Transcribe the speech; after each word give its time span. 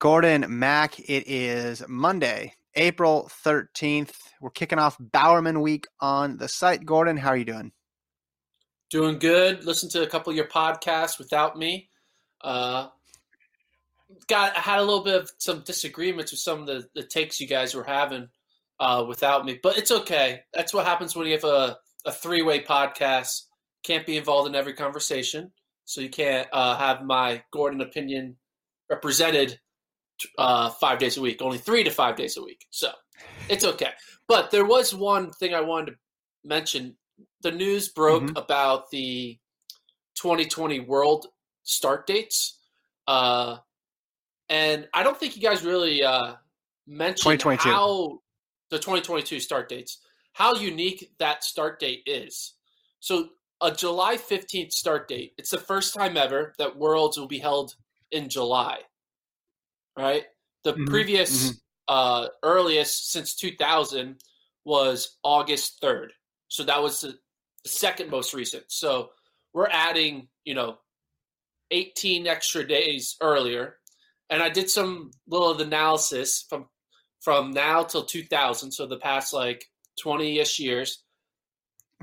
Gordon 0.00 0.46
Mack. 0.48 0.98
It 0.98 1.28
is 1.28 1.82
Monday, 1.86 2.54
April 2.74 3.30
13th. 3.44 4.14
We're 4.40 4.48
kicking 4.48 4.78
off 4.78 4.96
Bowerman 4.98 5.60
Week 5.60 5.86
on 6.00 6.38
the 6.38 6.48
site. 6.48 6.86
Gordon, 6.86 7.18
how 7.18 7.28
are 7.28 7.36
you 7.36 7.44
doing? 7.44 7.70
Doing 8.88 9.18
good. 9.18 9.66
Listen 9.66 9.90
to 9.90 10.02
a 10.02 10.06
couple 10.06 10.30
of 10.30 10.36
your 10.38 10.48
podcasts 10.48 11.18
without 11.18 11.58
me. 11.58 11.90
Uh, 12.40 12.88
got 14.26 14.56
I 14.56 14.60
had 14.60 14.78
a 14.78 14.82
little 14.82 15.04
bit 15.04 15.16
of 15.16 15.30
some 15.36 15.60
disagreements 15.66 16.32
with 16.32 16.40
some 16.40 16.60
of 16.60 16.66
the, 16.66 16.88
the 16.94 17.02
takes 17.02 17.38
you 17.38 17.46
guys 17.46 17.74
were 17.74 17.84
having 17.84 18.26
uh, 18.80 19.04
without 19.06 19.44
me, 19.44 19.60
but 19.62 19.76
it's 19.76 19.90
okay. 19.90 20.40
That's 20.54 20.72
what 20.72 20.86
happens 20.86 21.14
when 21.14 21.26
you 21.26 21.34
have 21.34 21.44
a, 21.44 21.76
a 22.06 22.10
three 22.12 22.40
way 22.40 22.64
podcast. 22.64 23.42
Can't 23.82 24.06
be 24.06 24.16
involved 24.16 24.48
in 24.48 24.54
every 24.54 24.72
conversation, 24.72 25.52
so 25.84 26.00
you 26.00 26.08
can't 26.08 26.48
uh, 26.54 26.78
have 26.78 27.04
my 27.04 27.42
Gordon 27.52 27.82
opinion 27.82 28.36
represented 28.88 29.60
uh, 30.38 30.70
five 30.70 30.98
days 30.98 31.16
a 31.16 31.20
week. 31.20 31.40
Only 31.42 31.58
three 31.58 31.84
to 31.84 31.90
five 31.90 32.16
days 32.16 32.36
a 32.36 32.42
week, 32.42 32.66
so 32.70 32.90
it's 33.48 33.64
okay. 33.64 33.90
But 34.28 34.50
there 34.50 34.64
was 34.64 34.94
one 34.94 35.30
thing 35.32 35.54
I 35.54 35.60
wanted 35.60 35.92
to 35.92 35.96
mention. 36.44 36.96
The 37.42 37.50
news 37.50 37.88
broke 37.88 38.22
Mhm. 38.24 38.38
about 38.38 38.90
the 38.90 39.38
2020 40.14 40.80
World 40.80 41.26
start 41.62 42.06
dates, 42.06 42.58
uh, 43.06 43.58
and 44.48 44.88
I 44.92 45.02
don't 45.02 45.18
think 45.18 45.36
you 45.36 45.42
guys 45.42 45.62
really 45.64 46.02
uh, 46.02 46.34
mentioned 46.86 47.40
2022. 47.40 47.68
how 47.70 48.20
the 48.70 48.78
2022 48.78 49.40
start 49.40 49.68
dates, 49.68 49.98
how 50.32 50.54
unique 50.54 51.12
that 51.18 51.44
start 51.44 51.80
date 51.80 52.02
is. 52.06 52.54
So 53.00 53.30
a 53.60 53.70
July 53.72 54.16
15th 54.16 54.72
start 54.72 55.08
date. 55.08 55.34
It's 55.38 55.50
the 55.50 55.58
first 55.58 55.92
time 55.94 56.16
ever 56.16 56.54
that 56.58 56.76
Worlds 56.76 57.18
will 57.18 57.26
be 57.26 57.38
held 57.38 57.74
in 58.10 58.28
July. 58.28 58.80
Right? 59.96 60.24
The 60.64 60.74
Mhm, 60.74 60.86
previous 60.88 61.60
uh 61.88 62.28
earliest 62.42 63.10
since 63.12 63.34
2000 63.34 64.20
was 64.64 65.18
August 65.24 65.80
3rd. 65.82 66.10
So 66.48 66.62
that 66.64 66.82
was 66.82 67.00
the, 67.00 67.18
the 67.64 67.68
second 67.70 68.10
most 68.10 68.34
recent. 68.34 68.64
So 68.68 69.10
we're 69.52 69.68
adding, 69.70 70.28
you 70.44 70.54
know, 70.54 70.78
18 71.70 72.26
extra 72.26 72.66
days 72.66 73.16
earlier. 73.20 73.78
And 74.30 74.42
I 74.42 74.48
did 74.48 74.70
some 74.70 75.10
little 75.26 75.60
analysis 75.60 76.44
from 76.48 76.68
from 77.20 77.50
now 77.50 77.82
till 77.82 78.04
2000, 78.04 78.70
so 78.72 78.86
the 78.86 78.96
past 78.98 79.32
like 79.34 79.64
20ish 80.02 80.58
years 80.58 81.04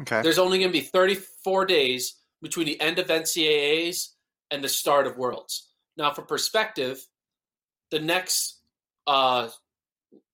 Okay. 0.01 0.21
there's 0.21 0.39
only 0.39 0.59
going 0.59 0.69
to 0.71 0.79
be 0.79 0.85
34 0.85 1.65
days 1.65 2.21
between 2.41 2.65
the 2.65 2.79
end 2.79 2.99
of 2.99 3.07
NCAAs 3.07 4.09
and 4.51 4.63
the 4.63 4.69
start 4.69 5.07
of 5.07 5.17
Worlds. 5.17 5.71
Now, 5.97 6.13
for 6.13 6.21
perspective, 6.21 7.03
the 7.91 7.99
next, 7.99 8.61
uh, 9.05 9.49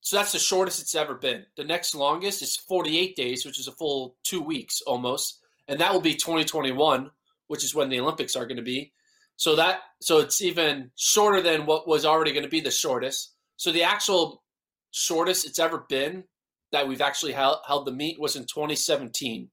so 0.02 0.18
that's 0.18 0.32
the 0.32 0.40
shortest 0.40 0.82
it's 0.82 0.96
ever 0.96 1.16
been. 1.16 1.46
The 1.58 1.64
next 1.64 1.96
longest 1.96 2.42
is 2.42 2.56
48 2.56 3.16
days, 3.16 3.46
which 3.46 3.60
is 3.60 3.68
a 3.68 3.74
full 3.74 4.16
two 4.24 4.42
weeks 4.42 4.82
almost, 4.82 5.40
and 5.68 5.80
that 5.80 5.94
will 5.94 6.02
be 6.02 6.16
2021, 6.16 7.10
which 7.48 7.64
is 7.64 7.76
when 7.76 7.90
the 7.90 8.00
Olympics 8.00 8.36
are 8.36 8.46
going 8.46 8.58
to 8.58 8.64
be. 8.64 8.92
So 9.36 9.56
that, 9.56 9.80
so 10.02 10.20
it's 10.20 10.42
even 10.42 10.92
shorter 10.96 11.42
than 11.42 11.66
what 11.66 11.88
was 11.88 12.06
already 12.06 12.32
going 12.32 12.44
to 12.44 12.50
be 12.50 12.62
the 12.62 12.72
shortest. 12.72 13.34
So 13.58 13.72
the 13.72 13.84
actual 13.84 14.44
shortest 14.92 15.46
it's 15.46 15.60
ever 15.60 15.86
been 15.90 16.24
that 16.72 16.88
we've 16.88 17.02
actually 17.02 17.32
held, 17.32 17.60
held 17.68 17.86
the 17.86 17.92
meet 17.92 18.20
was 18.20 18.36
in 18.36 18.44
2017, 18.44 19.50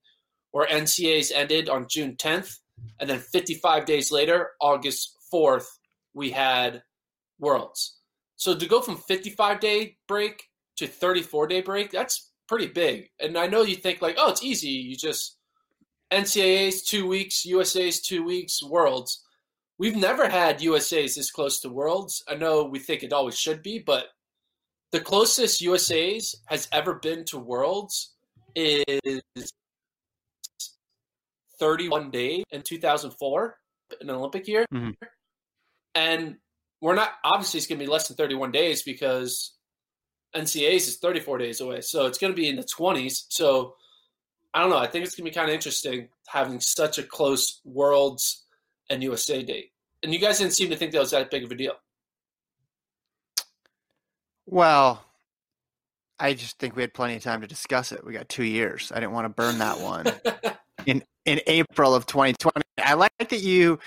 where 0.50 0.66
NCAAs 0.66 1.32
ended 1.34 1.68
on 1.68 1.86
June 1.88 2.16
10th, 2.16 2.56
and 2.98 3.08
then 3.08 3.18
55 3.18 3.84
days 3.84 4.10
later, 4.10 4.50
August 4.60 5.16
4th, 5.32 5.66
we 6.14 6.30
had 6.30 6.82
Worlds. 7.40 7.96
So 8.36 8.54
to 8.56 8.66
go 8.66 8.80
from 8.80 8.96
55 8.96 9.60
day 9.60 9.96
break 10.06 10.44
to 10.76 10.86
34 10.86 11.46
day 11.48 11.60
break, 11.60 11.90
that's 11.90 12.30
pretty 12.46 12.68
big. 12.68 13.10
And 13.18 13.36
I 13.36 13.46
know 13.46 13.62
you 13.62 13.76
think 13.76 14.00
like, 14.00 14.16
oh, 14.18 14.30
it's 14.30 14.44
easy. 14.44 14.68
You 14.68 14.96
just 14.96 15.36
NCAA's 16.12 16.82
two 16.82 17.06
weeks, 17.06 17.44
USA's 17.44 18.00
two 18.00 18.22
weeks, 18.22 18.62
Worlds. 18.62 19.24
We've 19.78 19.96
never 19.96 20.28
had 20.28 20.60
USA's 20.60 21.14
this 21.14 21.30
close 21.30 21.60
to 21.60 21.68
Worlds. 21.68 22.22
I 22.28 22.34
know 22.34 22.64
we 22.64 22.78
think 22.78 23.02
it 23.02 23.12
always 23.12 23.38
should 23.38 23.62
be, 23.62 23.78
but 23.78 24.06
the 24.92 25.00
closest 25.00 25.60
USA's 25.60 26.34
has 26.46 26.68
ever 26.72 26.94
been 26.94 27.24
to 27.26 27.38
Worlds 27.38 28.14
is 28.54 29.22
31 31.58 32.10
days 32.10 32.44
in 32.50 32.62
2004, 32.62 33.58
an 34.00 34.10
Olympic 34.10 34.48
year. 34.48 34.66
Mhm. 34.72 34.96
And 35.94 36.38
we're 36.80 36.94
not, 36.94 37.10
obviously, 37.24 37.58
it's 37.58 37.66
going 37.66 37.78
to 37.78 37.84
be 37.84 37.90
less 37.90 38.08
than 38.08 38.16
31 38.16 38.52
days 38.52 38.82
because 38.82 39.54
NCAA's 40.34 40.88
is 40.88 40.96
34 40.98 41.38
days 41.38 41.60
away. 41.60 41.80
So 41.80 42.06
it's 42.06 42.18
going 42.18 42.32
to 42.32 42.36
be 42.36 42.48
in 42.48 42.56
the 42.56 42.64
20s. 42.64 43.24
So 43.28 43.74
I 44.54 44.60
don't 44.60 44.70
know. 44.70 44.78
I 44.78 44.86
think 44.86 45.04
it's 45.04 45.14
going 45.14 45.24
to 45.24 45.30
be 45.30 45.34
kind 45.34 45.48
of 45.48 45.54
interesting 45.54 46.08
having 46.26 46.60
such 46.60 46.98
a 46.98 47.02
close 47.02 47.60
Worlds 47.64 48.44
and 48.88 49.02
USA 49.02 49.42
date. 49.42 49.72
And 50.02 50.12
you 50.12 50.18
guys 50.18 50.38
didn't 50.38 50.54
seem 50.54 50.70
to 50.70 50.76
think 50.76 50.92
that 50.92 51.00
was 51.00 51.10
that 51.10 51.30
big 51.30 51.44
of 51.44 51.50
a 51.50 51.54
deal. 51.54 51.74
Well, 54.46 55.04
I 56.18 56.34
just 56.34 56.58
think 56.58 56.74
we 56.74 56.82
had 56.82 56.92
plenty 56.94 57.16
of 57.16 57.22
time 57.22 57.40
to 57.40 57.46
discuss 57.46 57.92
it. 57.92 58.04
We 58.04 58.12
got 58.12 58.28
two 58.28 58.44
years. 58.44 58.90
I 58.94 59.00
didn't 59.00 59.12
want 59.12 59.26
to 59.26 59.28
burn 59.28 59.58
that 59.58 59.78
one 59.80 60.06
in 60.86 61.02
in 61.24 61.40
April 61.46 61.94
of 61.94 62.06
2020. 62.06 62.62
I 62.82 62.94
like 62.94 63.12
that 63.18 63.32
you. 63.32 63.78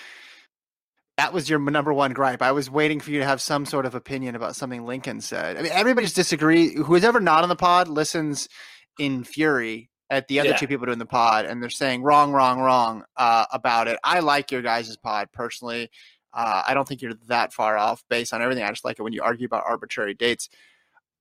That 1.18 1.32
was 1.32 1.50
your 1.50 1.60
number 1.60 1.94
one 1.94 2.14
gripe. 2.14 2.42
I 2.42 2.52
was 2.52 2.70
waiting 2.72 3.00
for 3.00 3.12
you 3.12 3.20
to 3.20 3.26
have 3.26 3.40
some 3.42 3.66
sort 3.66 3.86
of 3.86 3.94
opinion 3.94 4.36
about 4.36 4.56
something 4.56 4.86
Lincoln 4.86 5.22
said. 5.22 5.58
I 5.58 5.62
mean, 5.62 5.72
everybody's 5.72 6.14
disagree. 6.14 6.74
Who's 6.76 7.04
ever 7.04 7.20
not 7.20 7.44
on 7.44 7.50
the 7.50 7.56
pod 7.56 7.88
listens 7.88 8.50
in 8.98 9.24
fury 9.24 9.92
at 10.10 10.28
the 10.28 10.40
other 10.40 10.50
Yeah. 10.50 10.58
two 10.58 10.68
people 10.68 10.86
doing 10.88 10.98
the 11.00 11.06
pod, 11.06 11.46
and 11.46 11.62
they're 11.62 11.70
saying 11.70 12.02
wrong, 12.02 12.32
wrong, 12.32 12.60
wrong 12.60 13.04
uh, 13.16 13.46
about 13.52 13.88
it. 13.88 14.00
I 14.04 14.22
like 14.22 14.52
your 14.52 14.62
guys' 14.64 14.98
pod 14.98 15.30
personally. 15.32 15.90
Uh, 16.34 16.64
I 16.68 16.74
don't 16.74 16.88
think 16.88 17.02
you're 17.04 17.14
that 17.28 17.54
far 17.54 17.78
off 17.78 18.04
based 18.10 18.34
on 18.34 18.42
everything. 18.42 18.64
I 18.64 18.70
just 18.70 18.84
like 18.84 18.98
it 18.98 19.04
when 19.04 19.14
you 19.14 19.22
argue 19.22 19.46
about 19.46 19.64
arbitrary 19.68 20.16
dates. 20.16 20.50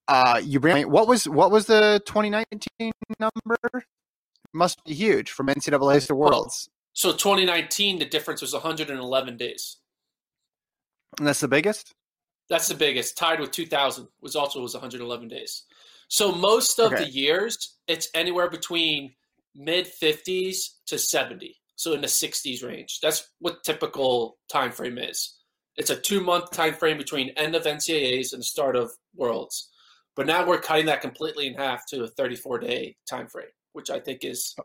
Uh, 0.09 0.41
you 0.43 0.59
bring 0.59 0.91
what 0.91 1.07
was 1.07 1.29
what 1.29 1.51
was 1.51 1.67
the 1.67 2.01
2019 2.07 2.93
number? 3.21 3.85
must 4.55 4.83
be 4.85 4.93
huge 4.93 5.31
from 5.31 5.47
NCAA's 5.47 6.07
to 6.09 6.15
Worlds. 6.15 6.69
So 6.93 7.13
2019, 7.13 7.99
the 7.99 8.05
difference 8.05 8.43
was 8.43 8.53
111 8.53 9.37
days. 9.39 9.79
And 11.19 11.27
that's 11.27 11.41
the 11.41 11.49
biggest. 11.49 11.95
That's 12.49 12.69
the 12.69 12.75
biggest. 12.75 13.17
Tied 13.17 13.41
with 13.41 13.51
2000 13.51 14.09
was 14.21 14.37
also 14.37 14.61
was 14.61 14.75
111 14.75 15.29
days. 15.29 15.65
So 16.09 16.33
most 16.33 16.79
of 16.79 16.93
Okay. 16.93 17.05
the 17.05 17.11
years, 17.11 17.79
it's 17.87 18.09
anywhere 18.15 18.51
between 18.51 19.15
mid 19.55 19.87
50s 19.87 20.79
to 20.87 20.99
70. 20.99 21.57
So 21.77 21.93
in 21.95 22.01
the 22.01 22.07
60s 22.07 22.65
range. 22.65 23.01
That's 23.01 23.29
what 23.39 23.65
typical 23.65 24.39
time 24.51 24.73
frame 24.73 24.99
is. 24.99 25.39
It's 25.77 25.91
a 25.91 25.97
two 25.97 26.21
month 26.21 26.51
time 26.51 26.75
frame 26.75 26.99
between 26.99 27.31
end 27.31 27.55
of 27.55 27.65
NCAAs 27.65 28.35
and 28.35 28.45
start 28.45 28.77
of 28.77 28.93
Worlds. 29.15 29.71
But 30.15 30.27
now 30.27 30.47
we're 30.47 30.61
cutting 30.61 30.87
that 30.87 31.01
completely 31.01 31.47
in 31.47 31.55
half 31.55 31.87
to 31.87 32.05
a 32.05 32.09
34 32.09 32.59
day 32.59 32.97
time 33.09 33.27
frame, 33.27 33.47
which 33.73 33.91
I 33.91 33.99
think 33.99 34.25
is 34.25 34.55
oh. 34.61 34.65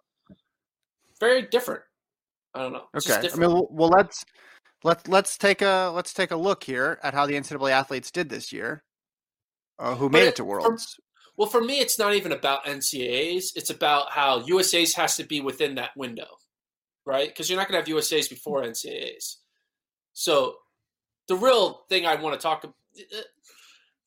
very 1.20 1.44
different. 1.44 1.82
I 2.54 2.64
don't 2.64 2.74
know. 2.74 2.88
It's 2.94 3.10
Okay. 3.10 3.30
I 3.30 3.36
mean, 3.38 3.52
well, 3.52 3.68
well, 3.72 3.90
let's 3.90 4.26
let's 4.84 5.08
let's 5.08 5.38
take 5.38 5.62
a 5.62 5.92
let's 5.94 6.14
take 6.14 6.32
a 6.32 6.36
look 6.36 6.64
here 6.64 7.00
at 7.04 7.14
how 7.14 7.26
the 7.26 7.34
NCAA 7.34 7.72
athletes 7.72 8.12
did 8.12 8.30
this 8.30 8.52
year, 8.52 8.84
uh, 9.80 9.96
who 9.96 10.10
made 10.10 10.20
But 10.22 10.28
it 10.28 10.36
to 10.38 10.44
for- 10.44 10.50
Worlds. 10.62 11.00
Well, 11.38 11.48
for 11.48 11.62
me, 11.62 11.80
it's 11.80 12.00
not 12.00 12.16
even 12.16 12.32
about 12.32 12.66
NCAAs. 12.66 13.56
It's 13.56 13.70
about 13.70 14.12
how 14.12 14.44
USA's 14.48 14.96
has 14.96 15.16
to 15.18 15.24
be 15.24 15.40
within 15.40 15.76
that 15.76 15.92
window, 15.96 16.26
right? 17.06 17.28
Because 17.28 17.48
you're 17.48 17.60
not 17.60 17.68
going 17.68 17.74
to 17.80 17.82
have 17.82 17.88
USA's 17.88 18.28
before 18.28 18.64
NCAAs. 18.64 19.36
So 20.14 20.56
the 21.28 21.36
real 21.36 21.84
thing 21.90 22.08
I 22.08 22.16
want 22.16 22.40
to 22.40 22.42
talk 22.42 22.64
about 22.64 22.76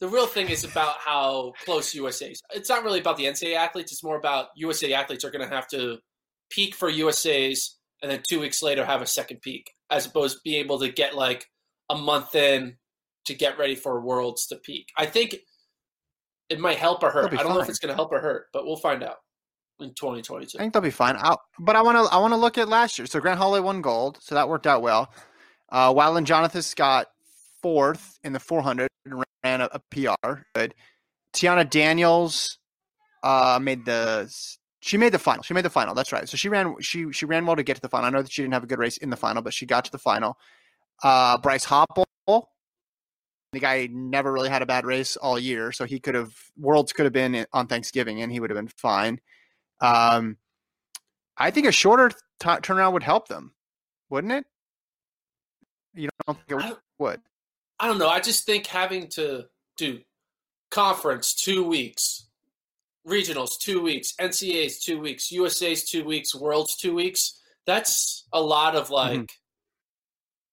the 0.00 0.08
real 0.08 0.26
thing 0.26 0.48
is 0.48 0.64
about 0.64 0.96
how 0.98 1.52
close 1.64 1.94
USA's. 1.94 2.40
It's 2.54 2.68
not 2.68 2.82
really 2.82 3.00
about 3.00 3.16
the 3.16 3.26
NCAA 3.26 3.54
athletes. 3.54 3.92
It's 3.92 4.02
more 4.02 4.16
about 4.16 4.48
USA 4.56 4.92
athletes 4.94 5.24
are 5.24 5.30
going 5.30 5.46
to 5.46 5.54
have 5.54 5.68
to 5.68 5.98
peak 6.48 6.74
for 6.74 6.88
USA's 6.88 7.76
and 8.02 8.10
then 8.10 8.22
two 8.28 8.40
weeks 8.40 8.62
later 8.62 8.84
have 8.84 9.02
a 9.02 9.06
second 9.06 9.42
peak, 9.42 9.70
as 9.90 10.06
opposed 10.06 10.36
to 10.36 10.40
being 10.44 10.64
able 10.64 10.78
to 10.80 10.90
get 10.90 11.14
like 11.14 11.46
a 11.88 11.96
month 11.96 12.34
in 12.34 12.76
to 13.26 13.34
get 13.34 13.58
ready 13.58 13.74
for 13.74 14.00
Worlds 14.00 14.46
to 14.46 14.56
peak. 14.56 14.88
I 14.96 15.06
think 15.06 15.36
it 16.48 16.58
might 16.58 16.78
help 16.78 17.02
or 17.02 17.10
hurt. 17.10 17.32
I 17.32 17.42
don't 17.42 17.54
know 17.54 17.60
if 17.60 17.68
it's 17.68 17.78
going 17.78 17.90
to 17.90 17.94
help 17.94 18.12
or 18.12 18.20
hurt, 18.20 18.46
but 18.52 18.66
we'll 18.66 18.76
find 18.76 19.02
out 19.02 19.16
in 19.80 19.90
2022. 19.90 20.58
I 20.58 20.62
think 20.62 20.72
they'll 20.72 20.82
be 20.82 20.90
fine. 20.90 21.16
i 21.16 21.34
but 21.58 21.76
I 21.76 21.82
want 21.82 21.96
to 21.96 22.14
I 22.14 22.18
want 22.18 22.32
to 22.32 22.36
look 22.36 22.58
at 22.58 22.68
last 22.68 22.98
year. 22.98 23.06
So 23.06 23.20
Grant 23.20 23.38
Holloway 23.38 23.60
won 23.60 23.82
gold, 23.82 24.18
so 24.20 24.34
that 24.34 24.48
worked 24.48 24.66
out 24.66 24.82
well. 24.82 25.12
Uh, 25.70 25.92
Wadeline 25.92 26.24
Jonathas 26.24 26.64
Scott 26.64 27.06
fourth 27.62 28.18
in 28.24 28.32
the 28.32 28.40
400 28.40 28.88
and 29.04 29.22
ran 29.44 29.60
a, 29.60 29.68
a 29.72 29.78
PR. 29.90 30.40
Good. 30.54 30.74
Teahna 31.32 31.68
Daniels 31.68 32.58
uh, 33.22 33.58
made 33.62 33.84
the 33.84 34.32
she 34.80 34.96
made 34.96 35.12
the 35.12 35.18
final. 35.18 35.42
She 35.42 35.54
made 35.54 35.64
the 35.64 35.70
final. 35.70 35.94
That's 35.94 36.12
right. 36.12 36.28
So 36.28 36.36
she 36.36 36.48
ran 36.48 36.74
she 36.80 37.12
she 37.12 37.26
ran 37.26 37.46
well 37.46 37.56
to 37.56 37.62
get 37.62 37.76
to 37.76 37.82
the 37.82 37.88
final. 37.88 38.06
I 38.06 38.10
know 38.10 38.22
that 38.22 38.32
she 38.32 38.42
didn't 38.42 38.54
have 38.54 38.64
a 38.64 38.66
good 38.66 38.78
race 38.78 38.96
in 38.96 39.10
the 39.10 39.16
final, 39.16 39.42
but 39.42 39.54
she 39.54 39.66
got 39.66 39.84
to 39.84 39.92
the 39.92 39.98
final. 39.98 40.38
Uh, 41.02 41.38
Bryce 41.38 41.64
Hoppel, 41.66 42.04
the 43.52 43.60
guy 43.60 43.88
never 43.90 44.32
really 44.32 44.48
had 44.48 44.62
a 44.62 44.66
bad 44.66 44.84
race 44.84 45.16
all 45.16 45.38
year, 45.38 45.72
so 45.72 45.84
he 45.84 46.00
could 46.00 46.14
have 46.14 46.32
Worlds 46.58 46.92
could 46.92 47.04
have 47.04 47.12
been 47.12 47.46
on 47.52 47.66
Thanksgiving 47.66 48.22
and 48.22 48.32
he 48.32 48.40
would 48.40 48.50
have 48.50 48.56
been 48.56 48.68
fine. 48.68 49.20
Um, 49.80 50.36
I 51.36 51.50
think 51.50 51.66
a 51.66 51.72
shorter 51.72 52.10
t- 52.10 52.16
turnaround 52.38 52.92
would 52.92 53.02
help 53.02 53.28
them, 53.28 53.52
wouldn't 54.08 54.32
it? 54.32 54.44
You 55.94 56.08
don't 56.26 56.38
think 56.46 56.62
it 56.62 56.76
would? 56.98 57.20
I 57.78 57.86
don't 57.86 57.98
know. 57.98 58.08
I 58.08 58.20
just 58.20 58.44
think 58.44 58.66
having 58.66 59.08
to 59.08 59.46
do 59.76 60.00
conference 60.70 61.34
two 61.34 61.64
weeks, 61.64 62.29
regionals 63.06 63.58
two 63.58 63.80
weeks, 63.82 64.14
NCAAs 64.20 64.80
two 64.80 65.00
weeks, 65.00 65.30
USA's 65.30 65.84
two 65.84 66.04
weeks, 66.04 66.34
Worlds 66.34 66.76
two 66.76 66.94
weeks. 66.94 67.40
That's 67.66 68.26
a 68.32 68.40
lot 68.40 68.74
of 68.76 68.90
like 68.90 69.30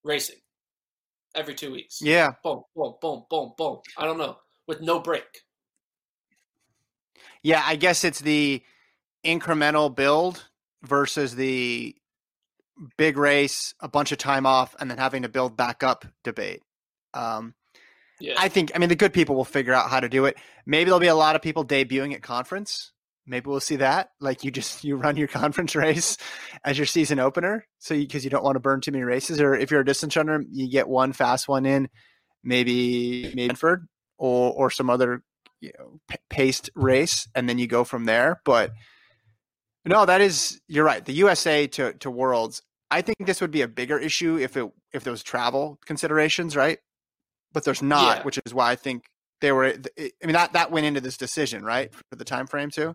racing 0.04 0.36
every 1.34 1.54
two 1.54 1.72
weeks. 1.72 2.00
Yeah, 2.00 2.32
Boom, 2.42 2.62
boom, 2.74 2.94
boom, 3.00 3.24
boom, 3.30 3.52
boom. 3.56 3.78
I 3.96 4.04
don't 4.04 4.18
know 4.18 4.36
with 4.66 4.80
no 4.80 5.00
break. 5.00 5.24
yeah. 7.42 7.62
I 7.64 7.76
guess 7.76 8.04
it's 8.04 8.20
the 8.20 8.62
incremental 9.24 9.94
build 9.94 10.44
versus 10.82 11.34
the 11.34 11.94
big 12.96 13.16
race, 13.16 13.74
a 13.80 13.88
bunch 13.88 14.12
of 14.12 14.18
time 14.18 14.46
off, 14.46 14.76
and 14.78 14.90
then 14.90 14.98
having 14.98 15.22
to 15.22 15.28
build 15.28 15.56
back 15.56 15.82
up 15.82 16.04
debate. 16.24 16.62
Um, 17.14 17.54
Yeah, 18.20 18.34
I 18.36 18.48
think, 18.48 18.72
I 18.74 18.78
mean, 18.78 18.88
the 18.88 18.96
good 18.96 19.12
people 19.12 19.36
will 19.36 19.44
figure 19.44 19.72
out 19.72 19.90
how 19.90 20.00
to 20.00 20.08
do 20.08 20.24
it. 20.24 20.36
Maybe 20.66 20.86
there'll 20.86 21.00
be 21.00 21.06
a 21.06 21.14
lot 21.14 21.36
of 21.36 21.42
people 21.42 21.64
debuting 21.64 22.14
at 22.14 22.22
conference. 22.22 22.92
Maybe 23.28 23.48
we'll 23.48 23.60
see 23.60 23.76
that. 23.76 24.10
Like 24.20 24.42
you 24.42 24.50
just 24.50 24.82
you 24.84 24.96
run 24.96 25.16
your 25.16 25.28
conference 25.28 25.76
race 25.76 26.16
as 26.64 26.78
your 26.78 26.86
season 26.86 27.18
opener, 27.18 27.66
so 27.78 27.94
because 27.94 28.24
you, 28.24 28.30
don't 28.30 28.42
want 28.42 28.56
to 28.56 28.60
burn 28.60 28.80
too 28.80 28.90
many 28.90 29.04
races, 29.04 29.40
or 29.40 29.54
if 29.54 29.70
you're 29.70 29.82
a 29.82 29.84
distance 29.84 30.16
runner, 30.16 30.42
you 30.50 30.70
get 30.70 30.88
one 30.88 31.12
fast 31.12 31.46
one 31.46 31.66
in, 31.66 31.88
maybe 32.42 33.32
maybe 33.34 33.54
or 34.16 34.52
or 34.52 34.70
some 34.70 34.90
other 34.90 35.22
you 35.60 35.70
know 35.78 36.00
p- 36.08 36.16
paced 36.30 36.70
race, 36.74 37.28
and 37.34 37.48
then 37.48 37.58
you 37.58 37.66
go 37.66 37.84
from 37.84 38.06
there. 38.06 38.40
But 38.44 38.72
no, 39.84 40.06
that 40.06 40.20
is 40.20 40.60
you're 40.66 40.84
right. 40.84 41.04
The 41.04 41.12
USA 41.14 41.66
to 41.68 41.92
to 41.94 42.10
Worlds, 42.10 42.62
I 42.90 43.02
think 43.02 43.18
this 43.20 43.40
would 43.40 43.50
be 43.50 43.62
a 43.62 43.68
bigger 43.68 43.98
issue 43.98 44.38
if 44.38 44.56
it 44.56 44.70
if 44.92 45.04
there 45.04 45.10
was 45.10 45.22
travel 45.22 45.78
considerations, 45.84 46.56
right? 46.56 46.78
But 47.52 47.64
there's 47.64 47.82
not, 47.82 48.18
Yeah. 48.18 48.22
which 48.24 48.38
is 48.44 48.52
why 48.54 48.70
I 48.70 48.76
think 48.76 49.04
they 49.40 49.52
were. 49.52 49.66
I 49.66 49.72
mean 50.24 50.32
that 50.34 50.52
that 50.52 50.70
went 50.70 50.86
into 50.86 51.00
this 51.00 51.16
decision, 51.16 51.64
right, 51.64 51.92
for 51.94 52.16
the 52.16 52.24
time 52.24 52.46
frame 52.46 52.70
too. 52.70 52.94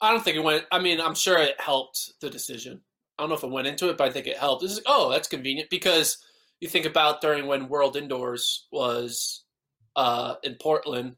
I 0.00 0.10
don't 0.12 0.22
think 0.24 0.36
it 0.36 0.40
went. 0.44 0.64
I 0.72 0.78
mean, 0.78 1.00
I'm 1.00 1.14
sure 1.14 1.38
it 1.38 1.60
helped 1.60 2.12
the 2.20 2.30
decision. 2.30 2.82
I 3.18 3.22
don't 3.22 3.28
know 3.30 3.36
if 3.36 3.44
it 3.44 3.50
went 3.50 3.66
into 3.66 3.90
it, 3.90 3.98
but 3.98 4.08
I 4.08 4.12
think 4.12 4.26
it 4.26 4.38
helped. 4.38 4.64
It's 4.64 4.76
like, 4.76 4.84
oh, 4.86 5.10
that's 5.10 5.28
convenient 5.28 5.68
because 5.70 6.16
you 6.60 6.68
think 6.68 6.86
about 6.86 7.20
during 7.20 7.46
when 7.46 7.68
World 7.68 7.96
Indoors 7.96 8.66
was 8.72 9.44
uh, 9.96 10.36
in 10.42 10.56
Portland. 10.60 11.16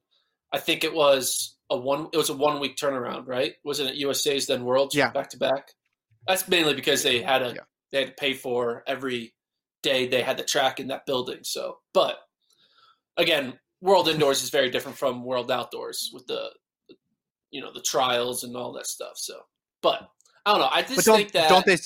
I 0.52 0.58
think 0.58 0.82
it 0.84 0.92
was 0.92 1.56
a 1.70 1.76
one. 1.76 2.08
It 2.12 2.16
was 2.16 2.28
a 2.28 2.34
one 2.36 2.58
week 2.60 2.76
turnaround, 2.76 3.26
right? 3.28 3.54
Wasn't 3.64 3.88
it 3.88 3.96
USA's 3.96 4.46
then 4.46 4.64
Worlds 4.64 4.94
Yeah. 4.94 5.10
back 5.10 5.30
to 5.30 5.36
back? 5.38 5.72
That's 6.26 6.46
mainly 6.48 6.74
because 6.74 7.02
they 7.02 7.22
had 7.22 7.42
a 7.42 7.48
Yeah. 7.54 7.62
they 7.92 7.98
had 8.00 8.08
to 8.08 8.14
pay 8.14 8.34
for 8.34 8.82
every 8.86 9.32
day 9.82 10.06
they 10.06 10.22
had 10.22 10.36
the 10.36 10.44
track 10.44 10.80
in 10.80 10.88
that 10.88 11.06
building. 11.06 11.40
So, 11.42 11.78
but 11.92 12.16
again, 13.16 13.58
World 13.80 14.08
Indoors 14.08 14.42
is 14.42 14.50
very 14.50 14.70
different 14.70 14.96
from 14.96 15.24
World 15.24 15.50
Outdoors 15.50 16.10
with 16.12 16.26
the 16.26 16.50
you 17.50 17.60
know 17.60 17.72
the 17.72 17.82
trials 17.82 18.44
and 18.44 18.56
all 18.56 18.72
that 18.72 18.86
stuff. 18.86 19.12
So, 19.16 19.40
but 19.82 20.08
I 20.46 20.52
don't 20.52 20.60
know. 20.60 20.68
I 20.70 20.82
just 20.82 21.04
think 21.06 21.32
that 21.32 21.48
don't 21.48 21.66
they? 21.66 21.76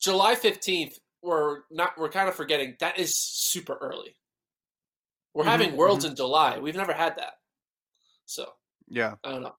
July 0.00 0.34
fifteenth, 0.34 0.98
we're 1.22 1.60
not. 1.70 1.96
We're 1.98 2.08
kind 2.08 2.28
of 2.28 2.34
forgetting 2.34 2.76
that 2.80 2.98
is 2.98 3.14
super 3.16 3.76
early. 3.80 4.16
We're 5.34 5.44
Mhm, 5.44 5.48
having 5.48 5.76
Worlds 5.76 6.04
in 6.04 6.16
July. 6.16 6.58
We've 6.58 6.74
never 6.76 6.92
had 6.94 7.16
that. 7.18 7.34
So 8.24 8.52
Yeah, 8.88 9.14
I 9.22 9.32
don't 9.32 9.42
know. 9.42 9.54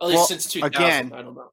At 0.00 0.08
least 0.08 0.16
Well, 0.16 0.26
since 0.26 0.46
two 0.46 0.60
thousand, 0.60 0.74
again- 0.76 1.12
I 1.12 1.22
don't 1.22 1.34
know. 1.34 1.50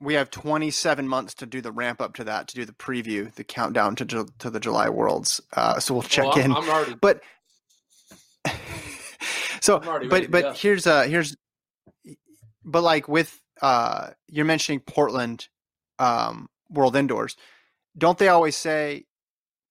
We 0.00 0.14
have 0.14 0.30
27 0.30 1.08
months 1.08 1.34
to 1.34 1.46
do 1.46 1.60
the 1.60 1.72
ramp 1.72 2.00
up 2.00 2.14
to 2.14 2.24
that, 2.24 2.48
to 2.48 2.54
do 2.54 2.64
the 2.64 2.72
preview, 2.72 3.32
the 3.34 3.44
countdown 3.44 3.96
to 3.96 4.04
Ju- 4.04 4.28
to 4.40 4.50
the 4.50 4.60
July 4.60 4.88
Worlds. 4.88 5.40
Uh, 5.54 5.78
so 5.80 5.94
we'll 5.94 6.02
check 6.02 6.24
Well, 6.26 6.34
I'm, 6.34 6.44
in. 6.44 6.52
I'm 6.52 6.68
already. 6.68 6.94
but 7.00 7.20
so 9.60 9.76
already 9.78 10.08
ready 10.08 10.26
but 10.26 10.30
but 10.30 10.42
go. 10.42 10.52
here's 10.52 10.86
uh 10.86 11.02
here's 11.02 11.36
but 12.64 12.82
like 12.82 13.08
with 13.08 13.40
uh 13.62 14.10
you're 14.28 14.44
mentioning 14.44 14.80
Portland 14.80 15.48
um 15.98 16.48
World 16.70 16.96
Indoors 16.96 17.36
don't 17.96 18.18
they 18.18 18.28
always 18.28 18.56
say 18.56 19.06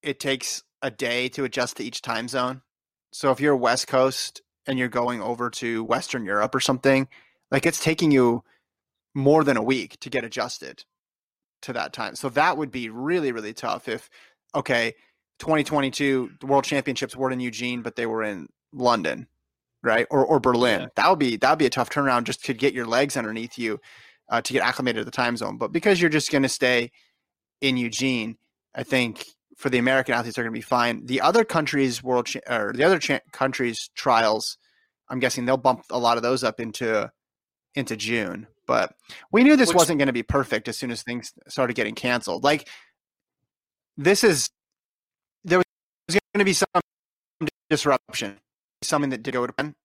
it 0.02 0.20
takes 0.20 0.64
a 0.82 0.92
day 0.92 1.30
to 1.30 1.44
adjust 1.44 1.78
to 1.78 1.84
each 1.84 2.02
time 2.02 2.28
zone 2.28 2.62
so 3.12 3.32
if 3.32 3.40
you're 3.40 3.56
west 3.56 3.88
coast 3.88 4.42
and 4.68 4.78
you're 4.80 4.88
going 4.90 5.22
over 5.22 5.50
to 5.50 5.84
western 5.84 6.26
Europe 6.26 6.54
or 6.54 6.60
something 6.60 7.08
like 7.52 7.66
it's 7.66 7.82
taking 7.84 8.12
you 8.12 8.44
more 9.16 9.44
than 9.44 9.58
a 9.58 9.64
week 9.64 10.00
to 10.02 10.10
get 10.10 10.24
adjusted 10.24 10.84
to 11.64 11.74
that 11.74 11.94
time. 11.94 12.16
So 12.16 12.30
that 12.30 12.58
would 12.58 12.70
be 12.70 12.90
really 12.90 13.32
really 13.32 13.54
tough 13.54 13.88
if 13.88 14.10
okay 14.54 14.94
2022 15.40 16.32
the 16.40 16.46
world 16.46 16.64
championships 16.64 17.16
weren't 17.16 17.34
in 17.34 17.40
Eugene 17.40 17.82
but 17.82 17.96
they 17.96 18.06
were 18.06 18.24
in 18.24 18.48
London 18.72 19.28
right 19.82 20.06
or 20.12 20.26
or 20.26 20.40
Berlin. 20.40 20.82
Yeah. 20.82 20.88
that 20.96 21.10
would 21.10 21.20
be 21.20 21.38
that 21.38 21.50
would 21.50 21.60
be 21.60 21.66
a 21.66 21.72
tough 21.72 21.90
turnaround 21.90 22.26
just 22.26 22.46
to 22.46 22.54
get 22.54 22.74
your 22.74 22.86
legs 22.86 23.18
underneath 23.18 23.58
you 23.58 23.80
uh, 24.30 24.42
to 24.42 24.54
get 24.54 24.64
acclimated 24.64 25.02
to 25.02 25.06
the 25.06 25.12
time 25.12 25.38
zone. 25.38 25.58
But 25.58 25.72
because 25.72 26.02
you're 26.02 26.10
just 26.10 26.32
going 26.32 26.44
to 26.44 26.50
stay 26.50 26.92
in 27.62 27.78
Eugene 27.78 28.38
I 28.76 28.84
think 28.84 29.26
for 29.56 29.70
the 29.70 29.78
American 29.78 30.14
athletes 30.14 30.38
are 30.38 30.44
going 30.44 30.54
to 30.54 30.58
be 30.58 30.62
fine. 30.62 31.06
The 31.06 31.22
other 31.22 31.46
countries 31.46 32.04
world 32.04 32.26
cha- 32.26 32.42
or 32.50 32.74
the 32.74 32.84
other 32.84 33.00
cha- 33.00 33.22
countries 33.32 33.90
trials 33.96 34.58
I'm 35.10 35.20
guessing 35.20 35.46
they'll 35.46 35.58
bump 35.58 35.86
a 35.92 36.00
lot 36.00 36.18
of 36.18 36.24
those 36.24 36.44
up 36.44 36.60
into 36.60 37.12
into 37.76 37.96
June 37.96 38.48
but 38.68 38.96
we 39.32 39.44
knew 39.44 39.56
this 39.56 39.70
Which- 39.70 39.76
wasn't 39.76 40.00
going 40.00 40.08
to 40.08 40.14
be 40.14 40.24
perfect 40.24 40.68
as 40.68 40.78
soon 40.78 40.92
as 40.92 41.04
things 41.04 41.34
started 41.48 41.76
getting 41.76 41.96
canceled 41.96 42.44
like 42.44 42.68
this 43.98 44.24
is 44.24 44.50
there 45.44 45.60
was 45.60 45.66
going 46.10 46.40
to 46.40 46.46
be 46.46 46.54
some 46.54 46.68
disruption 47.70 48.38
something 48.84 49.10
that 49.10 49.24
did 49.24 49.34
go 49.34 49.46
to 49.46 49.54
plan 49.54 49.76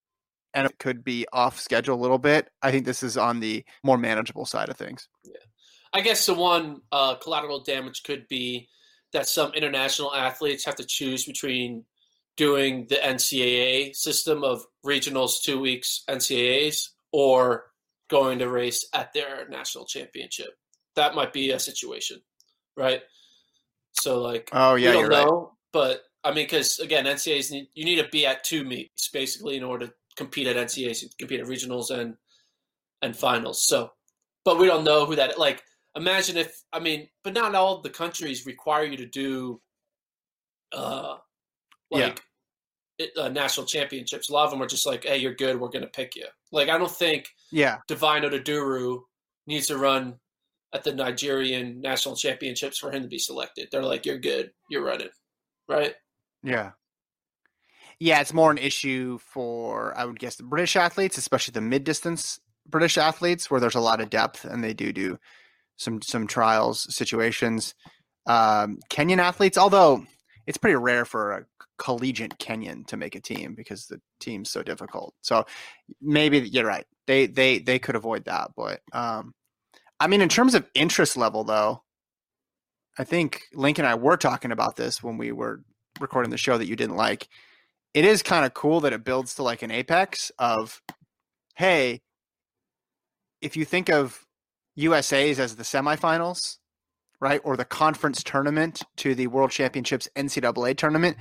and 0.54 0.66
it 0.66 0.78
could 0.78 1.04
be 1.04 1.26
off 1.32 1.60
schedule 1.60 1.94
a 1.94 2.00
little 2.00 2.18
bit. 2.18 2.48
I 2.62 2.70
think 2.70 2.84
this 2.84 3.02
is 3.02 3.16
on 3.16 3.40
the 3.40 3.64
more 3.82 3.98
manageable 3.98 4.46
side 4.46 4.68
of 4.68 4.76
things. 4.76 5.08
Yeah. 5.24 5.34
I 5.92 6.00
guess 6.00 6.26
the 6.26 6.34
one 6.34 6.82
uh, 6.92 7.16
collateral 7.16 7.62
damage 7.62 8.02
could 8.04 8.26
be 8.28 8.68
that 9.12 9.28
some 9.28 9.52
international 9.54 10.14
athletes 10.14 10.64
have 10.64 10.76
to 10.76 10.84
choose 10.84 11.24
between 11.24 11.84
doing 12.36 12.86
the 12.88 12.96
NCAA 12.96 13.94
system 13.94 14.44
of 14.44 14.64
regionals, 14.86 15.42
two 15.42 15.60
weeks 15.60 16.04
NCAAs, 16.08 16.90
or 17.12 17.69
going 18.10 18.38
to 18.40 18.48
race 18.48 18.86
at 18.92 19.12
their 19.12 19.48
national 19.48 19.86
championship. 19.86 20.50
That 20.96 21.14
might 21.14 21.32
be 21.32 21.50
a 21.50 21.58
situation, 21.58 22.20
right? 22.76 23.02
So, 23.92 24.20
like, 24.20 24.50
oh 24.52 24.74
yeah, 24.74 24.90
we 24.90 25.02
don't 25.02 25.10
know, 25.10 25.40
right. 25.40 25.48
but 25.72 26.02
I 26.22 26.28
mean, 26.34 26.44
because 26.44 26.78
again, 26.78 27.06
NCAAs 27.06 27.50
need, 27.50 27.68
you 27.74 27.84
need 27.84 28.02
to 28.02 28.08
be 28.08 28.26
at 28.26 28.44
two 28.44 28.64
meets 28.64 29.08
basically 29.08 29.56
in 29.56 29.64
order 29.64 29.86
to 29.86 29.94
compete 30.16 30.46
at 30.46 30.56
NCAAs, 30.56 31.16
compete 31.18 31.40
at 31.40 31.46
regionals 31.46 31.90
and 31.90 32.16
and 33.02 33.16
finals. 33.16 33.66
So, 33.66 33.92
but 34.44 34.58
we 34.58 34.66
don't 34.66 34.84
know 34.84 35.06
who 35.06 35.16
that 35.16 35.38
like. 35.38 35.62
Imagine 35.96 36.36
if 36.36 36.62
I 36.72 36.78
mean, 36.78 37.08
but 37.24 37.34
not 37.34 37.54
all 37.54 37.80
the 37.80 37.90
countries 37.90 38.46
require 38.46 38.84
you 38.84 38.96
to 38.98 39.06
do, 39.06 39.60
uh, 40.72 41.16
like 41.90 42.22
uh, 43.16 43.28
national 43.28 43.66
championships. 43.66 44.28
A 44.28 44.32
lot 44.32 44.44
of 44.44 44.50
them 44.50 44.62
are 44.62 44.66
just 44.66 44.86
like, 44.86 45.04
"Hey, 45.04 45.18
you're 45.18 45.34
good. 45.34 45.58
We're 45.58 45.68
going 45.68 45.82
to 45.82 45.88
pick 45.88 46.16
you." 46.16 46.26
Like, 46.52 46.68
I 46.68 46.78
don't 46.78 46.90
think 46.90 47.28
Yeah, 47.50 47.78
Divine 47.88 48.22
Oduduru 48.22 49.00
needs 49.46 49.66
to 49.68 49.78
run 49.78 50.18
at 50.72 50.84
the 50.84 50.94
Nigerian 50.94 51.80
national 51.80 52.16
championships 52.16 52.78
for 52.78 52.92
him 52.92 53.02
to 53.02 53.08
be 53.08 53.18
selected. 53.18 53.68
They're 53.70 53.82
like, 53.82 54.06
"You're 54.06 54.18
good. 54.18 54.50
You're 54.68 54.84
running." 54.84 55.10
Right? 55.68 55.94
yeah, 56.42 56.72
yeah. 57.98 58.20
It's 58.20 58.34
more 58.34 58.50
an 58.50 58.58
issue 58.58 59.18
for 59.18 59.96
I 59.96 60.04
would 60.04 60.18
guess 60.18 60.36
the 60.36 60.42
British 60.42 60.76
athletes, 60.76 61.18
especially 61.18 61.52
the 61.52 61.60
mid 61.60 61.84
distance 61.84 62.40
British 62.68 62.98
athletes, 62.98 63.50
where 63.50 63.60
there's 63.60 63.74
a 63.74 63.80
lot 63.80 64.00
of 64.00 64.10
depth 64.10 64.44
and 64.44 64.62
they 64.62 64.74
do 64.74 64.92
do 64.92 65.18
some 65.76 66.02
some 66.02 66.26
trials 66.26 66.92
situations. 66.94 67.74
Um, 68.26 68.78
Kenyan 68.90 69.18
athletes, 69.18 69.56
although 69.56 70.04
it's 70.50 70.58
pretty 70.58 70.74
rare 70.74 71.04
for 71.04 71.30
a 71.30 71.46
collegiate 71.78 72.36
Kenyan 72.40 72.84
to 72.88 72.96
make 72.96 73.14
a 73.14 73.20
team 73.20 73.54
because 73.54 73.86
the 73.86 74.00
team's 74.18 74.50
so 74.50 74.64
difficult. 74.64 75.14
So 75.20 75.46
maybe 76.02 76.40
you're 76.40 76.66
right. 76.66 76.84
They 77.06 77.26
they 77.26 77.60
they 77.60 77.78
could 77.78 77.94
avoid 77.94 78.24
that, 78.24 78.50
but 78.56 78.80
um, 78.92 79.32
I 80.00 80.08
mean, 80.08 80.20
in 80.20 80.28
terms 80.28 80.56
of 80.56 80.66
interest 80.74 81.16
level, 81.16 81.44
though, 81.44 81.84
I 82.98 83.04
think 83.04 83.42
Link 83.54 83.78
and 83.78 83.86
I 83.86 83.94
were 83.94 84.16
talking 84.16 84.50
about 84.50 84.74
this 84.74 85.04
when 85.04 85.18
we 85.18 85.30
were 85.30 85.62
recording 86.00 86.32
the 86.32 86.36
show 86.36 86.58
that 86.58 86.66
you 86.66 86.74
didn't 86.74 86.96
like. 86.96 87.28
It 87.94 88.04
is 88.04 88.20
kind 88.20 88.44
of 88.44 88.52
cool 88.52 88.80
that 88.80 88.92
it 88.92 89.04
builds 89.04 89.36
to 89.36 89.44
like 89.44 89.62
an 89.62 89.70
apex 89.70 90.32
of, 90.36 90.82
hey, 91.54 92.02
if 93.40 93.56
you 93.56 93.64
think 93.64 93.88
of 93.88 94.26
USA's 94.74 95.38
as 95.38 95.54
the 95.54 95.62
semifinals, 95.62 96.56
right, 97.20 97.40
or 97.44 97.56
the 97.56 97.64
conference 97.64 98.22
tournament 98.22 98.82
to 98.96 99.14
the 99.14 99.26
World 99.26 99.50
Championships 99.50 100.08
NCAA 100.16 100.76
tournament, 100.76 101.16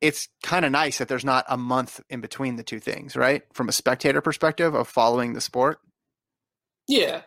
it's 0.00 0.28
kind 0.42 0.64
of 0.64 0.72
nice 0.72 0.98
that 0.98 1.08
there's 1.08 1.24
not 1.24 1.44
a 1.48 1.56
month 1.56 2.00
in 2.10 2.20
between 2.20 2.56
the 2.56 2.62
two 2.62 2.80
things, 2.80 3.16
right? 3.16 3.42
From 3.52 3.68
a 3.68 3.72
spectator 3.72 4.20
perspective 4.20 4.74
of 4.74 4.88
following 4.88 5.34
the 5.34 5.40
sport. 5.40 5.78
Yeah. 6.88 7.22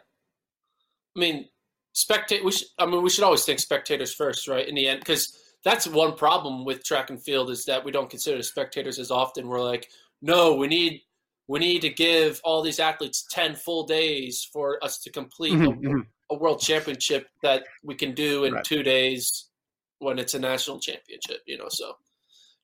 I 1.15 1.19
mean, 1.19 1.49
spectate. 1.95 2.43
We 2.43 2.51
should, 2.51 2.67
I 2.77 2.85
mean, 2.85 3.01
we 3.01 3.09
should 3.09 3.23
always 3.23 3.43
think 3.43 3.59
spectators 3.59 4.13
first, 4.13 4.47
right? 4.47 4.67
In 4.67 4.75
the 4.75 4.87
end, 4.87 4.99
because 4.99 5.35
that's 5.63 5.87
one 5.87 6.15
problem 6.15 6.65
with 6.65 6.83
track 6.83 7.09
and 7.09 7.21
field 7.21 7.49
is 7.49 7.65
that 7.65 7.83
we 7.83 7.91
don't 7.91 8.09
consider 8.09 8.41
spectators 8.43 8.99
as 8.99 9.11
often. 9.11 9.47
We're 9.47 9.61
like, 9.61 9.87
no, 10.21 10.55
we 10.55 10.67
need 10.67 11.01
we 11.47 11.59
need 11.59 11.81
to 11.81 11.89
give 11.89 12.41
all 12.43 12.61
these 12.61 12.79
athletes 12.79 13.25
ten 13.31 13.55
full 13.55 13.85
days 13.85 14.47
for 14.51 14.83
us 14.83 14.97
to 14.99 15.11
complete 15.11 15.53
Mhm, 15.53 15.67
a, 15.67 15.87
mhm. 15.89 16.05
a 16.31 16.35
world 16.35 16.59
championship 16.59 17.27
that 17.41 17.63
we 17.83 17.95
can 17.95 18.13
do 18.13 18.43
in 18.43 18.53
Right. 18.53 18.63
two 18.63 18.83
days 18.83 19.49
when 19.99 20.19
it's 20.19 20.33
a 20.33 20.39
national 20.39 20.79
championship. 20.79 21.41
You 21.45 21.57
know, 21.57 21.67
so 21.69 21.93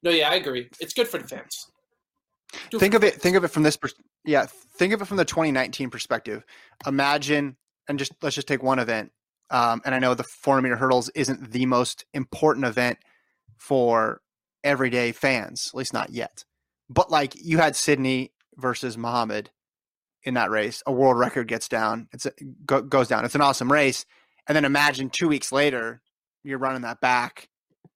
no, 0.04 0.12
yeah, 0.12 0.30
I 0.30 0.36
agree. 0.36 0.70
It's 0.80 0.94
good 0.94 1.08
for 1.08 1.18
the 1.18 1.28
fans. 1.28 1.72
Do 2.70 2.78
think 2.78 2.94
of 2.94 3.04
it 3.04 3.16
think 3.16 3.36
of 3.36 3.44
it 3.44 3.48
from 3.48 3.64
this 3.64 3.78
pers- 3.78 3.96
yeah 4.26 4.46
think 4.78 4.94
of 4.94 5.02
it 5.02 5.06
from 5.06 5.18
the 5.18 5.26
2019 5.26 5.90
perspective 5.90 6.44
imagine 6.86 7.58
and 7.90 7.98
just 7.98 8.14
let's 8.22 8.36
just 8.36 8.48
take 8.48 8.62
one 8.62 8.78
event 8.78 9.12
um, 9.50 9.82
and 9.86 9.96
i 9.96 10.00
know 10.00 10.14
the 10.14 10.24
400 10.24 10.62
meter 10.62 10.76
hurdles 10.76 11.10
isn't 11.16 11.52
the 11.52 11.66
most 11.66 12.06
important 12.14 12.68
event 12.68 13.00
for 13.58 14.22
everyday 14.64 15.12
fans 15.12 15.72
at 15.74 15.78
least 15.78 15.94
not 15.94 16.12
yet 16.12 16.46
but 16.90 17.10
like 17.10 17.34
you 17.44 17.58
had 17.58 17.76
sydney 17.76 18.32
versus 18.58 18.98
muhammad 18.98 19.50
in 20.24 20.36
that 20.36 20.50
race 20.50 20.82
a 20.86 20.92
world 20.92 21.18
record 21.18 21.48
gets 21.48 21.68
down 21.68 22.08
it's 22.12 22.26
a, 22.26 22.32
go, 22.66 22.82
goes 22.82 23.08
down 23.08 23.26
it's 23.26 23.36
an 23.36 23.42
awesome 23.42 23.72
race 23.72 24.06
and 24.48 24.56
then 24.56 24.66
imagine 24.66 25.10
two 25.10 25.28
weeks 25.28 25.52
later 25.52 26.02
you're 26.44 26.58
running 26.58 26.82
that 26.82 27.02
back 27.02 27.50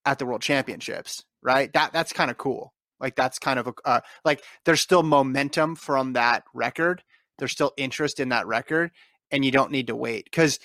at 0.06 0.20
the 0.20 0.26
world 0.26 0.42
championships 0.42 1.24
right 1.42 1.72
that 1.74 1.92
that's 1.94 2.14
kind 2.14 2.32
of 2.32 2.38
cool 2.38 2.74
like 3.00 3.16
that's 3.16 3.40
kind 3.40 3.60
of 3.60 3.68
a 3.68 3.74
uh, 3.86 4.00
like 4.26 4.44
there's 4.66 4.82
still 4.82 5.04
momentum 5.04 5.76
from 5.76 6.14
that 6.14 6.44
record. 6.54 7.04
There's 7.38 7.52
still 7.52 7.74
interest 7.78 8.20
in 8.20 8.30
that 8.30 8.48
record, 8.48 8.92
and 9.32 9.46
you 9.46 9.52
don't 9.52 9.72
need 9.72 9.88
to 9.88 9.96
wait 9.96 10.26
because 10.26 10.60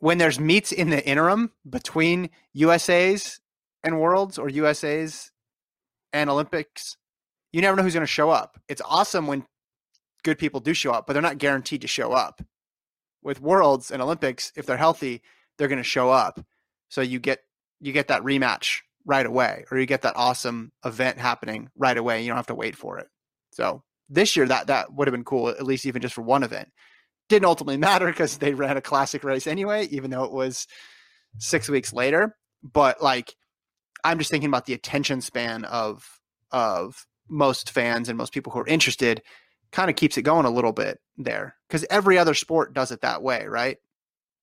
when 0.00 0.18
there's 0.18 0.38
meets 0.38 0.72
in 0.72 0.90
the 0.90 1.04
interim 1.06 1.52
between 1.68 2.30
USA's 2.52 3.40
and 3.82 3.98
Worlds 3.98 4.38
or 4.38 4.48
USA's 4.48 5.30
and 6.12 6.28
Olympics, 6.28 6.96
you 7.56 7.62
never 7.62 7.74
know 7.74 7.82
who's 7.82 7.94
going 7.94 8.02
to 8.02 8.06
show 8.06 8.28
up. 8.28 8.60
It's 8.68 8.82
awesome 8.84 9.26
when 9.26 9.46
good 10.22 10.36
people 10.36 10.60
do 10.60 10.74
show 10.74 10.92
up, 10.92 11.06
but 11.06 11.14
they're 11.14 11.22
not 11.22 11.38
guaranteed 11.38 11.80
to 11.80 11.88
show 11.88 12.12
up. 12.12 12.42
With 13.22 13.40
Worlds 13.40 13.90
and 13.90 14.02
Olympics, 14.02 14.52
if 14.56 14.66
they're 14.66 14.76
healthy, 14.76 15.22
they're 15.56 15.66
going 15.66 15.78
to 15.78 15.82
show 15.82 16.10
up. 16.10 16.38
So 16.90 17.00
you 17.00 17.18
get 17.18 17.38
you 17.80 17.94
get 17.94 18.08
that 18.08 18.20
rematch 18.20 18.80
right 19.06 19.24
away, 19.24 19.64
or 19.70 19.78
you 19.78 19.86
get 19.86 20.02
that 20.02 20.16
awesome 20.16 20.70
event 20.84 21.18
happening 21.18 21.70
right 21.78 21.96
away. 21.96 22.20
You 22.20 22.28
don't 22.28 22.36
have 22.36 22.48
to 22.48 22.54
wait 22.54 22.76
for 22.76 22.98
it. 22.98 23.06
So 23.52 23.82
this 24.10 24.36
year, 24.36 24.44
that 24.44 24.66
that 24.66 24.92
would 24.92 25.08
have 25.08 25.14
been 25.14 25.24
cool, 25.24 25.48
at 25.48 25.64
least 25.64 25.86
even 25.86 26.02
just 26.02 26.14
for 26.14 26.20
one 26.20 26.42
event. 26.42 26.68
Didn't 27.30 27.46
ultimately 27.46 27.78
matter 27.78 28.06
because 28.06 28.36
they 28.36 28.52
ran 28.52 28.76
a 28.76 28.82
classic 28.82 29.24
race 29.24 29.46
anyway, 29.46 29.86
even 29.86 30.10
though 30.10 30.24
it 30.24 30.32
was 30.32 30.66
six 31.38 31.70
weeks 31.70 31.94
later. 31.94 32.36
But 32.62 33.02
like, 33.02 33.34
I'm 34.04 34.18
just 34.18 34.30
thinking 34.30 34.50
about 34.50 34.66
the 34.66 34.74
attention 34.74 35.22
span 35.22 35.64
of 35.64 36.06
of 36.50 37.06
most 37.28 37.70
fans 37.70 38.08
and 38.08 38.18
most 38.18 38.32
people 38.32 38.52
who 38.52 38.60
are 38.60 38.66
interested. 38.66 39.22
Kind 39.72 39.90
of 39.90 39.96
keeps 39.96 40.16
it 40.16 40.22
going 40.22 40.46
a 40.46 40.50
little 40.50 40.72
bit 40.72 41.00
there 41.18 41.56
because 41.68 41.84
every 41.90 42.18
other 42.18 42.34
sport 42.34 42.72
does 42.72 42.92
it 42.92 43.00
that 43.00 43.22
way, 43.22 43.46
right? 43.46 43.78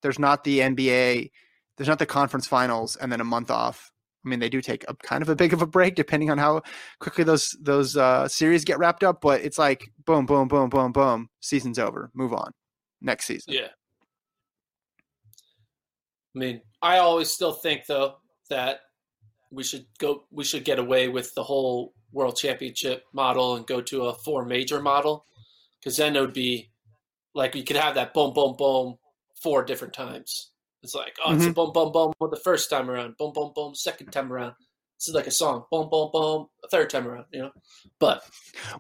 There's 0.01 0.19
not 0.19 0.43
the 0.43 0.59
NBA, 0.59 1.31
there's 1.77 1.87
not 1.87 1.99
the 1.99 2.05
conference 2.05 2.45
finals, 2.45 2.97
and 2.97 3.09
then 3.09 3.21
a 3.21 3.25
month 3.25 3.49
off 3.49 3.93
I 4.25 4.29
mean, 4.29 4.39
they 4.39 4.49
do 4.49 4.61
take 4.61 4.85
a 4.87 4.95
kind 4.95 5.21
of 5.21 5.29
a 5.29 5.35
big 5.35 5.53
of 5.53 5.61
a 5.61 5.67
break 5.67 5.95
depending 5.95 6.29
on 6.29 6.37
how 6.37 6.61
quickly 6.99 7.23
those 7.23 7.55
those 7.59 7.97
uh, 7.97 8.27
series 8.27 8.63
get 8.63 8.79
wrapped 8.79 9.03
up. 9.03 9.19
But 9.21 9.41
it's 9.41 9.57
like 9.57 9.83
boom, 10.05 10.25
boom, 10.25 10.47
boom, 10.47 10.69
boom, 10.69 10.91
boom. 10.91 11.29
Season's 11.41 11.79
over. 11.79 12.09
Move 12.13 12.33
on. 12.33 12.51
Next 13.01 13.25
season. 13.25 13.53
Yeah. 13.53 13.67
I 16.35 16.39
mean, 16.39 16.61
I 16.81 16.99
always 16.99 17.29
still 17.29 17.51
think 17.51 17.85
though 17.85 18.15
that 18.49 18.79
we 19.51 19.63
should 19.63 19.85
go 19.99 20.23
we 20.31 20.45
should 20.45 20.63
get 20.63 20.79
away 20.79 21.09
with 21.09 21.33
the 21.35 21.43
whole 21.43 21.93
world 22.13 22.38
championship 22.38 23.03
model 23.12 23.55
and 23.55 23.67
go 23.67 23.82
to 23.82 24.05
a 24.05 24.13
four 24.13 24.46
major 24.46 24.82
model 24.82 25.25
cuz 25.84 25.98
then 25.98 26.15
it 26.15 26.22
would 26.22 26.34
be 26.34 26.72
like 27.34 27.55
you 27.55 27.63
could 27.63 27.75
have 27.75 27.96
that 27.96 28.13
boom 28.13 28.34
boom 28.34 28.55
boom 28.58 28.98
four 29.41 29.63
different 29.63 29.93
times. 29.93 30.51
It's 30.82 30.96
like, 30.96 31.15
oh, 31.24 31.34
it's 31.34 31.43
a 31.43 31.48
mm-hmm. 31.48 31.53
boom 31.53 31.72
boom 31.72 31.91
boom 31.91 32.13
the 32.20 32.39
first 32.43 32.70
time 32.70 32.89
around, 32.89 33.17
boom 33.17 33.34
boom 33.34 33.51
boom 33.55 33.75
second 33.75 34.12
time 34.12 34.32
around. 34.32 34.53
This 35.00 35.10
is 35.10 35.15
like 35.15 35.27
a 35.27 35.32
song, 35.32 35.65
boom 35.72 35.89
boom 35.89 36.10
boom 36.12 36.48
a 36.63 36.67
third 36.70 36.89
time 36.89 37.08
around, 37.08 37.25
you 37.32 37.41
know. 37.41 37.51
But 38.00 38.24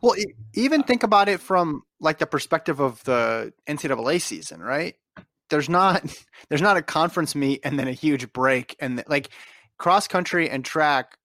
Well, 0.01 0.15
even 0.53 0.83
think 0.83 1.03
about 1.03 1.29
it 1.29 1.39
from 1.39 1.83
like 1.99 2.19
the 2.19 2.25
perspective 2.25 2.79
of 2.79 3.03
the 3.03 3.53
NCAA 3.67 4.21
season, 4.21 4.61
right? 4.61 4.95
There's 5.49 5.69
not 5.69 6.03
there's 6.49 6.61
not 6.61 6.77
a 6.77 6.81
conference 6.81 7.35
meet 7.35 7.61
and 7.63 7.79
then 7.79 7.87
a 7.87 7.93
huge 7.93 8.31
break, 8.33 8.75
and 8.79 9.03
like 9.07 9.29
cross 9.77 10.07
country 10.07 10.49
and 10.49 10.63
track 10.63 11.17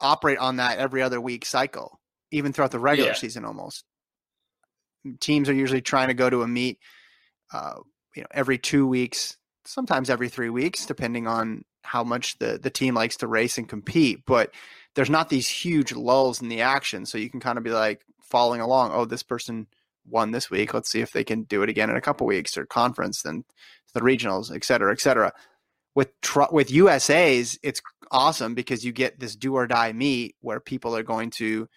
operate 0.00 0.38
on 0.38 0.56
that 0.56 0.78
every 0.78 1.02
other 1.02 1.20
week 1.20 1.44
cycle, 1.44 2.00
even 2.30 2.52
throughout 2.52 2.70
the 2.70 2.78
regular 2.78 3.10
Yeah. 3.10 3.16
season. 3.16 3.44
Almost 3.44 3.84
teams 5.20 5.48
are 5.48 5.54
usually 5.54 5.80
trying 5.80 6.08
to 6.08 6.14
go 6.14 6.28
to 6.28 6.42
a 6.42 6.48
meet, 6.48 6.78
uh, 7.52 7.76
you 8.14 8.22
know, 8.22 8.28
every 8.32 8.58
two 8.58 8.86
weeks, 8.86 9.36
sometimes 9.64 10.10
every 10.10 10.28
three 10.28 10.50
weeks, 10.50 10.86
depending 10.86 11.26
on 11.26 11.64
how 11.82 12.04
much 12.04 12.38
the 12.38 12.58
the 12.62 12.70
team 12.70 12.94
likes 12.94 13.16
to 13.16 13.26
race 13.26 13.56
and 13.56 13.68
compete. 13.68 14.20
But 14.26 14.52
there's 14.94 15.10
not 15.10 15.28
these 15.28 15.48
huge 15.48 15.92
lulls 15.92 16.42
in 16.42 16.48
the 16.48 16.60
action, 16.62 17.06
so 17.06 17.18
you 17.18 17.30
can 17.30 17.40
kind 17.40 17.56
of 17.56 17.64
be 17.64 17.70
like 17.70 18.02
following 18.22 18.60
along. 18.60 18.92
Oh, 18.92 19.04
this 19.04 19.22
person 19.22 19.66
won 20.06 20.30
this 20.32 20.50
week. 20.50 20.74
Let's 20.74 20.90
see 20.90 21.00
if 21.00 21.12
they 21.12 21.24
can 21.24 21.44
do 21.44 21.62
it 21.62 21.68
again 21.68 21.90
in 21.90 21.96
a 21.96 22.00
couple 22.00 22.26
weeks 22.26 22.58
or 22.58 22.66
conference, 22.66 23.22
then 23.22 23.44
the 23.94 24.00
regionals, 24.00 24.54
et 24.54 24.64
cetera, 24.64 24.92
et 24.92 25.00
cetera. 25.00 25.32
With 25.94 26.18
tr- 26.20 26.52
with 26.52 26.70
USA's, 26.70 27.58
it's 27.62 27.80
awesome 28.10 28.54
because 28.54 28.84
you 28.84 28.92
get 28.92 29.18
this 29.18 29.36
do 29.36 29.54
or 29.54 29.66
die 29.66 29.92
meet 29.92 30.36
where 30.40 30.60
people 30.60 30.96
are 30.96 31.02
going 31.02 31.30
to 31.30 31.68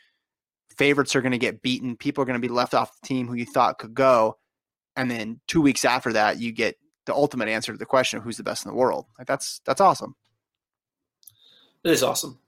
favorites 0.77 1.15
are 1.15 1.21
going 1.21 1.31
to 1.31 1.37
get 1.37 1.61
beaten. 1.61 1.95
People 1.95 2.21
are 2.21 2.25
going 2.25 2.39
to 2.41 2.47
be 2.47 2.53
left 2.53 2.73
off 2.73 2.99
the 2.99 3.07
team 3.07 3.27
who 3.27 3.35
you 3.35 3.45
thought 3.45 3.77
could 3.77 3.93
go. 3.93 4.37
And 4.95 5.09
then 5.09 5.39
two 5.47 5.61
weeks 5.61 5.85
after 5.85 6.13
that, 6.13 6.39
you 6.39 6.51
get 6.51 6.77
the 7.05 7.13
ultimate 7.13 7.47
answer 7.47 7.71
to 7.71 7.77
the 7.77 7.85
question 7.85 8.17
of 8.17 8.23
who's 8.23 8.37
the 8.37 8.43
best 8.43 8.65
in 8.65 8.71
the 8.71 8.77
world. 8.77 9.05
Like 9.17 9.27
that's 9.27 9.61
that's 9.65 9.81
awesome. 9.81 10.15
It 11.83 11.91
is 11.91 12.03
awesome. 12.03 12.39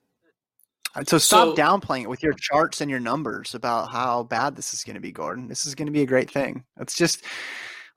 Uh, 0.95 1.03
so 1.03 1.17
stop 1.17 1.55
so, 1.55 1.61
downplaying 1.61 2.03
it 2.03 2.09
with 2.09 2.23
your 2.23 2.33
charts 2.33 2.79
and 2.79 2.89
your 2.89 3.01
numbers 3.01 3.53
about 3.53 3.91
how 3.91 4.23
bad 4.23 4.55
this 4.55 4.73
is 4.73 4.83
going 4.83 4.93
to 4.93 5.01
be, 5.01 5.11
Gordon. 5.11 5.47
This 5.47 5.65
is 5.65 5.75
going 5.75 5.87
to 5.87 5.91
be 5.91 6.01
a 6.01 6.05
great 6.05 6.31
thing. 6.31 6.63
Let's 6.77 6.95
just 6.95 7.23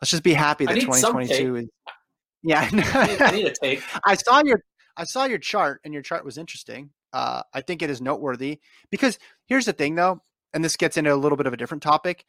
let's 0.01 0.11
just 0.11 0.25
be 0.25 0.35
happy 0.35 0.67
that 0.67 0.75
2022 0.75 1.57
is. 1.57 1.69
Yeah, 2.43 2.69
I 2.73 3.31
need 3.33 3.47
a 3.47 3.53
take. 3.53 3.83
I 4.05 4.15
saw 4.15 4.43
your 4.45 4.61
I 4.97 5.05
saw 5.05 5.25
your 5.25 5.39
chart, 5.39 5.81
and 5.85 5.95
your 5.95 6.03
chart 6.03 6.25
was 6.25 6.39
interesting. 6.39 6.91
Uh, 7.13 7.43
I 7.55 7.61
think 7.61 7.83
it 7.83 7.91
is 7.91 8.01
noteworthy 8.01 8.61
because 8.91 9.19
here's 9.47 9.65
the 9.65 9.73
thing, 9.73 9.95
though, 9.95 10.23
and 10.53 10.65
this 10.65 10.77
gets 10.77 10.97
into 10.97 11.15
a 11.15 11.17
little 11.17 11.37
bit 11.37 11.47
of 11.47 11.53
a 11.53 11.57
different 11.57 11.83
topic. 11.83 12.25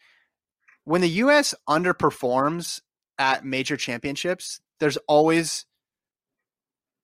When 0.85 1.01
the 1.01 1.09
U.S. 1.09 1.53
underperforms 1.67 2.81
at 3.17 3.43
major 3.43 3.75
championships, 3.75 4.61
there's 4.79 4.97
always 5.07 5.65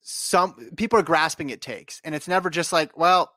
some 0.01 0.71
people 0.77 1.00
are 1.00 1.03
grasping 1.03 1.51
at 1.51 1.62
takes, 1.62 2.00
and 2.03 2.15
it's 2.15 2.27
never 2.27 2.50
just 2.50 2.71
like, 2.71 2.97
well, 2.97 3.31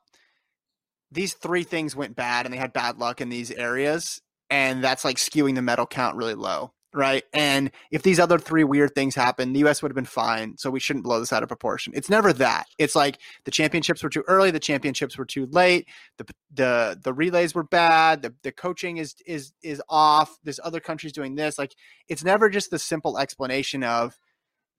these 1.11 1.33
three 1.33 1.63
things 1.63 1.95
went 1.95 2.15
bad, 2.15 2.45
and 2.45 2.53
they 2.53 2.59
had 2.59 2.73
bad 2.73 2.99
luck 2.99 3.21
in 3.21 3.29
these 3.29 3.51
areas, 3.51 4.21
and 4.49 4.83
that's 4.83 5.03
like 5.03 5.17
skewing 5.17 5.55
the 5.55 5.61
medal 5.61 5.87
count 5.87 6.15
really 6.15 6.35
low 6.35 6.73
right? 6.93 7.23
And 7.33 7.71
if 7.91 8.01
these 8.01 8.19
other 8.19 8.39
three 8.39 8.63
weird 8.63 8.95
things 8.95 9.13
happen, 9.13 9.53
the 9.53 9.65
US 9.65 9.81
would 9.81 9.91
have 9.91 9.95
been 9.95 10.05
fine. 10.05 10.57
So 10.57 10.69
we 10.69 10.79
shouldn't 10.79 11.03
blow 11.03 11.19
this 11.19 11.31
out 11.31 11.43
of 11.43 11.49
proportion. 11.49 11.93
It's 11.95 12.09
never 12.09 12.33
that. 12.33 12.65
It's 12.77 12.95
like 12.95 13.19
the 13.45 13.51
championships 13.51 14.01
were 14.01 14.09
too 14.09 14.23
early, 14.27 14.51
the 14.51 14.59
championships 14.59 15.17
were 15.17 15.25
too 15.25 15.45
late, 15.47 15.87
the 16.17 16.25
the 16.53 16.99
the 17.03 17.13
relays 17.13 17.53
were 17.53 17.63
bad, 17.63 18.21
the, 18.23 18.33
the 18.43 18.51
coaching 18.51 18.97
is 18.97 19.15
is 19.25 19.53
is 19.61 19.81
off, 19.87 20.37
this 20.43 20.59
other 20.63 20.79
country's 20.79 21.13
doing 21.13 21.35
this. 21.35 21.59
Like 21.59 21.73
it's 22.07 22.23
never 22.23 22.49
just 22.49 22.71
the 22.71 22.79
simple 22.79 23.19
explanation 23.19 23.83
of, 23.83 24.17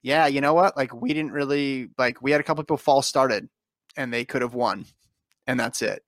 yeah, 0.01 0.27
you 0.27 0.41
know 0.41 0.53
what? 0.53 0.75
Like 0.75 0.93
we 0.93 1.13
didn't 1.13 1.31
really 1.31 1.89
like 1.97 2.21
we 2.21 2.31
had 2.31 2.41
a 2.41 2.43
couple 2.43 2.63
people 2.63 2.77
false 2.77 3.07
started 3.07 3.47
and 3.95 4.13
they 4.13 4.25
could 4.25 4.41
have 4.41 4.53
won. 4.53 4.85
And 5.47 5.59
that's 5.59 5.81
it. 5.81 6.03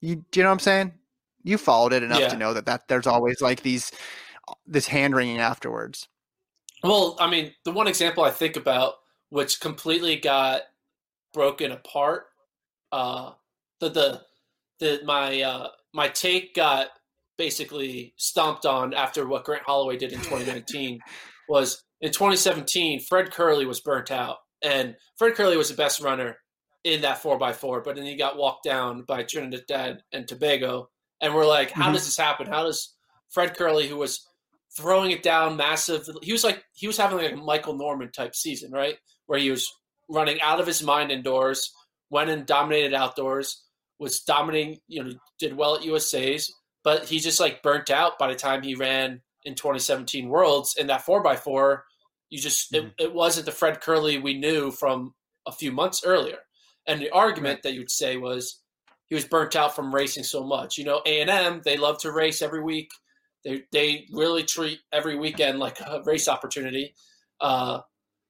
You 0.00 0.24
do 0.30 0.40
you 0.40 0.44
know 0.44 0.48
what 0.48 0.54
I'm 0.54 0.58
saying? 0.60 0.92
You 1.44 1.58
followed 1.58 1.92
it 1.92 2.02
enough 2.02 2.20
yeah. 2.20 2.28
to 2.28 2.36
know 2.36 2.54
that 2.54 2.66
that 2.66 2.88
there's 2.88 3.06
always 3.06 3.40
like 3.40 3.62
these 3.62 3.90
this 4.66 4.88
hand 4.88 5.14
wringing 5.14 5.38
afterwards. 5.38 6.08
Well, 6.82 7.16
I 7.20 7.30
mean, 7.30 7.52
the 7.64 7.72
one 7.72 7.86
example 7.86 8.24
I 8.24 8.30
think 8.30 8.56
about, 8.56 8.94
which 9.30 9.60
completely 9.60 10.16
got 10.16 10.62
broken 11.32 11.72
apart, 11.72 12.24
uh, 12.90 13.32
the 13.80 13.88
the 13.88 14.20
the 14.80 15.00
my 15.04 15.40
uh, 15.42 15.68
my 15.94 16.08
take 16.08 16.54
got 16.54 16.88
basically 17.38 18.14
stomped 18.16 18.66
on 18.66 18.94
after 18.94 19.26
what 19.26 19.44
Grant 19.44 19.64
Holloway 19.64 19.96
did 19.96 20.12
in 20.12 20.18
2019 20.20 21.00
was 21.48 21.82
in 22.00 22.12
2017 22.12 23.00
Fred 23.00 23.30
Kerley 23.30 23.66
was 23.66 23.80
burnt 23.80 24.10
out 24.10 24.36
and 24.62 24.94
Fred 25.16 25.34
Kerley 25.34 25.56
was 25.56 25.68
the 25.68 25.74
best 25.74 26.00
runner 26.00 26.36
in 26.84 27.00
that 27.02 27.22
4x4 27.22 27.82
but 27.82 27.96
then 27.96 28.04
he 28.04 28.16
got 28.16 28.36
walked 28.36 28.64
down 28.64 29.02
by 29.02 29.22
Trinidad 29.22 30.02
and 30.12 30.28
Tobago 30.28 30.90
and 31.20 31.34
we're 31.34 31.46
like 31.46 31.70
how 31.70 31.84
mm-hmm. 31.84 31.94
does 31.94 32.04
this 32.04 32.16
happen 32.16 32.46
how 32.46 32.64
does 32.64 32.94
Fred 33.30 33.56
Kerley 33.56 33.88
who 33.88 33.96
was 33.96 34.26
throwing 34.76 35.10
it 35.10 35.22
down 35.22 35.56
massive. 35.56 36.08
He 36.22 36.32
was 36.32 36.44
like 36.44 36.62
he 36.72 36.86
was 36.86 36.96
having 36.96 37.18
like 37.18 37.32
a 37.32 37.36
Michael 37.36 37.76
Norman 37.76 38.10
type 38.10 38.34
season, 38.34 38.72
right? 38.72 38.96
Where 39.26 39.38
he 39.38 39.50
was 39.50 39.70
running 40.08 40.40
out 40.40 40.60
of 40.60 40.66
his 40.66 40.82
mind 40.82 41.10
indoors, 41.10 41.72
went 42.10 42.30
and 42.30 42.46
dominated 42.46 42.94
outdoors, 42.94 43.62
was 43.98 44.20
dominating, 44.20 44.78
you 44.88 45.02
know, 45.02 45.12
did 45.38 45.56
well 45.56 45.76
at 45.76 45.84
USA's, 45.84 46.52
but 46.84 47.04
he 47.04 47.18
just 47.18 47.40
like 47.40 47.62
burnt 47.62 47.90
out 47.90 48.18
by 48.18 48.28
the 48.28 48.34
time 48.34 48.62
he 48.62 48.74
ran 48.74 49.20
in 49.44 49.54
2017 49.54 50.28
Worlds. 50.28 50.76
in 50.78 50.86
that 50.88 51.04
4x4. 51.04 51.80
you 52.30 52.38
just 52.38 52.72
mm-hmm. 52.72 52.88
it, 52.98 53.04
it 53.04 53.14
wasn't 53.14 53.46
the 53.46 53.52
Fred 53.52 53.80
Kerley 53.80 54.22
we 54.22 54.38
knew 54.38 54.70
from 54.70 55.14
a 55.46 55.52
few 55.52 55.72
months 55.72 56.02
earlier. 56.04 56.38
And 56.86 57.00
the 57.00 57.10
argument 57.10 57.56
right. 57.56 57.62
that 57.64 57.74
you'd 57.74 57.90
say 57.90 58.16
was 58.16 58.60
he 59.08 59.14
was 59.14 59.24
burnt 59.24 59.54
out 59.56 59.76
from 59.76 59.94
racing 59.94 60.24
so 60.24 60.44
much. 60.44 60.78
You 60.78 60.84
know, 60.84 61.02
A 61.06 61.20
and 61.20 61.30
M 61.30 61.60
they 61.64 61.76
love 61.76 61.98
to 61.98 62.12
race 62.12 62.42
every 62.42 62.62
week 62.62 62.90
they 63.44 63.64
they 63.72 64.06
really 64.12 64.44
treat 64.44 64.80
every 64.92 65.16
weekend 65.16 65.58
like 65.58 65.80
a 65.80 66.02
race 66.04 66.28
opportunity. 66.28 66.94
Uh, 67.40 67.80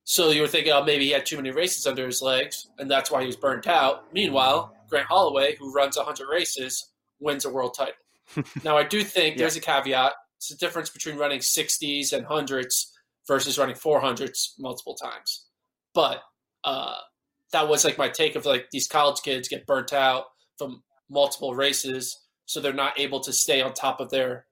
so 0.04 0.30
you 0.30 0.42
were 0.42 0.48
thinking, 0.48 0.72
oh, 0.72 0.84
maybe 0.84 1.04
he 1.04 1.10
had 1.10 1.26
too 1.26 1.36
many 1.36 1.50
races 1.50 1.86
under 1.86 2.06
his 2.06 2.22
legs, 2.22 2.68
and 2.78 2.90
that's 2.90 3.10
why 3.10 3.20
he 3.20 3.26
was 3.26 3.36
burnt 3.36 3.66
out. 3.66 4.12
Meanwhile, 4.12 4.74
Grant 4.88 5.06
Holloway, 5.06 5.56
who 5.56 5.72
runs 5.72 5.96
100 5.96 6.26
races, 6.28 6.90
wins 7.20 7.44
a 7.44 7.50
world 7.50 7.74
title. 7.76 7.94
now, 8.64 8.76
I 8.76 8.82
do 8.82 9.04
think 9.04 9.36
yeah. 9.36 9.40
there's 9.40 9.56
a 9.56 9.60
caveat. 9.60 10.12
It's 10.38 10.48
the 10.48 10.56
difference 10.56 10.90
between 10.90 11.16
running 11.16 11.38
60s 11.38 12.12
and 12.12 12.26
hundreds 12.26 12.92
versus 13.28 13.58
running 13.58 13.76
400s 13.76 14.54
multiple 14.58 14.96
times. 14.96 15.46
But 15.94 16.20
uh, 16.64 16.96
that 17.52 17.68
was 17.68 17.84
like 17.84 17.98
my 17.98 18.08
take 18.08 18.34
of 18.34 18.44
like 18.44 18.70
these 18.72 18.88
college 18.88 19.22
kids 19.22 19.48
get 19.48 19.66
burnt 19.66 19.92
out 19.92 20.24
from 20.58 20.82
multiple 21.08 21.54
races, 21.54 22.18
so 22.46 22.60
they're 22.60 22.72
not 22.72 22.98
able 22.98 23.20
to 23.20 23.32
stay 23.32 23.62
on 23.62 23.72
top 23.72 24.00
of 24.00 24.10
their 24.10 24.46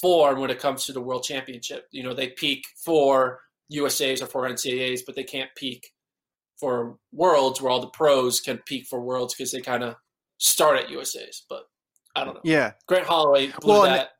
form 0.00 0.40
when 0.40 0.50
it 0.50 0.58
comes 0.58 0.84
to 0.86 0.92
the 0.92 1.00
world 1.00 1.24
championship. 1.24 1.86
You 1.90 2.02
know, 2.02 2.14
they 2.14 2.28
peak 2.28 2.64
for 2.84 3.40
USA's 3.68 4.22
or 4.22 4.26
for 4.26 4.48
NCAAs, 4.48 5.00
but 5.06 5.16
they 5.16 5.24
can't 5.24 5.50
peak 5.56 5.90
for 6.58 6.96
worlds 7.12 7.60
where 7.60 7.70
all 7.70 7.80
the 7.80 7.88
pros 7.88 8.40
can 8.40 8.58
peak 8.66 8.86
for 8.86 9.00
worlds 9.00 9.34
because 9.34 9.52
they 9.52 9.60
kind 9.60 9.82
of 9.82 9.96
start 10.38 10.78
at 10.78 10.90
USA's. 10.90 11.44
But 11.48 11.64
I 12.14 12.24
don't 12.24 12.34
know. 12.34 12.40
Yeah. 12.44 12.72
Grant 12.86 13.06
Holloway 13.06 13.52
blew 13.60 13.72
well, 13.72 13.82
that 13.82 14.10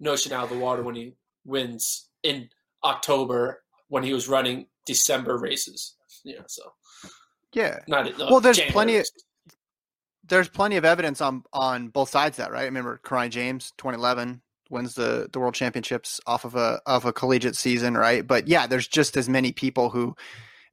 notion 0.00 0.32
out 0.32 0.44
of 0.44 0.50
the 0.50 0.58
water 0.58 0.82
when 0.82 0.94
he 0.94 1.14
wins 1.44 2.08
in 2.22 2.48
October 2.84 3.62
when 3.88 4.02
he 4.02 4.12
was 4.12 4.28
running 4.28 4.66
December 4.86 5.38
races. 5.38 5.96
Yeah. 6.24 6.42
So. 6.48 6.62
Yeah. 7.52 7.78
Not, 7.86 8.08
uh, 8.08 8.26
well, 8.30 8.40
there's 8.40 8.56
January 8.56 8.72
plenty 8.72 8.96
of 8.98 9.06
there's 10.28 10.48
plenty 10.48 10.76
of 10.76 10.84
evidence 10.84 11.20
on 11.20 11.44
on 11.52 11.88
both 11.88 12.10
sides 12.10 12.38
of 12.38 12.44
that, 12.44 12.52
right? 12.52 12.62
I 12.62 12.64
remember 12.64 13.00
Kirani 13.04 13.30
James, 13.30 13.72
2011, 13.78 14.42
wins 14.70 14.94
the 14.94 15.28
the 15.32 15.38
world 15.38 15.54
championships 15.54 16.20
off 16.26 16.44
of 16.44 16.54
a 16.54 16.80
of 16.86 17.04
a 17.04 17.12
collegiate 17.12 17.56
season, 17.56 17.94
right? 17.96 18.26
But 18.26 18.48
yeah, 18.48 18.66
there's 18.66 18.88
just 18.88 19.16
as 19.16 19.28
many 19.28 19.52
people 19.52 19.90
who 19.90 20.14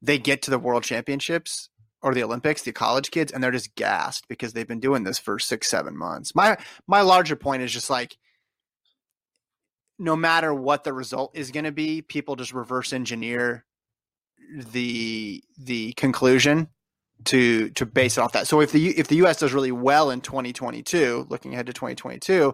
they 0.01 0.17
get 0.17 0.41
to 0.43 0.51
the 0.51 0.59
world 0.59 0.83
championships 0.83 1.69
or 2.01 2.13
the 2.13 2.23
Olympics, 2.23 2.63
the 2.63 2.73
college 2.73 3.11
kids, 3.11 3.31
and 3.31 3.43
they're 3.43 3.51
just 3.51 3.75
gassed 3.75 4.27
because 4.27 4.53
they've 4.53 4.67
been 4.67 4.79
doing 4.79 5.03
this 5.03 5.17
for 5.17 5.39
six, 5.39 5.69
seven 5.69 5.97
months. 5.97 6.35
My 6.35 6.57
my 6.87 7.01
larger 7.01 7.35
point 7.35 7.63
is 7.63 7.71
just 7.71 7.89
like 7.89 8.17
no 9.99 10.15
matter 10.15 10.53
what 10.53 10.83
the 10.83 10.93
result 10.93 11.31
is 11.35 11.51
going 11.51 11.65
to 11.65 11.71
be, 11.71 12.01
people 12.01 12.35
just 12.35 12.53
reverse 12.53 12.93
engineer 12.93 13.63
the 14.55 15.43
the 15.57 15.93
conclusion 15.93 16.67
to 17.25 17.69
to 17.71 17.85
base 17.85 18.17
it 18.17 18.21
off 18.21 18.33
that. 18.33 18.47
So 18.47 18.59
if 18.59 18.71
the 18.71 18.97
if 18.97 19.07
the 19.07 19.15
US 19.17 19.39
does 19.39 19.53
really 19.53 19.71
well 19.71 20.09
in 20.11 20.21
2022, 20.21 21.27
looking 21.29 21.53
ahead 21.53 21.67
to 21.67 21.73
2022, 21.73 22.53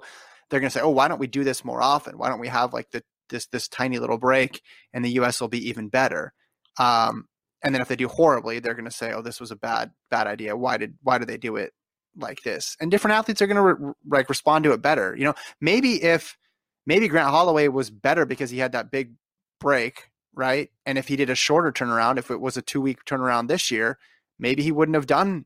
they're 0.50 0.60
going 0.60 0.70
to 0.70 0.74
say, 0.74 0.82
"Oh, 0.82 0.90
why 0.90 1.08
don't 1.08 1.20
we 1.20 1.28
do 1.28 1.44
this 1.44 1.64
more 1.66 1.82
often? 1.82 2.18
Why 2.18 2.30
don't 2.30 2.40
we 2.40 2.48
have 2.48 2.74
like 2.74 2.92
the 2.92 3.04
this 3.30 3.48
this 3.48 3.68
tiny 3.68 4.00
little 4.00 4.18
break, 4.18 4.62
and 4.94 5.04
the 5.04 5.12
U.S. 5.12 5.42
will 5.42 5.48
be 5.48 5.70
even 5.70 5.90
better." 5.90 6.34
Um, 6.78 7.26
and 7.64 7.76
then 7.76 7.82
if 7.82 7.88
they 7.88 7.96
do 7.96 8.08
horribly, 8.08 8.60
they're 8.60 8.74
going 8.74 8.86
to 8.86 8.92
say, 8.92 9.14
"Oh, 9.14 9.22
this 9.22 9.40
was 9.40 9.52
a 9.52 9.56
bad 9.56 9.92
bad 10.10 10.28
idea. 10.28 10.56
Why 10.56 10.78
did 10.78 10.96
why 11.04 11.18
did 11.18 11.28
they 11.28 11.38
do 11.38 11.56
it 11.56 11.74
like 12.16 12.42
this?" 12.44 12.76
And 12.80 12.90
different 12.92 13.16
athletes 13.16 13.42
are 13.42 13.48
going 13.48 13.58
to 13.58 13.74
re- 13.74 13.94
like 14.10 14.30
respond 14.30 14.64
to 14.66 14.72
it 14.72 14.82
better. 14.82 15.16
You 15.16 15.26
know, 15.26 15.36
maybe 15.62 16.02
if 16.04 16.38
maybe 16.86 17.08
Grant 17.08 17.30
Holloway 17.30 17.68
was 17.68 17.90
better 17.90 18.26
because 18.26 18.50
he 18.50 18.60
had 18.60 18.72
that 18.72 18.92
big 18.92 19.14
break, 19.60 20.10
right? 20.34 20.70
And 20.86 20.98
if 20.98 21.08
he 21.08 21.16
did 21.16 21.30
a 21.30 21.36
shorter 21.36 21.72
turnaround, 21.72 22.18
if 22.18 22.32
it 22.32 22.42
was 22.42 22.58
a 22.58 22.62
two 22.62 22.82
week 22.82 23.06
turnaround 23.06 23.48
this 23.48 23.70
year, 23.70 23.98
maybe 24.40 24.64
he 24.64 24.72
wouldn't 24.72 24.96
have 24.96 25.08
done 25.08 25.46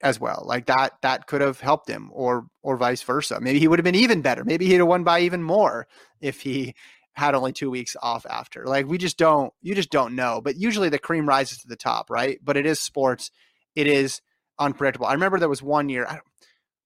as 0.00 0.20
well. 0.20 0.44
Like 0.46 0.66
that 0.66 0.94
that 1.02 1.26
could 1.26 1.40
have 1.40 1.60
helped 1.60 1.88
him 1.88 2.10
or 2.12 2.46
or 2.62 2.76
vice 2.76 3.02
versa. 3.02 3.40
Maybe 3.40 3.58
he 3.58 3.68
would 3.68 3.78
have 3.78 3.84
been 3.84 3.94
even 3.94 4.22
better. 4.22 4.44
Maybe 4.44 4.66
he'd 4.66 4.74
have 4.74 4.86
won 4.86 5.04
by 5.04 5.20
even 5.20 5.42
more 5.42 5.86
if 6.20 6.40
he 6.40 6.74
had 7.12 7.34
only 7.34 7.52
2 7.52 7.68
weeks 7.68 7.96
off 8.00 8.24
after. 8.30 8.64
Like 8.64 8.86
we 8.86 8.96
just 8.96 9.18
don't 9.18 9.52
you 9.60 9.74
just 9.74 9.90
don't 9.90 10.14
know. 10.14 10.40
But 10.42 10.56
usually 10.56 10.88
the 10.88 10.98
cream 10.98 11.28
rises 11.28 11.58
to 11.58 11.68
the 11.68 11.76
top, 11.76 12.10
right? 12.10 12.38
But 12.42 12.56
it 12.56 12.66
is 12.66 12.80
sports. 12.80 13.30
It 13.74 13.86
is 13.86 14.20
unpredictable. 14.58 15.06
I 15.06 15.12
remember 15.14 15.38
there 15.38 15.48
was 15.48 15.62
one 15.62 15.88
year 15.88 16.06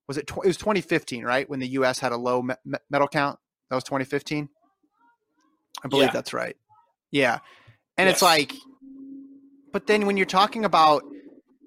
was 0.09 0.17
it 0.17 0.31
it 0.31 0.47
was 0.47 0.57
2015, 0.57 1.25
right? 1.25 1.49
When 1.49 1.61
the 1.61 1.69
US 1.69 1.99
had 1.99 2.13
a 2.13 2.17
low 2.17 2.43
me- 2.43 2.55
medal 2.91 3.09
count. 3.09 3.39
That 3.69 3.77
was 3.77 3.85
2015. 3.85 4.49
I 5.85 5.89
believe 5.89 6.09
yeah. 6.09 6.13
that's 6.13 6.33
right. 6.33 6.57
Yeah. 7.11 7.39
And 7.99 8.07
yes. 8.07 8.17
it's 8.17 8.23
like 8.23 8.55
but 9.73 9.87
then 9.87 10.07
when 10.07 10.17
you're 10.17 10.27
talking 10.27 10.65
about 10.65 11.03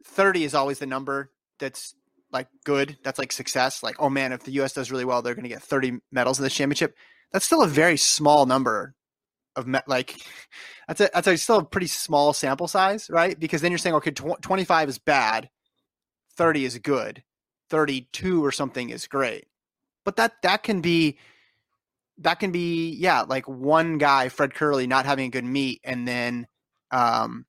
30 0.05 0.43
is 0.43 0.53
always 0.53 0.79
the 0.79 0.85
number 0.85 1.31
that's 1.59 1.95
like 2.31 2.47
good. 2.63 2.97
That's 3.03 3.19
like 3.19 3.31
success. 3.31 3.83
Like, 3.83 3.95
oh 3.99 4.09
man, 4.09 4.33
if 4.33 4.43
the 4.43 4.51
U.S. 4.53 4.73
does 4.73 4.91
really 4.91 5.05
well, 5.05 5.21
they're 5.21 5.35
going 5.35 5.43
to 5.43 5.49
get 5.49 5.63
30 5.63 5.99
medals 6.11 6.39
in 6.39 6.43
this 6.43 6.53
championship. 6.53 6.95
That's 7.31 7.45
still 7.45 7.63
a 7.63 7.67
very 7.67 7.97
small 7.97 8.45
number 8.45 8.95
of 9.55 9.67
me- 9.67 9.79
like 9.87 10.21
that's 10.87 11.01
a 11.01 11.09
that's 11.13 11.27
a 11.27 11.37
still 11.37 11.59
a 11.59 11.65
pretty 11.65 11.87
small 11.87 12.33
sample 12.33 12.67
size, 12.67 13.09
right? 13.09 13.39
Because 13.39 13.61
then 13.61 13.71
you're 13.71 13.77
saying 13.77 13.95
okay, 13.95 14.11
tw- 14.11 14.41
25 14.41 14.89
is 14.89 14.99
bad, 14.99 15.49
30 16.35 16.65
is 16.65 16.77
good. 16.79 17.23
32 17.69 18.45
or 18.45 18.51
something 18.51 18.89
is 18.89 19.07
great. 19.07 19.47
But 20.03 20.17
that 20.17 20.33
that 20.43 20.63
can 20.63 20.81
be 20.81 21.17
that 22.19 22.39
can 22.39 22.51
be 22.51 22.91
yeah, 22.91 23.21
like 23.21 23.47
one 23.47 23.97
guy, 23.97 24.29
Fred 24.29 24.51
Kerley, 24.53 24.87
not 24.87 25.05
having 25.05 25.27
a 25.27 25.31
good 25.31 25.45
meet, 25.45 25.81
and 25.83 26.07
then 26.07 26.47
um, 26.91 27.45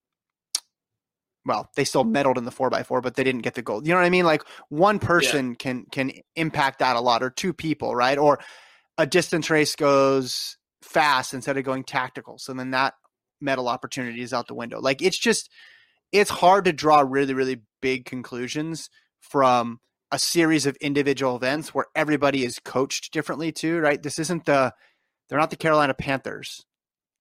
well, 1.46 1.70
they 1.76 1.85
still 1.85 2.04
medaled 2.04 2.37
in 2.37 2.44
the 2.44 2.50
four 2.50 2.74
x 2.74 2.88
four, 2.88 3.00
but 3.00 3.14
they 3.14 3.24
didn't 3.24 3.42
get 3.42 3.54
the 3.54 3.62
gold. 3.62 3.87
You 3.87 3.92
know 3.92 4.00
what 4.00 4.06
I 4.06 4.11
mean? 4.11 4.24
Like 4.24 4.42
one 4.68 4.98
person 4.98 5.50
yeah. 5.50 5.54
can 5.59 5.87
can 5.90 6.12
impact 6.35 6.80
that 6.80 6.96
a 6.96 7.00
lot, 7.00 7.22
or 7.22 7.30
two 7.30 7.52
people, 7.52 7.94
right? 7.94 8.18
Or 8.18 8.40
a 8.98 9.06
distance 9.06 9.48
race 9.48 9.76
goes 9.76 10.59
fast 10.82 11.32
instead 11.32 11.56
of 11.56 11.64
going 11.64 11.85
tactical, 11.85 12.38
so 12.38 12.52
then 12.52 12.72
that 12.72 12.94
medal 13.40 13.68
opportunity 13.68 14.22
is 14.22 14.32
out 14.32 14.48
the 14.48 14.54
window. 14.54 14.80
Like 14.80 15.00
it's 15.00 15.18
just 15.18 15.50
it's 16.12 16.30
hard 16.30 16.64
to 16.64 16.72
draw 16.72 17.00
really 17.00 17.35
really 17.35 17.62
big 17.80 18.04
conclusions 18.04 18.90
from 19.20 19.80
a 20.11 20.18
series 20.18 20.66
of 20.66 20.76
individual 20.76 21.37
events 21.37 21.74
where 21.74 21.87
everybody 21.94 22.44
is 22.44 22.59
coached 22.59 23.12
differently 23.12 23.52
too, 23.52 23.78
right? 23.78 24.02
This 24.02 24.18
isn't 24.18 24.44
the 24.46 24.72
they're 25.28 25.38
not 25.38 25.50
the 25.50 25.56
Carolina 25.56 25.94
Panthers, 25.94 26.64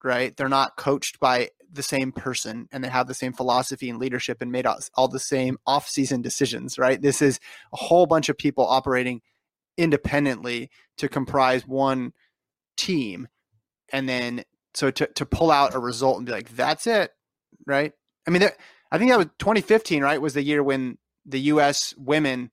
right? 0.06 0.36
They're 0.38 0.48
not 0.48 0.78
coached 0.78 1.20
by 1.20 1.50
the 1.72 1.84
same 1.84 2.12
person 2.12 2.70
and 2.72 2.84
they 2.84 2.89
have 2.89 3.08
the 3.08 3.13
same 3.13 3.34
philosophy 3.34 3.89
and 3.89 4.00
leadership 4.00 4.41
and 4.41 4.52
made 4.52 4.65
all, 4.65 5.08
the 5.08 5.20
same 5.20 5.58
off-season 5.68 6.22
decisions, 6.22 6.78
right? 6.78 7.02
This 7.02 7.22
is 7.22 7.39
a 7.74 7.78
whole 7.78 8.06
bunch 8.06 8.30
of 8.30 8.38
people 8.38 8.65
operating 8.65 9.22
independently 9.78 10.70
to 10.98 11.10
comprise 11.10 11.68
one 11.68 12.13
team 12.78 13.28
and 13.91 14.08
then 14.08 14.44
so 14.74 14.91
to 14.91 15.08
to 15.08 15.26
pull 15.26 15.52
out 15.52 15.76
a 15.76 15.80
result 15.80 16.18
and 16.18 16.26
be 16.26 16.32
like 16.32 16.56
that's 16.56 16.88
it, 16.88 17.12
right? 17.65 17.94
I 18.28 18.32
mean, 18.32 18.44
I 18.91 18.98
think 18.98 19.12
that 19.12 19.18
was 19.18 19.28
2015, 19.39 20.02
right? 20.04 20.22
Was 20.22 20.34
the 20.34 20.44
year 20.44 20.63
when 20.63 20.98
the 21.26 21.39
U.S. 21.41 21.94
women 21.98 22.52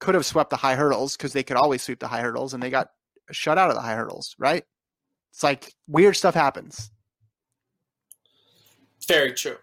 could 0.00 0.14
have 0.14 0.26
swept 0.26 0.50
the 0.50 0.56
high 0.56 0.76
hurdles 0.76 1.16
because 1.16 1.32
they 1.32 1.42
could 1.42 1.56
always 1.56 1.82
sweep 1.82 2.00
the 2.00 2.08
high 2.08 2.20
hurdles 2.20 2.54
and 2.54 2.62
they 2.62 2.70
got 2.70 2.88
shut 3.32 3.58
out 3.58 3.70
of 3.70 3.76
the 3.76 3.82
high 3.82 3.94
hurdles, 3.94 4.34
right? 4.38 4.64
It's 5.36 5.42
like 5.42 5.74
weird 5.86 6.16
stuff 6.16 6.34
happens. 6.34 6.90
Very 9.06 9.34
true. 9.34 9.58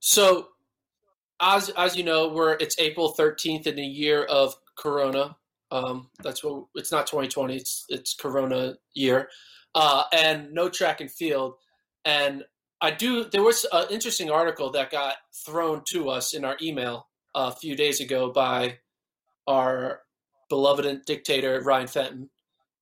So, 0.00 0.48
as 1.42 1.68
as 1.76 1.94
you 1.94 2.04
know, 2.04 2.28
we're 2.28 2.54
it's 2.54 2.78
April 2.78 3.14
13th 3.14 3.66
in 3.66 3.76
the 3.76 3.84
year 3.84 4.24
of 4.24 4.54
Corona. 4.78 5.36
Um, 5.70 6.08
that's 6.22 6.42
what 6.42 6.64
it's 6.74 6.90
not 6.90 7.06
2020. 7.06 7.54
It's 7.54 7.84
it's 7.90 8.14
Corona 8.14 8.76
year, 8.94 9.28
uh, 9.74 10.04
and 10.10 10.50
no 10.54 10.70
track 10.70 11.02
and 11.02 11.10
field. 11.10 11.56
And 12.06 12.42
I 12.80 12.92
do. 12.92 13.24
There 13.24 13.42
was 13.42 13.66
an 13.72 13.88
interesting 13.90 14.30
article 14.30 14.70
that 14.70 14.90
got 14.90 15.16
thrown 15.44 15.82
to 15.88 16.08
us 16.08 16.32
in 16.32 16.46
our 16.46 16.56
email 16.62 17.08
a 17.34 17.52
few 17.52 17.76
days 17.76 18.00
ago 18.00 18.32
by 18.32 18.78
our 19.46 20.00
beloved 20.48 21.04
dictator 21.04 21.60
Ryan 21.60 21.86
Fenton, 21.88 22.30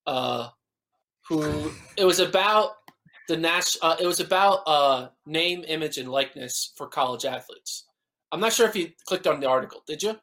uh, 0.06 0.50
who 1.30 1.72
it 1.96 2.04
was 2.04 2.18
about 2.18 2.72
the 3.28 3.36
Nash. 3.36 3.76
Uh, 3.80 3.96
it 3.98 4.06
was 4.06 4.20
about 4.20 4.62
uh, 4.66 5.08
name, 5.24 5.64
image, 5.66 5.96
and 5.96 6.10
likeness 6.10 6.72
for 6.76 6.88
college 6.88 7.24
athletes. 7.24 7.86
I'm 8.32 8.40
not 8.40 8.52
sure 8.52 8.68
if 8.68 8.76
you 8.76 8.90
clicked 9.06 9.26
on 9.26 9.40
the 9.40 9.48
article. 9.48 9.82
Did 9.86 10.02
you? 10.02 10.18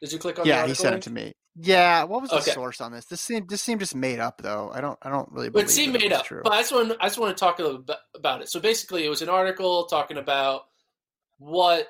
Did 0.00 0.12
you 0.12 0.18
click 0.18 0.38
on? 0.38 0.44
The 0.44 0.52
article? 0.52 0.68
Yeah, 0.68 0.68
he 0.68 0.74
sent 0.74 0.96
it 0.96 1.02
to 1.02 1.10
me. 1.10 1.32
Yeah, 1.58 2.04
what 2.04 2.20
was 2.20 2.30
the 2.30 2.36
okay. 2.38 2.50
source 2.50 2.82
on 2.82 2.92
this? 2.92 3.06
This 3.06 3.20
seemed 3.20 3.48
this 3.48 3.62
seemed 3.62 3.80
just 3.80 3.94
made 3.94 4.18
up 4.18 4.42
though. 4.42 4.70
I 4.74 4.82
don't 4.82 4.98
I 5.00 5.08
don't 5.08 5.30
really 5.32 5.48
believe 5.48 5.68
it 5.68 5.70
seemed 5.70 5.94
made 5.94 6.12
up. 6.12 6.26
True. 6.26 6.42
But 6.44 6.52
I 6.52 6.60
just 6.60 6.72
want 6.72 6.92
I 7.00 7.06
just 7.06 7.18
want 7.18 7.34
to 7.34 7.40
talk 7.40 7.60
a 7.60 7.62
little 7.62 7.78
bit 7.78 7.96
about 8.14 8.42
it. 8.42 8.50
So 8.50 8.60
basically, 8.60 9.06
it 9.06 9.08
was 9.08 9.22
an 9.22 9.30
article 9.30 9.86
talking 9.86 10.18
about 10.18 10.62
what 11.38 11.88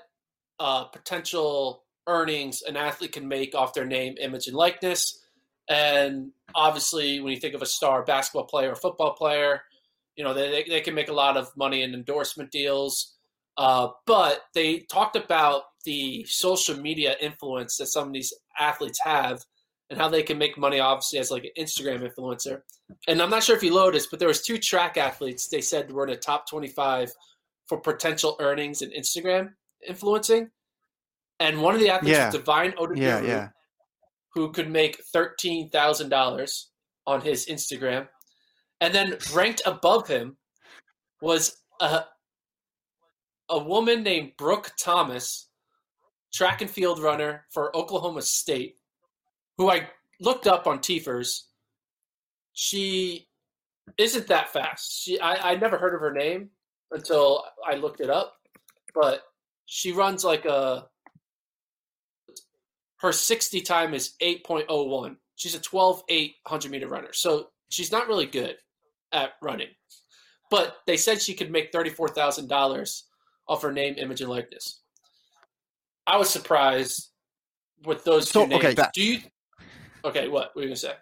uh, 0.60 0.84
potential 0.84 1.84
earnings 2.06 2.62
an 2.62 2.76
athlete 2.76 3.12
can 3.12 3.26
make 3.26 3.54
off 3.56 3.74
their 3.74 3.86
name, 3.86 4.14
image, 4.20 4.46
and 4.46 4.56
likeness. 4.56 5.20
And 5.68 6.32
obviously, 6.54 7.20
when 7.20 7.32
you 7.32 7.40
think 7.40 7.54
of 7.54 7.62
a 7.62 7.66
star 7.66 8.04
basketball 8.04 8.44
player 8.44 8.72
or 8.72 8.76
football 8.76 9.14
player, 9.14 9.62
you 10.16 10.24
know 10.24 10.34
they 10.34 10.64
they 10.68 10.80
can 10.80 10.94
make 10.94 11.08
a 11.08 11.14
lot 11.14 11.36
of 11.36 11.54
money 11.56 11.82
in 11.82 11.94
endorsement 11.94 12.50
deals. 12.50 13.14
Uh, 13.58 13.88
but 14.06 14.42
they 14.54 14.80
talked 14.80 15.16
about 15.16 15.62
the 15.84 16.24
social 16.28 16.76
media 16.76 17.16
influence 17.20 17.76
that 17.76 17.86
some 17.86 18.08
of 18.08 18.12
these 18.12 18.32
athletes 18.58 19.00
have 19.02 19.40
and 19.88 19.98
how 19.98 20.08
they 20.08 20.22
can 20.22 20.36
make 20.36 20.58
money 20.58 20.80
obviously 20.80 21.18
as 21.18 21.30
like 21.30 21.44
an 21.44 21.50
instagram 21.56 22.02
influencer 22.02 22.60
and 23.06 23.22
i'm 23.22 23.30
not 23.30 23.42
sure 23.42 23.56
if 23.56 23.62
you 23.62 23.70
noticed 23.70 24.10
but 24.10 24.18
there 24.18 24.28
was 24.28 24.42
two 24.42 24.58
track 24.58 24.96
athletes 24.96 25.46
they 25.46 25.60
said 25.60 25.90
were 25.92 26.04
in 26.04 26.10
the 26.10 26.16
top 26.16 26.48
25 26.50 27.12
for 27.68 27.78
potential 27.78 28.36
earnings 28.40 28.82
in 28.82 28.90
instagram 28.90 29.50
influencing 29.88 30.50
and 31.38 31.60
one 31.60 31.74
of 31.74 31.80
the 31.80 31.90
athletes 31.90 32.16
yeah. 32.16 32.26
was 32.26 32.34
Divine 32.34 32.72
Oduduru, 32.72 32.98
yeah, 32.98 33.20
yeah. 33.20 33.48
Who 34.36 34.52
could 34.52 34.70
make 34.70 35.02
thirteen 35.12 35.70
thousand 35.70 36.10
dollars 36.10 36.68
on 37.06 37.22
his 37.22 37.46
Instagram, 37.46 38.06
and 38.82 38.94
then 38.94 39.16
ranked 39.34 39.62
above 39.64 40.06
him 40.06 40.36
was 41.22 41.62
a 41.80 42.04
a 43.48 43.58
woman 43.58 44.02
named 44.02 44.32
Brooke 44.36 44.72
Thomas, 44.78 45.48
track 46.34 46.60
and 46.60 46.70
field 46.70 47.00
runner 47.00 47.46
for 47.50 47.74
Oklahoma 47.74 48.20
State, 48.20 48.76
who 49.56 49.70
I 49.70 49.88
looked 50.20 50.46
up 50.46 50.66
on 50.66 50.80
TFRRS. 50.80 51.44
She 52.52 53.28
isn't 53.96 54.26
that 54.26 54.52
fast. 54.52 55.02
She 55.02 55.18
I, 55.18 55.52
I 55.52 55.56
never 55.56 55.78
heard 55.78 55.94
of 55.94 56.00
her 56.02 56.12
name 56.12 56.50
until 56.90 57.44
I 57.66 57.76
looked 57.76 58.00
it 58.00 58.10
up, 58.10 58.34
but 58.94 59.22
she 59.64 59.92
runs 59.92 60.24
like 60.24 60.44
a 60.44 60.88
her 62.98 63.12
60 63.12 63.60
time 63.62 63.94
is 63.94 64.14
8.01. 64.22 65.16
She's 65.36 65.54
a 65.54 65.60
12 65.60 66.02
800 66.08 66.70
meter 66.70 66.88
runner. 66.88 67.12
So 67.12 67.48
she's 67.68 67.92
not 67.92 68.08
really 68.08 68.26
good 68.26 68.56
at 69.12 69.32
running. 69.42 69.68
But 70.50 70.76
they 70.86 70.96
said 70.96 71.20
she 71.20 71.34
could 71.34 71.50
make 71.50 71.72
$34,000 71.72 73.02
off 73.48 73.62
her 73.62 73.72
name, 73.72 73.94
image, 73.98 74.20
and 74.20 74.30
likeness. 74.30 74.80
I 76.06 76.16
was 76.16 76.30
surprised 76.30 77.10
with 77.84 78.04
those 78.04 78.30
so, 78.30 78.44
two 78.44 78.48
names. 78.48 78.64
Okay, 78.64 78.88
Do 78.94 79.02
you? 79.02 79.18
Okay, 80.04 80.28
what? 80.28 80.50
What 80.54 80.60
are 80.60 80.62
you 80.62 80.68
gonna 80.68 80.76
say? 80.76 80.92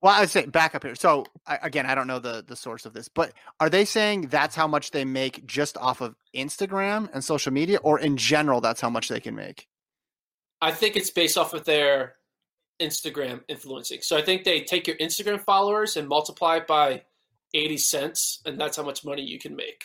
Well, 0.00 0.14
I 0.14 0.20
would 0.20 0.30
say 0.30 0.46
back 0.46 0.74
up 0.76 0.84
here. 0.84 0.94
So 0.94 1.26
again, 1.46 1.84
I 1.86 1.94
don't 1.94 2.06
know 2.06 2.20
the 2.20 2.44
the 2.46 2.54
source 2.54 2.86
of 2.86 2.92
this, 2.92 3.08
but 3.08 3.32
are 3.58 3.68
they 3.68 3.84
saying 3.84 4.28
that's 4.28 4.54
how 4.54 4.68
much 4.68 4.92
they 4.92 5.04
make 5.04 5.44
just 5.46 5.76
off 5.76 6.00
of 6.00 6.14
Instagram 6.34 7.08
and 7.12 7.24
social 7.24 7.52
media, 7.52 7.78
or 7.78 7.98
in 7.98 8.16
general, 8.16 8.60
that's 8.60 8.80
how 8.80 8.90
much 8.90 9.08
they 9.08 9.20
can 9.20 9.34
make? 9.34 9.66
I 10.60 10.70
think 10.70 10.96
it's 10.96 11.10
based 11.10 11.36
off 11.36 11.52
of 11.52 11.64
their 11.64 12.14
Instagram 12.80 13.42
influencing. 13.48 14.02
So 14.02 14.16
I 14.16 14.22
think 14.22 14.44
they 14.44 14.60
take 14.60 14.86
your 14.86 14.96
Instagram 14.96 15.40
followers 15.40 15.96
and 15.96 16.06
multiply 16.08 16.58
it 16.58 16.68
by 16.68 17.02
eighty 17.52 17.76
cents, 17.76 18.40
and 18.46 18.60
that's 18.60 18.76
how 18.76 18.84
much 18.84 19.04
money 19.04 19.22
you 19.22 19.40
can 19.40 19.56
make. 19.56 19.84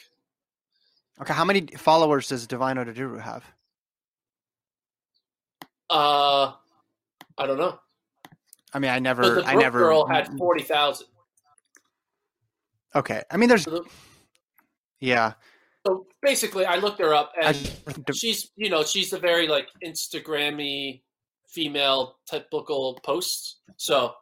Okay, 1.21 1.33
how 1.33 1.45
many 1.45 1.67
followers 1.77 2.27
does 2.27 2.45
Divine 2.45 2.75
Oduduru 2.75 3.19
have? 3.19 3.43
Uh, 5.89 6.53
I 7.37 7.47
don't 7.47 7.57
know. 7.57 7.79
I 8.73 8.79
mean, 8.79 8.91
I 8.91 8.99
never, 8.99 9.35
the 9.35 9.45
I 9.45 9.55
never. 9.55 9.79
Girl 9.79 10.07
had 10.07 10.27
forty 10.37 10.63
thousand. 10.63 11.07
Okay, 12.95 13.21
I 13.31 13.37
mean, 13.37 13.49
there's, 13.49 13.67
yeah. 14.99 15.33
So 15.85 16.05
basically, 16.21 16.65
I 16.65 16.77
looked 16.77 16.99
her 16.99 17.13
up, 17.13 17.33
and 17.41 17.55
she's, 18.13 18.51
you 18.55 18.69
know, 18.69 18.83
she's 18.83 19.13
a 19.13 19.19
very 19.19 19.47
like 19.47 19.67
Instagrammy 19.83 21.01
female 21.47 22.17
typical 22.29 22.99
posts. 23.03 23.61
So 23.77 24.13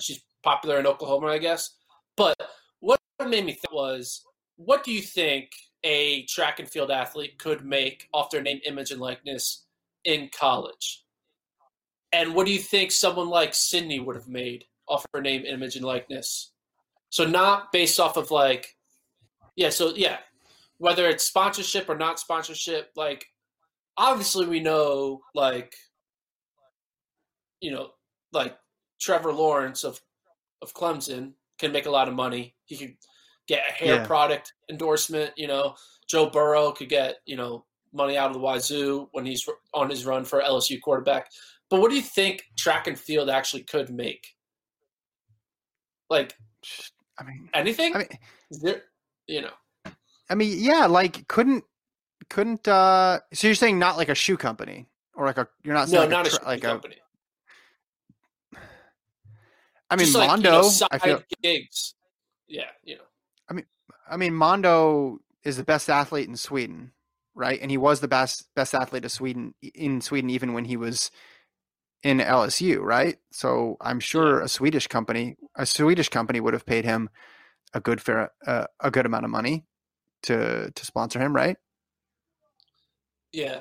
she's 0.00 0.24
popular 0.42 0.78
in 0.78 0.86
Oklahoma, 0.86 1.28
I 1.28 1.38
guess. 1.38 1.76
But 2.16 2.36
what 2.80 2.98
made 3.20 3.44
me 3.44 3.52
think 3.52 3.72
was, 3.72 4.22
what 4.56 4.84
do 4.84 4.92
you 4.92 5.02
think 5.02 5.50
a 5.84 6.24
track 6.24 6.58
and 6.58 6.68
field 6.68 6.90
athlete 6.90 7.38
could 7.38 7.64
make 7.64 8.08
off 8.12 8.30
their 8.30 8.42
name, 8.42 8.60
image, 8.66 8.90
and 8.90 9.00
likeness 9.00 9.66
in 10.04 10.30
college? 10.36 11.03
And 12.14 12.32
what 12.32 12.46
do 12.46 12.52
you 12.52 12.60
think 12.60 12.92
someone 12.92 13.28
like 13.28 13.54
Sydney 13.54 13.98
would 13.98 14.14
have 14.14 14.28
made 14.28 14.66
off 14.86 15.04
her 15.12 15.20
name, 15.20 15.44
image, 15.44 15.74
and 15.74 15.84
likeness? 15.84 16.52
So 17.10 17.26
not 17.26 17.72
based 17.72 17.98
off 17.98 18.16
of 18.16 18.30
like, 18.30 18.76
yeah. 19.56 19.70
So 19.70 19.92
yeah, 19.96 20.18
whether 20.78 21.08
it's 21.08 21.24
sponsorship 21.24 21.88
or 21.88 21.96
not 21.96 22.20
sponsorship, 22.20 22.90
like 22.94 23.26
obviously 23.96 24.46
we 24.46 24.60
know 24.60 25.22
like, 25.34 25.74
you 27.60 27.72
know, 27.72 27.90
like 28.32 28.56
Trevor 29.00 29.32
Lawrence 29.32 29.82
of 29.82 30.00
of 30.62 30.72
Clemson 30.72 31.32
can 31.58 31.72
make 31.72 31.86
a 31.86 31.90
lot 31.90 32.06
of 32.06 32.14
money. 32.14 32.54
He 32.64 32.76
could 32.76 32.94
get 33.48 33.64
a 33.68 33.72
hair 33.72 33.96
yeah. 33.96 34.06
product 34.06 34.52
endorsement. 34.70 35.32
You 35.36 35.48
know, 35.48 35.74
Joe 36.08 36.30
Burrow 36.30 36.70
could 36.70 36.88
get 36.88 37.16
you 37.26 37.36
know 37.36 37.64
money 37.92 38.16
out 38.16 38.28
of 38.28 38.34
the 38.34 38.40
wazoo 38.40 39.08
when 39.12 39.26
he's 39.26 39.48
on 39.72 39.90
his 39.90 40.06
run 40.06 40.24
for 40.24 40.40
LSU 40.42 40.80
quarterback. 40.80 41.28
But 41.74 41.80
what 41.80 41.90
do 41.90 41.96
you 41.96 42.02
think 42.02 42.44
track 42.56 42.86
and 42.86 42.96
field 42.96 43.28
actually 43.28 43.64
could 43.64 43.90
make? 43.90 44.28
Like, 46.08 46.32
I 47.18 47.24
mean, 47.24 47.48
anything? 47.52 47.96
I 47.96 47.98
mean, 47.98 48.08
there, 48.62 48.82
you 49.26 49.40
know, 49.40 49.92
I 50.30 50.36
mean, 50.36 50.56
yeah, 50.56 50.86
like 50.86 51.26
couldn't 51.26 51.64
couldn't. 52.30 52.68
uh 52.68 53.18
So 53.32 53.48
you're 53.48 53.56
saying 53.56 53.80
not 53.80 53.96
like 53.96 54.08
a 54.08 54.14
shoe 54.14 54.36
company, 54.36 54.86
or 55.16 55.26
like 55.26 55.36
a 55.36 55.48
you're 55.64 55.74
not 55.74 55.88
No, 55.88 55.98
saying 55.98 56.10
not 56.10 56.26
like 56.26 56.32
a 56.32 56.36
a, 56.36 56.38
tra- 56.38 56.46
like 56.46 56.62
company. 56.62 56.96
I 59.90 59.96
mean 59.96 60.12
like, 60.12 60.28
Mondo 60.28 60.62
you 60.62 60.78
know, 60.80 60.88
I 60.92 60.98
feel 60.98 61.22
gigs. 61.42 61.96
Yeah, 62.46 62.70
you 62.84 62.98
know. 62.98 63.02
I 63.50 63.54
mean, 63.54 63.66
I 64.08 64.16
mean 64.16 64.32
Mondo 64.32 65.18
is 65.42 65.56
the 65.56 65.64
best 65.64 65.90
athlete 65.90 66.28
in 66.28 66.36
Sweden, 66.36 66.92
right? 67.34 67.58
And 67.60 67.68
he 67.68 67.78
was 67.78 67.98
the 67.98 68.06
best 68.06 68.54
best 68.54 68.76
athlete 68.76 69.04
of 69.04 69.10
Sweden 69.10 69.54
in 69.60 70.00
Sweden 70.00 70.30
even 70.30 70.52
when 70.52 70.66
he 70.66 70.76
was 70.76 71.10
in 72.04 72.18
LSU, 72.18 72.80
right? 72.80 73.16
So 73.32 73.78
I'm 73.80 73.98
sure 73.98 74.40
a 74.40 74.48
Swedish 74.48 74.86
company, 74.86 75.36
a 75.56 75.66
Swedish 75.66 76.10
company 76.10 76.38
would 76.38 76.52
have 76.52 76.66
paid 76.66 76.84
him 76.84 77.08
a 77.72 77.80
good 77.80 78.00
fair 78.00 78.30
uh, 78.46 78.66
a 78.78 78.90
good 78.90 79.06
amount 79.06 79.24
of 79.24 79.30
money 79.30 79.64
to 80.24 80.70
to 80.70 80.86
sponsor 80.86 81.18
him, 81.18 81.34
right? 81.34 81.56
Yeah. 83.32 83.60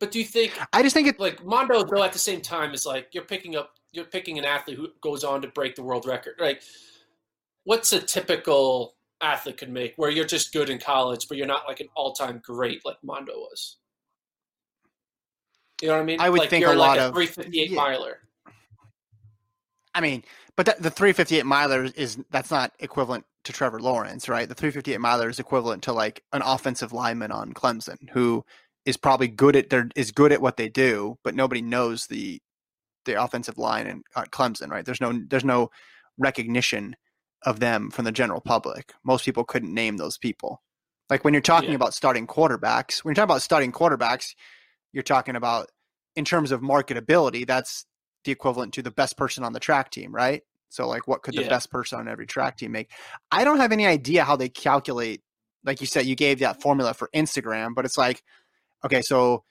But 0.00 0.12
do 0.12 0.18
you 0.18 0.24
think 0.24 0.52
I 0.72 0.82
just 0.82 0.94
think 0.94 1.08
it 1.08 1.20
like 1.20 1.44
Mondo 1.44 1.84
though 1.84 2.02
at 2.02 2.12
the 2.12 2.18
same 2.18 2.40
time 2.40 2.72
is 2.72 2.86
like 2.86 3.08
you're 3.12 3.24
picking 3.24 3.56
up 3.56 3.72
you're 3.92 4.04
picking 4.04 4.38
an 4.38 4.44
athlete 4.44 4.78
who 4.78 4.88
goes 5.00 5.24
on 5.24 5.42
to 5.42 5.48
break 5.48 5.74
the 5.74 5.82
world 5.82 6.06
record. 6.06 6.34
Like 6.38 6.62
what's 7.64 7.92
a 7.92 8.00
typical 8.00 8.94
athlete 9.20 9.56
could 9.56 9.70
make 9.70 9.94
where 9.96 10.10
you're 10.10 10.24
just 10.24 10.52
good 10.52 10.68
in 10.68 10.78
college 10.78 11.28
but 11.28 11.38
you're 11.38 11.46
not 11.46 11.66
like 11.66 11.80
an 11.80 11.88
all-time 11.94 12.40
great 12.44 12.84
like 12.84 12.98
Mondo 13.02 13.32
was? 13.34 13.78
You 15.82 15.88
know 15.88 15.94
what 15.94 16.02
I 16.02 16.04
mean? 16.04 16.20
I 16.20 16.30
would 16.30 16.40
like 16.40 16.50
think 16.50 16.62
you're 16.62 16.72
a 16.72 16.76
like 16.76 16.88
lot 16.88 16.98
a 16.98 17.08
of- 17.08 17.14
358 17.14 17.70
yeah. 17.70 17.76
miler. 17.76 18.18
I 19.94 20.00
mean, 20.00 20.24
but 20.56 20.66
that, 20.66 20.82
the 20.82 20.90
358 20.90 21.46
miler 21.46 21.84
is 21.84 22.18
that's 22.30 22.50
not 22.50 22.72
equivalent 22.80 23.24
to 23.44 23.52
Trevor 23.52 23.80
Lawrence, 23.80 24.28
right? 24.28 24.48
The 24.48 24.54
358 24.54 25.00
miler 25.00 25.28
is 25.28 25.38
equivalent 25.38 25.82
to 25.84 25.92
like 25.92 26.22
an 26.32 26.42
offensive 26.44 26.92
lineman 26.92 27.30
on 27.30 27.52
Clemson 27.52 28.08
who 28.10 28.44
is 28.84 28.96
probably 28.96 29.28
good 29.28 29.56
at 29.56 29.70
their 29.70 29.88
is 29.94 30.10
good 30.10 30.32
at 30.32 30.40
what 30.42 30.56
they 30.56 30.68
do, 30.68 31.18
but 31.22 31.34
nobody 31.34 31.62
knows 31.62 32.06
the 32.06 32.40
the 33.04 33.22
offensive 33.22 33.58
line 33.58 33.86
in 33.86 34.02
at 34.16 34.30
Clemson, 34.30 34.70
right? 34.70 34.84
There's 34.84 35.00
no 35.00 35.12
there's 35.28 35.44
no 35.44 35.70
recognition 36.18 36.96
of 37.42 37.60
them 37.60 37.90
from 37.90 38.04
the 38.04 38.12
general 38.12 38.40
public. 38.40 38.92
Most 39.04 39.24
people 39.24 39.44
couldn't 39.44 39.74
name 39.74 39.96
those 39.96 40.16
people. 40.18 40.62
Like 41.10 41.24
when 41.24 41.34
you're 41.34 41.40
talking 41.42 41.70
Yeah. 41.70 41.76
about 41.76 41.94
starting 41.94 42.26
quarterbacks, 42.26 43.04
when 43.04 43.10
you're 43.10 43.16
talking 43.16 43.30
about 43.30 43.42
starting 43.42 43.70
quarterbacks, 43.72 44.34
you're 44.94 45.02
talking 45.02 45.36
about 45.36 45.70
in 46.16 46.24
terms 46.24 46.52
of 46.52 46.60
marketability, 46.60 47.46
that's 47.46 47.84
the 48.24 48.32
equivalent 48.32 48.72
to 48.74 48.82
the 48.82 48.90
best 48.90 49.16
person 49.18 49.44
on 49.44 49.52
the 49.52 49.60
track 49.60 49.90
team, 49.90 50.14
right? 50.14 50.42
So 50.70 50.88
like 50.88 51.06
what 51.06 51.22
could 51.22 51.36
the 51.36 51.42
Yeah. 51.42 51.48
best 51.48 51.70
person 51.70 51.98
on 51.98 52.08
every 52.08 52.26
track 52.26 52.56
team 52.56 52.72
make? 52.72 52.90
I 53.30 53.44
don't 53.44 53.58
have 53.58 53.72
any 53.72 53.86
idea 53.86 54.24
how 54.24 54.36
they 54.36 54.48
calculate 54.48 55.22
like 55.64 55.80
you 55.80 55.86
said 55.86 56.06
you 56.06 56.14
gave 56.14 56.40
that 56.40 56.60
formula 56.62 56.94
for 56.94 57.08
Instagram, 57.14 57.74
but 57.74 57.84
it's 57.84 57.98
like 57.98 58.22
okay, 58.84 59.02
so 59.02 59.44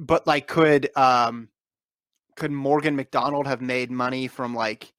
but 0.00 0.26
like 0.26 0.46
could 0.46 0.90
um 0.96 1.48
could 2.36 2.52
Morgan 2.52 2.96
McDonald 2.96 3.46
have 3.46 3.60
made 3.62 3.90
money 3.90 4.28
from 4.28 4.54
like 4.54 4.92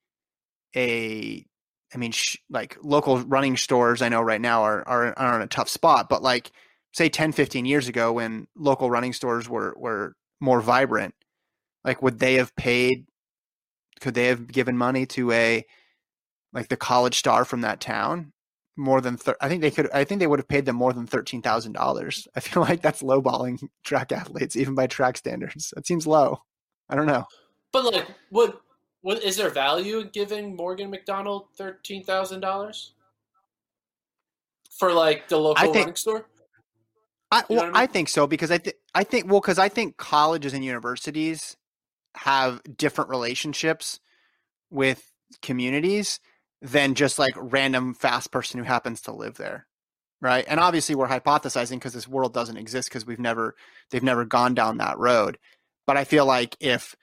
a 0.76 1.46
I 1.94 1.98
mean 1.98 2.12
sh- 2.12 2.38
like 2.50 2.78
local 2.82 3.20
running 3.20 3.58
stores 3.58 4.02
I 4.02 4.10
know 4.10 4.22
right 4.22 4.42
now 4.42 4.64
are, 4.64 4.88
are 4.88 5.18
are 5.18 5.36
in 5.36 5.42
a 5.42 5.48
tough 5.48 5.70
spot, 5.70 6.10
but 6.10 6.22
like 6.24 6.52
say 6.98 7.10
10 7.10 7.32
15 7.32 7.66
years 7.66 7.88
ago 7.88 8.12
when 8.14 8.48
local 8.56 8.90
running 8.90 9.14
stores 9.14 9.48
were 9.48 9.76
were 9.78 10.16
more 10.42 10.62
vibrant, 10.62 11.14
like 11.86 12.02
would 12.02 12.18
they 12.18 12.36
have 12.36 12.56
paid 12.56 13.06
could 14.02 14.16
they 14.16 14.26
have 14.26 14.48
given 14.48 14.76
money 14.76 15.06
to 15.06 15.32
a 15.32 15.64
like 16.54 16.70
the 16.70 16.78
college 16.78 17.20
star 17.20 17.46
from 17.46 17.62
that 17.62 17.80
town 17.80 18.34
more 18.76 19.00
than 19.00 19.16
thir- 19.16 19.38
I 19.40 19.48
think 19.48 19.62
they 19.62 19.70
could 19.70 19.92
I 19.94 20.04
think 20.06 20.20
they 20.20 20.28
would 20.28 20.40
have 20.40 20.48
paid 20.48 20.66
them 20.66 20.76
more 20.76 20.92
than 20.92 21.08
$13,000. 21.08 22.28
I 22.36 22.40
feel 22.40 22.64
like 22.64 22.82
that's 22.82 23.04
lowballing 23.04 23.62
track 23.84 24.12
athletes 24.12 24.56
even 24.56 24.74
by 24.74 24.88
track 24.88 25.18
standards. 25.18 25.72
That 25.76 25.86
seems 25.86 26.08
low. 26.08 26.42
I 26.90 26.96
don't 26.96 27.06
know. 27.06 27.26
But 27.72 27.94
like 27.94 28.08
what 28.32 28.60
what 29.02 29.24
is 29.24 29.38
there 29.38 29.52
value 29.52 30.00
in 30.00 30.10
giving 30.10 30.56
Morgan 30.56 30.90
McDonald 30.90 31.50
$13,000 31.60 32.90
for 34.80 34.92
like 34.92 35.28
the 35.28 35.38
local 35.38 35.64
think- 35.72 35.76
running 35.76 35.96
store? 35.96 36.26
I, 37.32 37.44
You 37.50 37.56
know 37.58 37.64
well, 37.64 37.72
I 37.74 37.84
I, 37.84 37.88
think 37.88 38.10
so 38.10 38.28
because 38.28 38.52
I 38.52 38.58
think 38.58 38.76
I 38.94 39.04
think 39.04 39.30
well 39.30 39.42
because 39.42 39.60
I 39.60 39.70
think 39.70 39.98
colleges 39.98 40.54
and 40.54 40.64
universities 40.64 41.58
have 42.16 42.62
different 42.76 43.10
relationships 43.10 44.00
with 44.70 45.12
communities 45.42 46.20
than 46.62 46.96
just 46.96 47.20
like 47.20 47.34
random 47.36 47.94
fast 47.94 48.32
person 48.32 48.60
who 48.60 48.66
happens 48.66 49.02
to 49.02 49.12
live 49.12 49.36
there, 49.36 49.68
right? 50.22 50.46
And 50.48 50.60
obviously 50.60 50.96
we're 50.96 51.08
hypothesizing 51.08 51.76
because 51.76 51.94
this 51.94 52.08
world 52.08 52.34
doesn't 52.34 52.58
exist 52.58 52.90
because 52.90 53.06
we've 53.06 53.20
never 53.20 53.56
they've 53.92 54.04
never 54.04 54.26
gone 54.26 54.54
down 54.54 54.78
that 54.78 54.98
road. 54.98 55.38
But 55.86 55.98
I 55.98 56.04
feel 56.04 56.26
like 56.26 56.56
if 56.60 56.96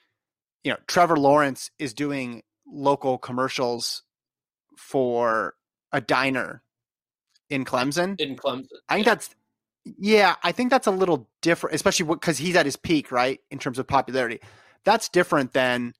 you 0.62 0.72
know 0.72 0.78
Trevor 0.86 1.16
Lawrence 1.16 1.70
is 1.78 1.94
doing 1.94 2.42
local 2.66 3.18
commercials 3.18 4.02
for 4.76 5.54
a 5.92 6.00
diner 6.00 6.62
in 7.50 7.64
Clemson, 7.64 8.18
in 8.20 8.36
Clemson. 8.36 8.68
I 8.88 8.94
think 8.94 9.06
that's 9.06 9.34
yeah, 9.84 10.36
I 10.42 10.52
think 10.52 10.70
that's 10.70 10.86
a 10.86 10.92
little 10.92 11.28
different, 11.42 11.74
especially 11.74 12.06
because 12.06 12.38
he's 12.38 12.56
at 12.56 12.66
his 12.66 12.76
peak, 12.76 13.12
right, 13.12 13.40
in 13.50 13.58
terms 13.58 13.78
of 13.78 13.86
popularity. 13.86 14.40
That's 14.84 15.08
different 15.08 15.52
than 15.52 15.94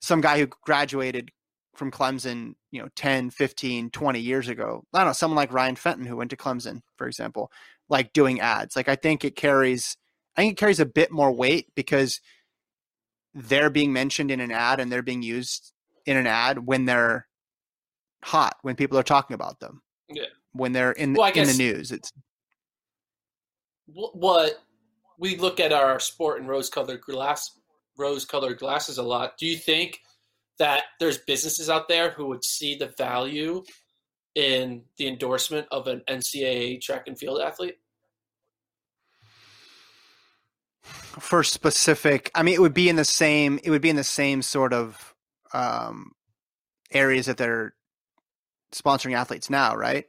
some 0.00 0.20
guy 0.20 0.38
who 0.38 0.46
graduated 0.46 1.30
from 1.74 1.90
Clemson, 1.90 2.54
you 2.70 2.80
know, 2.80 2.88
10, 2.96 3.30
15, 3.30 3.90
20 3.90 4.20
years 4.20 4.48
ago. 4.48 4.84
I 4.94 4.98
don't 4.98 5.08
know, 5.08 5.12
someone 5.12 5.36
like 5.36 5.52
Ryan 5.52 5.76
Fenton 5.76 6.06
who 6.06 6.16
went 6.16 6.30
to 6.30 6.36
Clemson, 6.36 6.80
for 6.96 7.06
example, 7.06 7.50
like 7.88 8.12
doing 8.12 8.40
ads. 8.40 8.76
Like 8.76 8.88
I 8.88 8.96
think 8.96 9.24
it 9.24 9.36
carries 9.36 9.96
I 10.36 10.42
think 10.42 10.52
it 10.52 10.58
carries 10.58 10.80
a 10.80 10.86
bit 10.86 11.10
more 11.10 11.32
weight 11.32 11.68
because 11.74 12.20
they're 13.34 13.70
being 13.70 13.92
mentioned 13.92 14.30
in 14.30 14.40
an 14.40 14.52
ad 14.52 14.80
and 14.80 14.92
they're 14.92 15.02
being 15.02 15.22
used 15.22 15.72
in 16.04 16.16
an 16.16 16.26
ad 16.26 16.66
when 16.66 16.84
they're 16.84 17.26
hot, 18.22 18.56
when 18.62 18.76
people 18.76 18.98
are 18.98 19.02
talking 19.02 19.34
about 19.34 19.60
them. 19.60 19.82
Yeah. 20.08 20.24
When 20.52 20.72
they're 20.72 20.92
in 20.92 21.14
Well, 21.14 21.26
I 21.26 21.30
in 21.30 21.46
the 21.46 21.54
news. 21.54 21.90
It's 21.90 22.12
what 23.86 24.62
we 25.18 25.36
look 25.36 25.60
at 25.60 25.72
our 25.72 25.98
sport 26.00 26.40
in 26.40 26.46
rose-colored 26.46 27.00
glass 27.00 27.58
rose-colored 27.98 28.58
glasses 28.58 28.98
a 28.98 29.02
lot. 29.02 29.38
Do 29.38 29.46
you 29.46 29.56
think 29.56 30.00
that 30.58 30.84
there's 31.00 31.18
businesses 31.18 31.70
out 31.70 31.88
there 31.88 32.10
who 32.10 32.26
would 32.26 32.44
see 32.44 32.76
the 32.76 32.92
value 32.98 33.62
in 34.34 34.82
the 34.98 35.08
endorsement 35.08 35.66
of 35.70 35.86
an 35.86 36.02
NCAA 36.08 36.80
track 36.82 37.04
and 37.06 37.18
field 37.18 37.40
athlete? 37.40 37.76
for 41.18 41.42
specific 41.42 42.30
i 42.34 42.42
mean 42.42 42.54
it 42.54 42.60
would 42.60 42.74
be 42.74 42.88
in 42.88 42.96
the 42.96 43.04
same 43.04 43.58
it 43.64 43.70
would 43.70 43.80
be 43.80 43.88
in 43.88 43.96
the 43.96 44.04
same 44.04 44.42
sort 44.42 44.72
of 44.72 45.14
um 45.52 46.12
areas 46.92 47.26
that 47.26 47.38
they're 47.38 47.74
sponsoring 48.72 49.14
athletes 49.14 49.48
now 49.48 49.74
right 49.74 50.04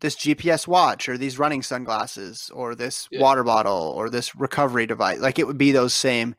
this 0.00 0.16
gps 0.16 0.66
watch 0.66 1.08
or 1.08 1.16
these 1.18 1.38
running 1.38 1.62
sunglasses 1.62 2.50
or 2.54 2.74
this 2.74 3.06
Yeah. 3.10 3.20
water 3.20 3.44
bottle 3.44 3.92
or 3.96 4.10
this 4.10 4.34
recovery 4.36 4.86
device 4.86 5.18
like 5.20 5.38
it 5.38 5.46
would 5.46 5.58
be 5.58 5.72
those 5.72 5.94
same 5.94 6.34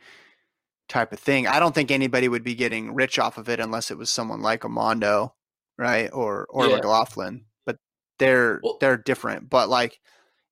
type 0.89 1.13
of 1.13 1.19
thing 1.19 1.47
i 1.47 1.59
don't 1.59 1.73
think 1.75 1.91
anybody 1.91 2.27
would 2.27 2.43
be 2.43 2.55
getting 2.55 2.93
rich 2.93 3.17
off 3.19 3.37
of 3.37 3.47
it 3.49 3.59
unless 3.59 3.91
it 3.91 3.97
was 3.97 4.09
someone 4.09 4.41
like 4.41 4.63
a 4.63 4.69
mondo 4.69 5.33
right 5.77 6.09
or 6.13 6.45
or 6.49 6.67
Yeah. 6.67 6.75
mclaughlin 6.77 7.45
but 7.65 7.77
they're 8.19 8.59
Well- 8.63 8.77
they're 8.81 8.97
different 8.97 9.49
but 9.49 9.69
like 9.69 9.99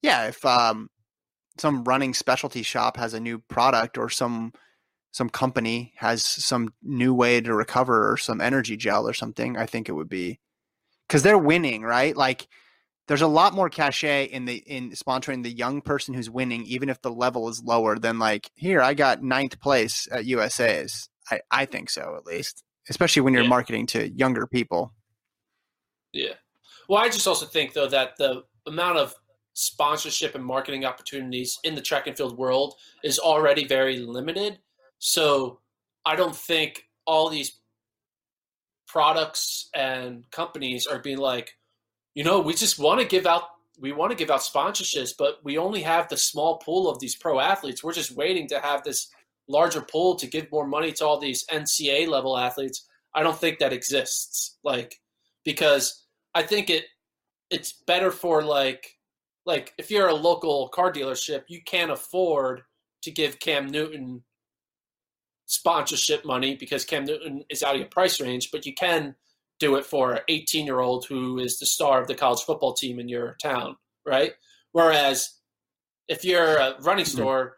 yeah 0.01 0.27
if 0.27 0.43
um 0.45 0.89
some 1.57 1.83
running 1.83 2.13
specialty 2.13 2.63
shop 2.63 2.95
has 2.95 3.13
a 3.13 3.19
new 3.19 3.39
product 3.39 3.97
or 3.97 4.09
some 4.09 4.53
some 5.11 5.29
company 5.29 5.93
has 5.97 6.23
some 6.23 6.73
new 6.83 7.13
way 7.13 7.41
to 7.41 7.53
recover 7.53 8.09
or 8.11 8.15
some 8.15 8.39
energy 8.39 8.77
gel 8.77 9.07
or 9.07 9.13
something 9.13 9.57
i 9.57 9.65
think 9.65 9.89
it 9.89 9.93
would 9.93 10.07
be 10.07 10.39
because 11.07 11.21
they're 11.23 11.37
winning 11.37 11.81
right 11.81 12.15
like 12.15 12.47
there's 13.09 13.21
a 13.21 13.27
lot 13.27 13.53
more 13.53 13.69
cachet 13.69 14.25
in 14.25 14.45
the 14.45 14.57
in 14.65 14.91
sponsoring 14.91 15.43
the 15.43 15.51
young 15.51 15.81
person 15.81 16.13
who's 16.13 16.29
winning 16.29 16.63
even 16.63 16.87
if 16.87 17.01
the 17.01 17.11
level 17.11 17.49
is 17.49 17.61
lower 17.63 17.99
than 17.99 18.19
like 18.19 18.49
here 18.55 18.81
i 18.81 18.93
got 18.93 19.21
ninth 19.21 19.59
place 19.59 20.07
at 20.11 20.25
usa's 20.25 21.09
i, 21.29 21.41
I 21.51 21.65
think 21.65 21.89
so 21.89 22.15
at 22.15 22.25
least 22.25 22.63
especially 22.89 23.23
when 23.23 23.33
you're 23.33 23.43
Yeah. 23.43 23.49
marketing 23.49 23.85
to 23.87 24.09
younger 24.09 24.47
people 24.47 24.93
Yeah. 26.13 26.33
Well, 26.87 27.03
I 27.03 27.09
just 27.09 27.27
also 27.27 27.45
think 27.45 27.73
though 27.73 27.87
that 27.89 28.17
the 28.17 28.43
amount 28.65 28.97
of 28.97 29.13
sponsorship 29.53 30.33
and 30.35 30.43
marketing 30.43 30.85
opportunities 30.85 31.59
in 31.63 31.75
the 31.75 31.81
track 31.81 32.07
and 32.07 32.17
field 32.17 32.37
world 32.37 32.75
is 33.03 33.19
already 33.19 33.67
very 33.67 33.99
limited. 33.99 34.59
So 34.97 35.59
I 36.05 36.15
don't 36.15 36.35
think 36.35 36.85
all 37.05 37.29
these 37.29 37.59
products 38.87 39.69
and 39.75 40.25
companies 40.31 40.87
are 40.87 40.97
being 40.99 41.19
like, 41.19 41.58
you 42.13 42.23
know, 42.23 42.39
we 42.39 42.53
just 42.53 42.79
want 42.79 42.99
to 42.99 43.07
give 43.07 43.25
out 43.25 43.43
we 43.81 43.93
want 43.93 44.11
to 44.11 44.17
give 44.17 44.29
out 44.29 44.41
sponsorships, 44.41 45.13
but 45.17 45.39
we 45.43 45.57
only 45.57 45.81
have 45.81 46.09
the 46.09 46.17
small 46.17 46.57
pool 46.57 46.89
of 46.89 46.99
these 46.99 47.15
pro 47.15 47.39
athletes. 47.39 47.81
We're 47.81 47.93
just 47.93 48.11
waiting 48.11 48.45
to 48.49 48.59
have 48.59 48.83
this 48.83 49.09
larger 49.47 49.81
pool 49.81 50.15
to 50.15 50.27
give 50.27 50.51
more 50.51 50.67
money 50.67 50.91
to 50.91 51.05
all 51.05 51.17
these 51.17 51.45
NCA 51.47 52.07
level 52.09 52.37
athletes. 52.37 52.85
I 53.15 53.23
don't 53.23 53.37
think 53.37 53.59
that 53.59 53.73
exists. 53.73 54.57
Like 54.63 54.99
because 55.45 56.05
I 56.35 56.43
think 56.43 56.69
it 56.69 56.85
it's 57.49 57.73
better 57.87 58.11
for 58.11 58.43
like 58.43 58.97
like 59.45 59.73
if 59.77 59.89
you're 59.89 60.09
a 60.09 60.13
local 60.13 60.69
car 60.69 60.91
dealership, 60.91 61.43
you 61.47 61.61
can't 61.65 61.91
afford 61.91 62.61
to 63.03 63.11
give 63.11 63.39
Cam 63.39 63.67
Newton 63.67 64.23
sponsorship 65.45 66.25
money 66.25 66.55
because 66.55 66.85
Cam 66.85 67.05
Newton 67.05 67.43
is 67.49 67.63
out 67.63 67.73
of 67.73 67.79
your 67.79 67.89
price 67.89 68.21
range, 68.21 68.51
but 68.51 68.65
you 68.65 68.73
can 68.73 69.15
do 69.59 69.75
it 69.75 69.85
for 69.85 70.13
an 70.13 70.21
18 70.29 70.65
year 70.65 70.79
old 70.79 71.05
who 71.05 71.39
is 71.39 71.59
the 71.59 71.65
star 71.65 72.01
of 72.01 72.07
the 72.07 72.15
college 72.15 72.41
football 72.41 72.73
team 72.73 72.99
in 72.99 73.09
your 73.09 73.35
town, 73.41 73.75
right? 74.05 74.33
Whereas 74.71 75.37
if 76.07 76.23
you're 76.25 76.57
a 76.57 76.75
running 76.81 77.05
Mm-hmm. 77.05 77.15
store, 77.15 77.57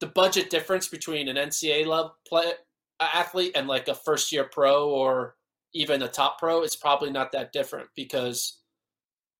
the 0.00 0.06
budget 0.06 0.50
difference 0.50 0.88
between 0.88 1.28
an 1.28 1.36
NCAA 1.36 1.86
level 1.86 2.16
play, 2.28 2.52
athlete 3.00 3.52
and 3.56 3.66
like 3.68 3.88
a 3.88 3.94
first 3.94 4.32
year 4.32 4.44
pro 4.44 4.88
or 4.88 5.36
even 5.74 6.02
a 6.02 6.08
top 6.08 6.38
pro 6.38 6.62
is 6.62 6.76
probably 6.76 7.10
not 7.10 7.32
that 7.32 7.52
different 7.52 7.88
because 7.96 8.60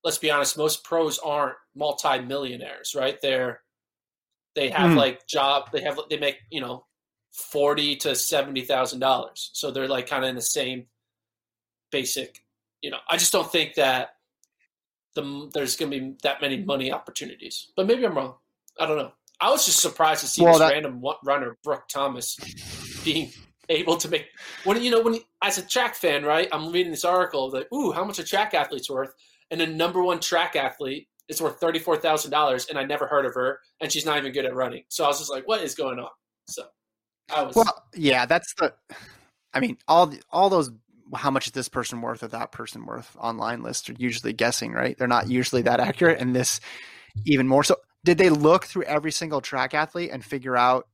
let's 0.05 0.19
be 0.19 0.31
honest, 0.31 0.59
most 0.59 0.85
pros 0.85 1.19
aren't 1.19 1.57
multi-millionaires, 1.75 2.95
right? 2.95 3.19
They're 3.23 3.61
they 4.55 4.71
have 4.71 4.93
Mhm. 4.93 4.97
like 4.97 5.27
job 5.27 5.71
they 5.73 5.83
have 5.83 5.99
they 6.11 6.19
make, 6.19 6.39
you 6.51 6.61
know, 6.61 6.87
forty 7.33 7.97
to 7.97 8.15
seventy 8.15 8.63
thousand 8.63 9.01
dollars. 9.01 9.51
So 9.55 9.71
they're 9.71 9.89
like 9.89 10.07
kind 10.09 10.25
of 10.25 10.31
in 10.31 10.37
the 10.37 10.43
same 10.43 10.87
basic, 11.91 12.45
you 12.83 12.91
know. 12.91 12.99
I 13.09 13.17
just 13.17 13.33
don't 13.33 13.51
think 13.51 13.75
that 13.75 14.17
the 15.15 15.51
there's 15.55 15.77
going 15.77 15.91
to 15.91 16.01
be 16.01 16.17
that 16.23 16.41
many 16.41 16.63
money 16.63 16.93
opportunities. 16.93 17.73
But 17.77 17.87
maybe 17.87 18.05
I'm 18.05 18.17
wrong. 18.17 18.35
I 18.79 18.87
don't 18.87 18.99
know. 18.99 19.13
I 19.41 19.51
was 19.51 19.67
just 19.67 19.81
surprised 19.81 20.21
to 20.23 20.27
see 20.27 20.43
Well, 20.43 20.55
this 20.55 20.61
that- 20.61 20.73
random 20.73 21.03
runner, 21.25 21.57
Brooke 21.63 21.89
Thomas, 21.89 22.37
being 23.05 23.31
able 23.69 23.97
to 23.97 24.09
make 24.09 24.27
when 24.65 24.81
you 24.83 24.91
know 24.91 25.03
when 25.03 25.19
as 25.43 25.59
a 25.59 25.67
track 25.67 25.95
fan, 25.95 26.25
right? 26.25 26.49
I'm 26.53 26.73
reading 26.73 26.93
this 26.93 27.05
article 27.05 27.51
like, 27.51 27.71
ooh, 27.73 27.93
how 27.93 28.05
much 28.05 28.19
a 28.19 28.25
track 28.25 28.55
athlete's 28.55 28.89
worth, 28.91 29.13
and 29.51 29.61
the 29.61 29.67
number 29.67 30.03
one 30.03 30.21
track 30.21 30.55
athlete 30.57 31.09
is 31.29 31.43
worth 31.43 31.59
thirty 31.61 31.79
four 31.79 31.97
thousand 31.97 32.31
dollars, 32.31 32.67
and 32.69 32.79
I 32.79 32.85
never 32.85 33.07
heard 33.07 33.27
of 33.27 33.35
her, 33.35 33.61
and 33.81 33.91
she's 33.91 34.07
not 34.07 34.19
even 34.19 34.33
good 34.33 34.45
at 34.45 34.55
running. 34.55 34.85
So 34.89 35.05
I 35.05 35.09
was 35.09 35.19
just 35.19 35.31
like, 35.31 35.49
what 35.49 35.63
is 35.63 35.75
going 35.75 35.99
on? 35.99 36.11
So 36.49 36.65
I 37.35 37.43
was 37.43 37.57
Well, 37.57 37.85
yeah, 37.95 38.27
that's 38.27 38.55
the. 38.55 38.73
I 39.53 39.61
mean, 39.61 39.79
all 39.89 40.07
the, 40.07 40.21
all 40.31 40.49
those. 40.51 40.71
How 41.15 41.31
much 41.31 41.47
is 41.47 41.53
this 41.53 41.69
person 41.69 42.01
worth 42.01 42.23
or 42.23 42.29
that 42.29 42.53
person 42.53 42.85
worth? 42.85 43.17
Online 43.19 43.63
lists 43.63 43.89
are 43.89 43.95
usually 43.99 44.33
guessing, 44.33 44.73
right? 44.73 44.97
They're 44.99 45.07
not 45.07 45.29
usually 45.29 45.63
that 45.63 45.81
accurate, 45.81 46.21
and 46.21 46.35
this 46.35 46.61
even 47.25 47.47
more 47.47 47.65
so. 47.65 47.77
Did 48.05 48.19
they 48.19 48.31
look 48.31 48.67
through 48.67 48.85
every 48.85 49.13
single 49.13 49.41
track 49.41 49.75
athlete 49.75 50.11
and 50.13 50.25
figure 50.25 50.57
out 50.57 50.87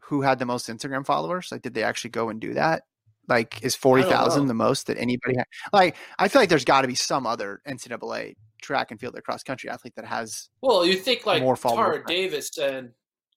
who 0.00 0.22
had 0.22 0.38
the 0.38 0.46
most 0.46 0.68
Instagram 0.68 1.06
followers? 1.06 1.48
Like, 1.50 1.62
did 1.62 1.74
they 1.74 1.82
actually 1.82 2.10
go 2.10 2.28
and 2.28 2.40
do 2.40 2.54
that? 2.54 2.82
Like, 3.28 3.62
is 3.62 3.74
forty 3.74 4.02
thousand 4.02 4.42
know. 4.42 4.48
the 4.48 4.54
most 4.54 4.86
that 4.88 4.98
anybody? 4.98 5.36
Ha- 5.36 5.44
like, 5.72 5.96
I 6.18 6.28
feel 6.28 6.42
like 6.42 6.48
there's 6.48 6.64
got 6.64 6.82
to 6.82 6.88
be 6.88 6.94
some 6.94 7.26
other 7.26 7.60
NCAA 7.66 8.34
track 8.60 8.90
and 8.90 8.98
field 9.00 9.16
or 9.16 9.20
cross 9.20 9.42
country 9.42 9.70
athlete 9.70 9.94
that 9.96 10.04
has. 10.04 10.48
Well, 10.60 10.84
you 10.84 10.94
think 10.96 11.26
like 11.26 11.42
More 11.42 11.56
followers. 11.56 11.96
Tara 11.96 12.04
Davis, 12.06 12.58
and 12.58 12.90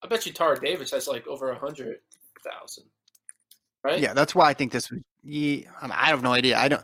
I 0.04 0.08
bet 0.08 0.26
you 0.26 0.34
Tara 0.34 0.60
Davis 0.60 0.92
has 0.92 1.08
like 1.08 1.28
over 1.28 1.52
a 1.52 1.60
hundred 1.60 2.00
thousand, 2.44 2.86
right? 3.84 4.00
Yeah, 4.00 4.14
that's 4.14 4.36
why 4.36 4.50
I 4.50 4.54
think 4.54 4.72
this 4.72 4.90
was. 4.90 5.02
Yeah, 5.28 5.66
I, 5.82 6.08
have 6.08 6.24
no 6.24 6.32
idea. 6.32 6.58
I 6.58 6.70
don't. 6.70 6.82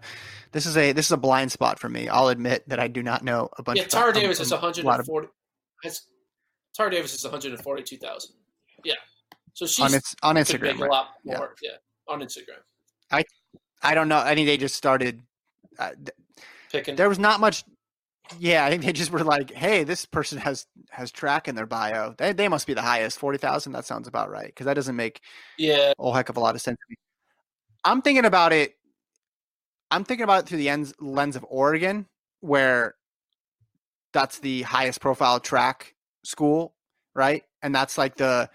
This 0.51 0.65
is 0.65 0.75
a 0.75 0.91
this 0.91 1.05
is 1.05 1.11
a 1.13 1.17
blind 1.17 1.51
spot 1.51 1.79
for 1.79 1.87
me. 1.87 2.09
I'll 2.09 2.27
admit 2.27 2.67
that 2.67 2.79
I 2.79 2.89
do 2.89 3.01
not 3.01 3.23
know 3.23 3.49
a 3.57 3.63
bunch. 3.63 3.77
Yeah, 3.77 3.85
of 3.85 3.89
Tara 3.89 4.09
um, 4.09 4.13
Davis 4.13 4.41
is 4.41 4.51
one 4.51 4.59
hundred 4.59 4.85
and 4.85 4.99
of 4.99 5.05
forty. 5.05 5.29
Tara 6.75 6.91
Davis 6.91 7.13
is 7.13 7.23
one 7.23 7.31
hundred 7.31 7.53
and 7.53 7.61
forty-two 7.61 7.97
thousand. 7.97 8.35
Yeah, 8.83 8.95
so 9.53 9.65
she's 9.65 9.79
on 9.79 9.93
its 9.93 10.13
on 10.21 10.35
Instagram. 10.35 10.77
make 10.77 10.85
a 10.85 10.91
lot 10.91 11.07
more. 11.23 11.55
Yeah. 11.61 11.71
on 12.09 12.19
Instagram, 12.19 12.59
I 13.11 13.23
I 13.81 13.95
don't 13.95 14.09
know. 14.09 14.17
I 14.17 14.35
think 14.35 14.47
they 14.47 14.57
just 14.57 14.75
started. 14.75 15.21
Uh, 15.79 15.91
picking. 16.69 16.97
there 16.97 17.09
was 17.09 17.19
not 17.19 17.39
much. 17.39 17.63
Yeah, 18.39 18.65
I 18.65 18.69
think 18.69 18.83
they 18.83 18.91
just 18.91 19.11
were 19.11 19.23
like, 19.23 19.51
"Hey, 19.51 19.85
this 19.85 20.05
person 20.05 20.37
has 20.39 20.67
has 20.89 21.11
track 21.11 21.47
in 21.47 21.55
their 21.55 21.65
bio. 21.65 22.13
They 22.17 22.33
they 22.33 22.49
must 22.49 22.67
be 22.67 22.73
the 22.73 22.81
highest, 22.81 23.19
forty 23.19 23.37
thousand. 23.37 23.71
That 23.71 23.85
sounds 23.85 24.07
about 24.07 24.29
right." 24.29 24.47
Because 24.47 24.65
that 24.65 24.73
doesn't 24.73 24.95
make 24.95 25.21
yeah, 25.57 25.93
a 25.97 26.01
whole 26.01 26.13
heck 26.13 26.27
of 26.27 26.35
a 26.35 26.41
lot 26.41 26.55
of 26.55 26.61
sense. 26.61 26.77
I'm 27.85 28.01
thinking 28.01 28.25
about 28.25 28.53
it. 28.53 28.75
I'm 29.91 30.03
thinking 30.03 30.23
about 30.23 30.43
it 30.43 30.47
through 30.47 30.57
the 30.59 30.69
ends, 30.69 30.93
lens 30.99 31.35
of 31.35 31.45
Oregon, 31.47 32.07
where 32.39 32.95
that's 34.11 34.39
the 34.39 34.61
highest 34.63 35.01
profile 35.01 35.39
track 35.39 35.95
school, 36.23 36.75
right? 37.15 37.43
And 37.61 37.73
that's 37.73 37.97
like 37.97 38.15
the 38.15 38.49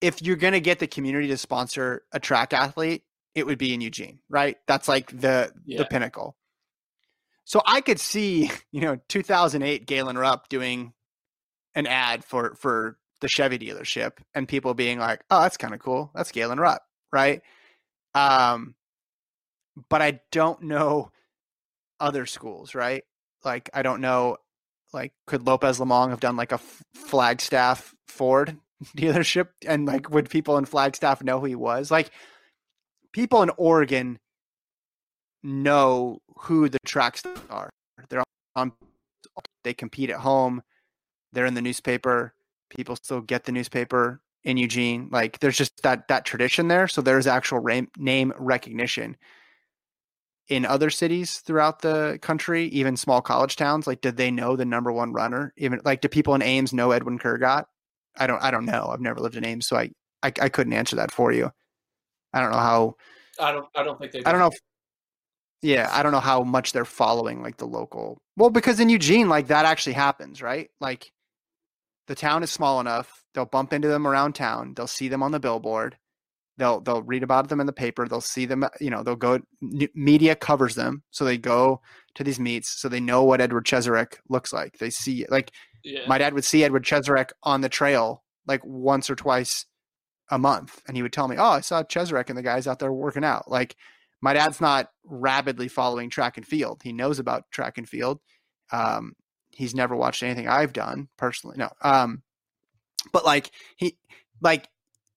if 0.00 0.20
you're 0.22 0.36
gonna 0.36 0.60
get 0.60 0.78
the 0.78 0.86
community 0.86 1.28
to 1.28 1.36
sponsor 1.36 2.02
a 2.12 2.20
track 2.20 2.52
athlete, 2.52 3.02
it 3.34 3.46
would 3.46 3.58
be 3.58 3.74
in 3.74 3.80
Eugene, 3.80 4.20
right? 4.28 4.56
That's 4.66 4.88
like 4.88 5.08
the 5.18 5.52
Yeah. 5.64 5.78
the 5.78 5.84
pinnacle. 5.86 6.36
So 7.44 7.60
I 7.66 7.80
could 7.80 8.00
see, 8.00 8.50
you 8.72 8.80
know, 8.80 8.98
2008 9.08 9.86
Galen 9.86 10.16
Rupp 10.18 10.48
doing 10.48 10.92
an 11.74 11.86
ad 11.86 12.24
for 12.24 12.54
for 12.54 12.98
the 13.20 13.28
Chevy 13.28 13.58
dealership 13.58 14.18
and 14.34 14.46
people 14.48 14.74
being 14.74 14.98
like, 14.98 15.22
"Oh, 15.30 15.40
that's 15.42 15.56
kind 15.56 15.74
of 15.74 15.80
cool. 15.80 16.10
That's 16.14 16.30
Galen 16.32 16.60
Rupp," 16.60 16.82
right? 17.12 17.42
Um, 18.14 18.74
but 19.88 20.02
I 20.02 20.20
don't 20.30 20.62
know 20.62 21.10
other 22.00 22.26
schools, 22.26 22.74
right? 22.74 23.04
Like 23.44 23.70
I 23.74 23.82
don't 23.82 24.00
know, 24.00 24.36
like 24.92 25.12
could 25.26 25.46
Lopez 25.46 25.78
Lomong 25.78 26.10
have 26.10 26.20
done 26.20 26.36
like 26.36 26.52
a 26.52 26.56
F- 26.56 26.82
Flagstaff 26.94 27.94
Ford 28.08 28.58
dealership, 28.96 29.48
and 29.66 29.86
like 29.86 30.10
would 30.10 30.30
people 30.30 30.56
in 30.56 30.64
Flagstaff 30.64 31.22
know 31.22 31.40
who 31.40 31.46
he 31.46 31.54
was? 31.54 31.90
Like 31.90 32.10
people 33.12 33.42
in 33.42 33.50
Oregon 33.56 34.18
know 35.42 36.20
who 36.40 36.68
the 36.68 36.78
track 36.86 37.16
stars 37.18 37.38
are. 37.50 37.70
They're 38.08 38.22
on. 38.56 38.72
They 39.62 39.74
compete 39.74 40.10
at 40.10 40.20
home. 40.20 40.62
They're 41.32 41.46
in 41.46 41.54
the 41.54 41.62
newspaper. 41.62 42.34
People 42.70 42.96
still 42.96 43.20
get 43.20 43.44
the 43.44 43.52
newspaper 43.52 44.20
in 44.44 44.56
Eugene. 44.56 45.08
Like 45.10 45.38
there's 45.40 45.56
just 45.56 45.82
that 45.82 46.08
that 46.08 46.24
tradition 46.24 46.68
there. 46.68 46.88
So 46.88 47.02
there's 47.02 47.26
actual 47.26 47.58
ra- 47.58 47.80
name 47.96 48.32
recognition 48.38 49.16
in 50.48 50.66
other 50.66 50.90
cities 50.90 51.38
throughout 51.38 51.80
the 51.80 52.18
country, 52.20 52.66
even 52.66 52.96
small 52.96 53.22
college 53.22 53.56
towns. 53.56 53.86
Like, 53.86 54.02
did 54.02 54.16
they 54.16 54.30
know 54.30 54.56
the 54.56 54.64
number 54.66 54.92
one 54.92 55.12
runner? 55.12 55.54
Even 55.56 55.80
like, 55.84 56.00
do 56.00 56.08
people 56.08 56.34
in 56.34 56.42
Ames 56.42 56.72
know 56.72 56.90
Edwin 56.90 57.18
Kurgat? 57.18 57.64
I 58.16 58.26
don't. 58.26 58.42
I 58.42 58.50
don't 58.50 58.66
know. 58.66 58.90
I've 58.92 59.00
never 59.00 59.20
lived 59.20 59.36
in 59.36 59.44
Ames, 59.44 59.66
so 59.66 59.76
I 59.76 59.90
I, 60.22 60.32
I 60.40 60.48
couldn't 60.48 60.72
answer 60.72 60.96
that 60.96 61.10
for 61.10 61.32
you. 61.32 61.50
I 62.32 62.40
don't 62.40 62.50
know 62.50 62.58
how. 62.58 62.94
I 63.40 63.52
don't. 63.52 63.66
I 63.74 63.82
don't 63.82 63.98
think 63.98 64.12
they. 64.12 64.22
I 64.24 64.30
don't 64.30 64.40
know. 64.40 64.48
If, 64.48 64.58
yeah, 65.62 65.88
I 65.92 66.02
don't 66.02 66.12
know 66.12 66.20
how 66.20 66.42
much 66.42 66.72
they're 66.72 66.84
following 66.84 67.42
like 67.42 67.56
the 67.56 67.66
local. 67.66 68.18
Well, 68.36 68.50
because 68.50 68.80
in 68.80 68.88
Eugene, 68.88 69.28
like 69.28 69.48
that 69.48 69.64
actually 69.64 69.94
happens, 69.94 70.42
right? 70.42 70.68
Like 70.80 71.10
the 72.06 72.14
town 72.14 72.42
is 72.42 72.50
small 72.50 72.80
enough. 72.80 73.24
They'll 73.34 73.46
bump 73.46 73.72
into 73.72 73.88
them 73.88 74.06
around 74.06 74.34
town. 74.34 74.74
They'll 74.76 74.86
see 74.86 75.08
them 75.08 75.22
on 75.22 75.32
the 75.32 75.40
billboard. 75.40 75.96
They'll 76.56 76.80
they'll 76.80 77.02
read 77.02 77.22
about 77.24 77.48
them 77.48 77.58
in 77.60 77.66
the 77.66 77.72
paper. 77.72 78.06
They'll 78.06 78.20
see 78.20 78.46
them. 78.46 78.64
You 78.80 78.90
know, 78.90 79.02
they'll 79.02 79.16
go. 79.16 79.40
Media 79.94 80.36
covers 80.36 80.76
them, 80.76 81.02
so 81.10 81.24
they 81.24 81.36
go 81.38 81.80
to 82.14 82.22
these 82.24 82.38
meets, 82.38 82.80
so 82.80 82.88
they 82.88 83.00
know 83.00 83.24
what 83.24 83.40
Edward 83.40 83.66
Cheserek 83.66 84.18
looks 84.28 84.52
like. 84.52 84.78
They 84.78 84.90
see 84.90 85.26
like 85.28 85.50
Yeah. 85.82 86.06
my 86.06 86.18
dad 86.18 86.32
would 86.34 86.44
see 86.44 86.62
Edward 86.62 86.84
Cheserek 86.84 87.30
on 87.42 87.60
the 87.60 87.68
trail 87.68 88.22
like 88.46 88.60
once 88.64 89.10
or 89.10 89.16
twice 89.16 89.66
a 90.30 90.38
month, 90.38 90.80
and 90.86 90.96
he 90.96 91.02
would 91.02 91.12
tell 91.12 91.26
me, 91.26 91.36
"Oh, 91.36 91.44
I 91.44 91.60
saw 91.60 91.82
Cheserek 91.82 92.28
and 92.28 92.38
the 92.38 92.42
guys 92.42 92.68
out 92.68 92.78
there 92.78 92.92
working 92.92 93.24
out." 93.24 93.50
Like 93.50 93.74
my 94.22 94.32
dad's 94.32 94.60
not 94.60 94.90
rabidly 95.04 95.66
following 95.66 96.08
track 96.08 96.36
and 96.36 96.46
field. 96.46 96.82
He 96.84 96.92
knows 96.92 97.18
about 97.18 97.50
track 97.50 97.78
and 97.78 97.88
field. 97.88 98.20
Um, 98.70 99.14
he's 99.56 99.74
never 99.74 99.96
watched 99.96 100.22
anything 100.22 100.48
I've 100.48 100.72
done 100.72 101.08
personally. 101.16 101.56
No. 101.58 101.70
Um, 101.82 102.22
but 103.12 103.24
like 103.24 103.50
he, 103.76 103.98
like 104.40 104.68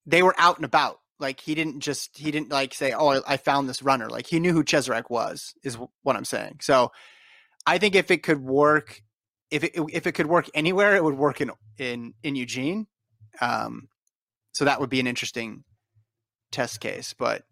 they 0.05 0.23
were 0.23 0.35
out 0.37 0.57
and 0.57 0.65
about. 0.65 0.99
Like 1.19 1.39
he 1.39 1.55
didn't 1.55 1.79
just 1.79 2.17
he 2.17 2.29
didn't 2.29 2.51
like 2.51 2.73
say, 2.73 2.91
"Oh, 2.91 3.09
I, 3.09 3.21
I 3.33 3.37
found 3.37 3.67
this 3.67 3.81
runner." 3.81 4.07
Like 4.07 4.27
he 4.27 4.39
knew 4.39 4.53
who 4.53 4.63
Cheserek 4.63 5.09
was. 5.09 5.55
Is 5.63 5.77
what 6.03 6.15
I'm 6.15 6.25
saying. 6.25 6.59
So 6.61 6.91
I 7.65 7.79
think 7.79 7.95
if 7.95 8.11
it 8.11 8.21
could 8.21 8.39
work, 8.39 9.01
if 9.49 9.63
it 9.63 9.71
if 9.91 10.05
it 10.05 10.11
could 10.11 10.27
work 10.27 10.47
anywhere, 10.53 10.95
it 10.95 11.03
would 11.03 11.17
work 11.17 11.41
in 11.41 11.51
in 11.79 12.13
in 12.21 12.35
Eugene. 12.35 12.85
Um, 13.41 13.89
so 14.53 14.65
that 14.65 14.79
would 14.79 14.89
be 14.89 14.99
an 14.99 15.07
interesting 15.07 15.63
test 16.51 16.79
case. 16.79 17.13
But 17.17 17.43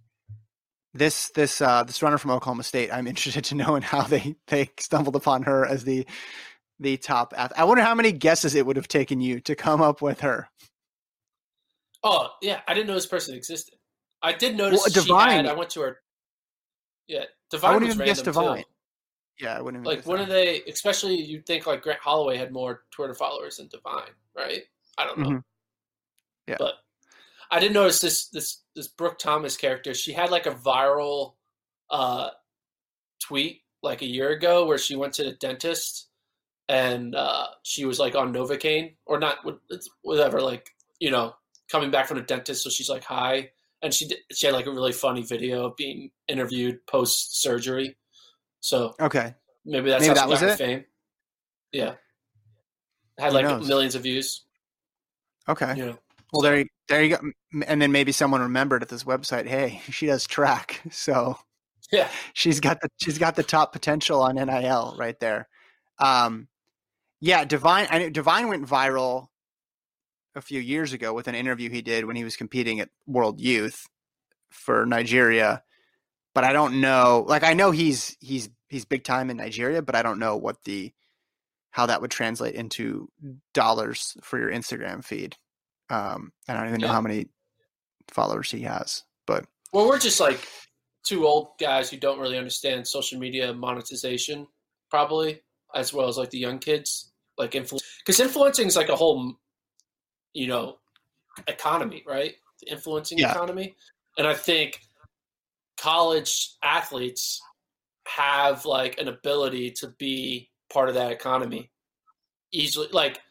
this 0.94 1.30
this 1.32 1.60
uh, 1.62 1.84
this 1.84 2.02
runner 2.02 2.18
from 2.18 2.32
Oklahoma 2.32 2.64
State, 2.64 2.92
I'm 2.92 3.08
interested 3.08 3.44
to 3.46 3.56
know 3.56 3.76
in 3.76 3.84
how 3.84 4.04
they 4.04 4.36
they 4.48 4.70
stumbled 4.80 5.16
upon 5.16 5.44
her 5.44 5.66
as 5.66 5.84
the 5.84 6.06
the 6.80 6.98
top. 6.98 7.34
Ath- 7.38 7.54
I 7.58 7.64
wonder 7.64 7.84
how 7.84 7.96
many 7.96 8.12
guesses 8.12 8.56
it 8.56 8.66
would 8.66 8.76
have 8.76 8.88
taken 8.88 9.22
you 9.22 9.40
to 9.42 9.56
come 9.56 9.82
up 9.82 10.02
with 10.02 10.22
her. 10.22 10.50
Oh 12.04 12.30
yeah, 12.42 12.62
I 12.68 12.74
didn't 12.74 12.88
know 12.88 12.94
this 12.94 13.06
person 13.08 13.36
existed. 13.36 13.76
I 14.22 14.34
did 14.34 14.56
notice 14.56 14.80
Well, 14.80 14.88
she 14.90 14.94
Divine- 15.08 15.32
had. 15.32 15.46
I 15.48 15.54
went 15.54 15.70
to 15.72 15.82
her. 15.82 16.00
Yeah, 17.08 17.26
Divine. 17.50 17.70
I 17.72 17.74
wouldn't 17.74 17.88
was 17.90 17.96
even 17.96 18.06
guess 18.06 18.22
Divine. 18.22 18.64
too. 18.64 18.70
Yeah, 19.40 19.58
I 19.58 19.62
wouldn't 19.62 19.84
even 19.86 19.96
Like 19.98 20.06
when 20.06 20.20
are 20.22 20.26
they? 20.26 20.62
Especially 20.64 21.16
you'd 21.22 21.46
think 21.46 21.66
like 21.68 21.82
Grant 21.82 22.00
Holloway 22.00 22.38
had 22.38 22.52
more 22.52 22.84
Twitter 22.92 23.14
followers 23.14 23.58
than 23.58 23.68
Divine, 23.68 24.12
right? 24.36 24.64
I 24.98 25.06
don't 25.06 25.20
know. 25.20 25.30
Mhm. 25.30 25.44
Yeah. 26.48 26.56
But 26.60 26.76
I 27.52 27.60
did 27.60 27.74
notice 27.74 28.00
this 28.00 28.28
this 28.30 28.62
this 28.76 28.88
Brooke 28.88 29.20
Thomas 29.20 29.58
character. 29.58 29.94
She 29.94 30.14
had 30.14 30.30
like 30.32 30.46
a 30.46 30.52
viral 30.52 31.36
uh 31.90 32.30
tweet 33.20 33.64
like 33.84 34.02
a 34.02 34.08
year 34.08 34.30
ago 34.32 34.66
where 34.66 34.78
she 34.78 34.96
went 34.96 35.14
to 35.14 35.24
the 35.24 35.34
dentist 35.34 36.08
and 36.68 37.14
uh 37.16 37.48
she 37.64 37.86
was 37.86 38.00
like 38.00 38.16
on 38.16 38.34
Novocaine 38.34 38.96
or 39.06 39.20
not 39.20 39.38
whatever 40.04 40.42
like 40.42 40.70
you 41.00 41.12
know, 41.12 41.36
coming 41.70 41.92
back 41.92 42.08
from 42.08 42.18
the 42.18 42.24
dentist. 42.24 42.64
So 42.64 42.70
she's 42.70 42.90
like, 42.90 43.04
hi. 43.04 43.50
And 43.82 43.94
she 43.94 44.08
did, 44.08 44.20
she 44.32 44.48
had 44.48 44.56
like 44.56 44.66
a 44.66 44.72
really 44.72 44.94
funny 44.94 45.24
video 45.24 45.66
of 45.66 45.76
being 45.76 46.10
interviewed 46.30 46.86
post 46.88 47.42
surgery. 47.42 47.98
So 48.62 48.96
Okay. 49.02 49.36
maybe 49.66 49.90
that's 49.90 50.02
Maybe 50.08 50.18
how 50.18 50.26
that 50.26 50.26
she 50.26 50.30
was 50.30 50.40
got 50.42 50.50
it? 50.52 50.58
fame. 50.58 50.86
Yeah. 51.74 51.96
Had 53.20 53.30
Who 53.32 53.36
like 53.36 53.46
knows? 53.46 53.68
millions 53.68 53.94
of 53.96 54.04
views. 54.04 54.46
Okay. 55.50 55.74
You 55.76 55.86
know. 55.88 55.98
Well, 56.34 56.42
there, 56.42 56.60
you- 56.60 56.70
there 56.88 57.04
you 57.04 57.18
go. 57.18 57.62
And 57.68 57.82
then 57.82 57.92
maybe 57.92 58.12
someone 58.12 58.42
remembered 58.42 58.82
at 58.82 58.90
this 58.90 59.04
website, 59.04 59.46
hey, 59.48 59.82
she 59.92 60.06
does 60.06 60.26
track, 60.26 60.82
so 60.92 61.38
Yeah. 61.92 62.08
she's 62.34 62.60
got 62.62 62.80
the 62.82 62.90
she's 62.98 63.18
got 63.18 63.36
the 63.36 63.44
top 63.44 63.74
potential 63.74 64.22
on 64.22 64.36
NIL 64.36 64.96
right 64.98 65.20
there. 65.20 65.48
Um, 66.00 66.48
yeah, 67.22 67.46
Divine. 67.46 67.88
I 67.90 68.00
know 68.00 68.10
Divine 68.10 68.48
went 68.48 68.68
viral 68.68 69.28
a 70.36 70.42
few 70.42 70.60
years 70.60 70.94
ago 70.94 71.14
with 71.14 71.28
an 71.28 71.36
interview 71.36 71.70
he 71.70 71.82
did 71.82 72.06
when 72.06 72.16
he 72.16 72.24
was 72.24 72.36
competing 72.36 72.80
at 72.80 72.90
World 73.08 73.40
Youth 73.40 73.86
for 74.50 74.86
Nigeria. 74.86 75.64
But 76.34 76.44
I 76.44 76.52
don't 76.54 76.82
know. 76.82 77.26
Like 77.28 77.44
I 77.44 77.54
know 77.54 77.72
he's 77.72 78.18
he's 78.20 78.50
he's 78.68 78.86
big 78.86 79.04
time 79.04 79.30
in 79.30 79.38
Nigeria, 79.38 79.82
but 79.82 79.96
I 79.96 80.02
don't 80.02 80.20
know 80.20 80.36
what 80.36 80.64
the 80.66 80.94
how 81.72 81.86
that 81.86 82.02
would 82.02 82.12
translate 82.12 82.56
into 82.56 83.10
dollars 83.54 84.16
for 84.22 84.40
your 84.40 84.50
Instagram 84.50 85.04
feed. 85.04 85.36
Um, 85.90 86.32
I 86.48 86.54
don't 86.54 86.68
even 86.68 86.82
know 86.82 86.88
Yeah. 86.88 86.94
how 86.94 87.02
many 87.02 87.28
followers 88.10 88.52
he 88.52 88.62
has, 88.62 89.04
but 89.28 89.46
Well, 89.74 89.88
we're 89.88 90.00
just 90.00 90.20
like 90.20 90.48
two 91.04 91.26
old 91.28 91.58
guys 91.60 91.90
who 91.90 91.98
don't 91.98 92.20
really 92.20 92.38
understand 92.38 92.88
social 92.88 93.20
media 93.20 93.54
monetization, 93.54 94.48
probably, 94.90 95.42
as 95.76 95.94
well 95.94 96.08
as 96.08 96.18
like 96.18 96.30
the 96.32 96.40
young 96.40 96.58
kids, 96.58 97.12
like 97.38 97.52
influ 97.52 97.80
because 98.00 98.20
influencing 98.20 98.68
is 98.68 98.76
like 98.76 98.90
a 98.90 98.96
whole, 98.96 99.36
you 100.34 100.48
know, 100.48 100.78
economy, 101.48 102.04
right? 102.08 102.36
The 102.62 102.72
influencing 102.72 103.20
Yeah. 103.20 103.32
economy, 103.32 103.76
and 104.18 104.26
I 104.26 104.34
think 104.34 104.82
college 105.78 106.56
athletes 106.64 107.42
have 108.08 108.66
like 108.66 108.98
an 109.00 109.10
ability 109.10 109.72
to 109.72 109.90
be 110.00 110.50
part 110.72 110.90
of 110.90 110.96
that 110.96 111.12
economy 111.12 111.72
easily, 112.52 112.88
like, 112.92 113.22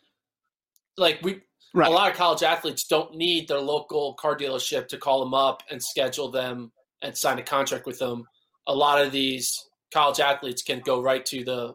like 0.96 1.20
we 1.22 1.40
Right. 1.76 1.88
a 1.88 1.90
lot 1.90 2.08
of 2.08 2.16
college 2.16 2.44
athletes 2.44 2.84
don't 2.84 3.16
need 3.16 3.48
their 3.48 3.60
local 3.60 4.14
car 4.14 4.36
dealership 4.36 4.86
to 4.88 4.96
call 4.96 5.18
them 5.18 5.34
up 5.34 5.60
and 5.70 5.82
schedule 5.82 6.30
them 6.30 6.70
and 7.02 7.18
sign 7.18 7.40
a 7.40 7.42
contract 7.42 7.84
with 7.84 7.98
them. 7.98 8.28
A 8.68 8.74
lot 8.74 9.04
of 9.04 9.10
these 9.10 9.68
college 9.92 10.20
athletes 10.20 10.62
can 10.62 10.78
go 10.80 11.02
right 11.02 11.26
to 11.26 11.42
the 11.42 11.74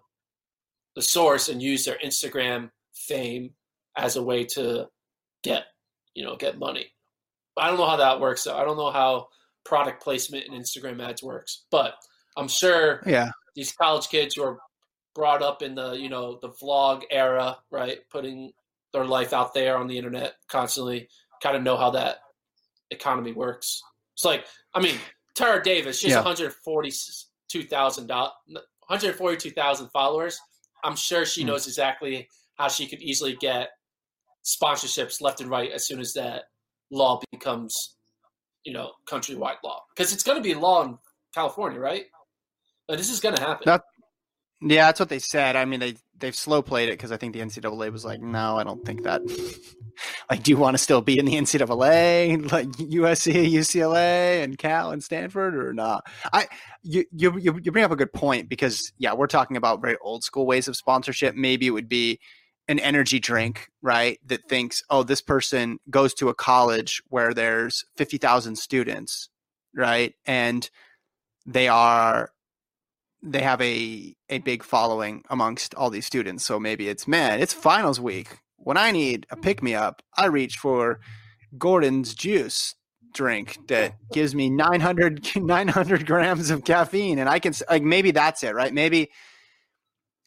the 1.00 1.04
source 1.04 1.48
and 1.48 1.62
use 1.62 1.86
their 1.86 1.98
Instagram 2.04 2.70
fame 2.94 3.52
as 3.96 4.18
a 4.18 4.22
way 4.22 4.44
to 4.44 4.86
get 5.44 5.64
you 6.14 6.26
know 6.26 6.36
get 6.36 6.60
money. 6.60 6.88
I 7.58 7.70
don't 7.70 7.78
know 7.78 7.88
how 7.88 7.96
that 7.96 8.20
works. 8.20 8.48
I 8.48 8.66
don't 8.66 8.76
know 8.76 8.92
how 8.92 9.30
product 9.64 10.04
placement 10.04 10.46
and 10.46 10.62
Instagram 10.62 11.02
ads 11.02 11.24
works, 11.24 11.64
but 11.72 11.94
I'm 12.36 12.50
sure 12.50 13.02
yeah, 13.06 13.32
these 13.56 13.72
college 13.72 14.10
kids 14.10 14.36
who 14.36 14.44
are 14.44 14.58
brought 15.16 15.42
up 15.42 15.62
in 15.62 15.74
the 15.74 15.94
you 15.94 16.10
know 16.10 16.38
the 16.42 16.50
vlog 16.50 17.04
era, 17.10 17.58
right? 17.72 18.00
Putting 18.12 18.52
their 18.92 19.06
life 19.06 19.32
out 19.32 19.54
there 19.54 19.78
on 19.78 19.88
the 19.88 19.98
internet 19.98 20.34
constantly, 20.50 21.08
kind 21.42 21.56
of 21.56 21.64
know 21.64 21.78
how 21.78 21.92
that 21.92 22.18
economy 22.92 23.32
works. 23.32 23.82
It's 24.16 24.26
like, 24.26 24.46
I 24.74 24.82
mean, 24.82 24.96
Tara 25.34 25.64
Davis, 25.64 25.98
she's 25.98 26.10
Yeah. 26.12 26.18
142,000 26.18 28.10
142,000 28.10 29.90
followers. 29.92 30.42
I'm 30.84 30.96
sure 30.96 31.26
she 31.26 31.42
Hmm. 31.42 31.48
knows 31.48 31.68
exactly 31.68 32.30
how 32.56 32.68
she 32.68 32.88
could 32.88 33.02
easily 33.02 33.36
get 33.36 33.70
sponsorships 34.44 35.22
left 35.22 35.42
and 35.42 35.50
right 35.50 35.72
as 35.72 35.86
soon 35.86 36.00
as 36.00 36.14
that 36.14 36.46
law 36.92 37.20
becomes, 37.32 37.96
you 38.64 38.74
know, 38.74 38.94
countrywide 39.06 39.58
law. 39.64 39.84
Because 39.96 40.14
it's 40.14 40.24
going 40.24 40.38
to 40.38 40.44
be 40.44 40.54
law 40.54 40.84
in 40.84 40.98
California, 41.34 41.80
right? 41.80 42.06
This 42.88 43.10
is 43.10 43.20
going 43.20 43.36
to 43.36 43.42
happen. 43.42 43.64
That- 43.66 43.84
yeah, 44.62 44.88
that's 44.88 45.00
what 45.00 45.10
they 45.10 45.20
said. 45.20 45.56
I 45.56 45.66
mean, 45.66 45.80
they 45.80 45.96
they've 46.18 46.36
slow 46.36 46.62
played 46.62 46.90
it 46.90 46.94
because 46.94 47.14
I 47.14 47.18
think 47.18 47.34
the 47.34 47.40
NCAA 47.40 47.92
was 47.92 48.04
like, 48.04 48.22
no, 48.22 48.58
I 48.58 48.64
don't 48.64 48.86
think 48.86 49.04
that. 49.04 49.22
like, 50.30 50.44
do 50.44 50.52
you 50.52 50.58
want 50.58 50.74
to 50.74 50.78
still 50.78 51.02
be 51.02 51.18
in 51.18 51.26
the 51.26 51.34
NCAA, 51.34 52.52
like 52.52 52.68
USC, 52.68 53.50
UCLA, 53.52 54.44
and 54.44 54.58
Cal 54.58 54.92
and 54.92 55.02
Stanford, 55.02 55.56
or 55.56 55.74
not? 55.74 56.06
I 56.34 56.48
you 56.84 57.06
you 57.12 57.40
you 57.40 57.72
bring 57.72 57.86
up 57.86 57.92
a 57.92 57.96
good 57.96 58.12
point 58.12 58.50
because 58.50 58.92
yeah, 58.98 59.14
we're 59.14 59.28
talking 59.28 59.56
about 59.56 59.82
very 59.82 59.98
old 60.02 60.24
school 60.24 60.46
ways 60.46 60.68
of 60.68 60.76
sponsorship. 60.76 61.36
Maybe 61.36 61.68
it 61.68 61.72
would 61.72 61.90
be 61.90 62.20
an 62.68 62.80
energy 62.80 63.20
drink, 63.20 63.70
right? 63.82 64.20
That 64.26 64.48
thinks, 64.50 64.84
oh, 64.90 65.04
this 65.04 65.22
person 65.22 65.80
goes 65.90 66.14
to 66.16 66.28
a 66.28 66.36
college 66.36 67.02
where 67.08 67.34
there's 67.34 67.86
fifty 67.96 68.18
thousand 68.18 68.58
students, 68.58 69.30
right, 69.74 70.16
and 70.26 70.70
they 71.46 71.70
are 71.70 72.32
they 73.22 73.42
have 73.42 73.62
a 73.62 74.16
a 74.30 74.40
big 74.40 74.64
following 74.64 75.24
amongst 75.30 75.76
all 75.76 75.90
these 75.90 76.06
students. 76.06 76.46
So 76.46 76.60
maybe 76.60 76.88
it's 76.90 77.08
man, 77.08 77.40
it's 77.40 77.54
finals 77.54 78.00
week. 78.00 78.40
When 78.58 78.78
I 78.78 78.92
need 78.92 79.26
a 79.30 79.38
pick 79.38 79.64
me 79.64 79.76
up, 79.76 80.02
I 80.18 80.26
reach 80.26 80.58
for 80.58 81.00
Gordon's 81.58 82.14
juice 82.14 82.76
drink 83.14 83.58
that 83.68 83.96
gives 84.14 84.36
me 84.36 84.50
900, 84.50 85.28
900 85.36 86.06
grams 86.06 86.50
of 86.50 86.64
caffeine, 86.64 87.20
and 87.20 87.30
I 87.30 87.40
can 87.40 87.54
like 87.70 87.84
maybe 87.84 88.12
that's 88.12 88.44
it, 88.44 88.54
right? 88.54 88.74
Maybe 88.74 89.10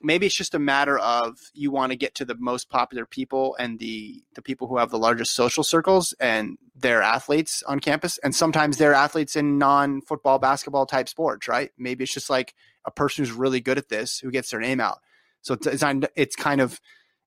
maybe 0.03 0.27
it's 0.27 0.35
just 0.35 0.55
a 0.55 0.59
matter 0.59 0.99
of 0.99 1.39
you 1.55 1.71
want 1.71 1.93
to 1.93 1.97
get 1.97 2.15
to 2.17 2.25
the 2.25 2.35
most 2.39 2.69
popular 2.69 3.07
people 3.07 3.57
and 3.59 3.79
the 3.79 4.23
the 4.35 4.43
people 4.43 4.67
who 4.67 4.79
have 4.79 4.91
the 4.91 4.99
largest 4.99 5.35
social 5.35 5.63
circles 5.63 6.13
and 6.19 6.59
they're 6.75 7.03
athletes 7.03 7.63
on 7.67 7.79
campus 7.79 8.19
and 8.19 8.35
sometimes 8.35 8.77
they're 8.77 8.95
athletes 8.95 9.37
in 9.37 9.59
non-football 9.59 10.39
basketball 10.39 10.87
type 10.87 11.09
sports 11.09 11.47
right 11.47 11.71
maybe 11.79 12.03
it's 12.05 12.13
just 12.13 12.31
like 12.31 12.55
a 12.85 12.91
person 12.91 13.25
who's 13.25 13.35
really 13.35 13.61
good 13.61 13.79
at 13.79 13.89
this 13.89 14.19
who 14.19 14.31
gets 14.31 14.51
their 14.51 14.61
name 14.61 14.81
out 14.81 14.99
so 15.43 15.55
it's 15.55 15.67
it's, 15.67 15.85
it's 16.17 16.37
kind 16.37 16.61
of 16.61 16.81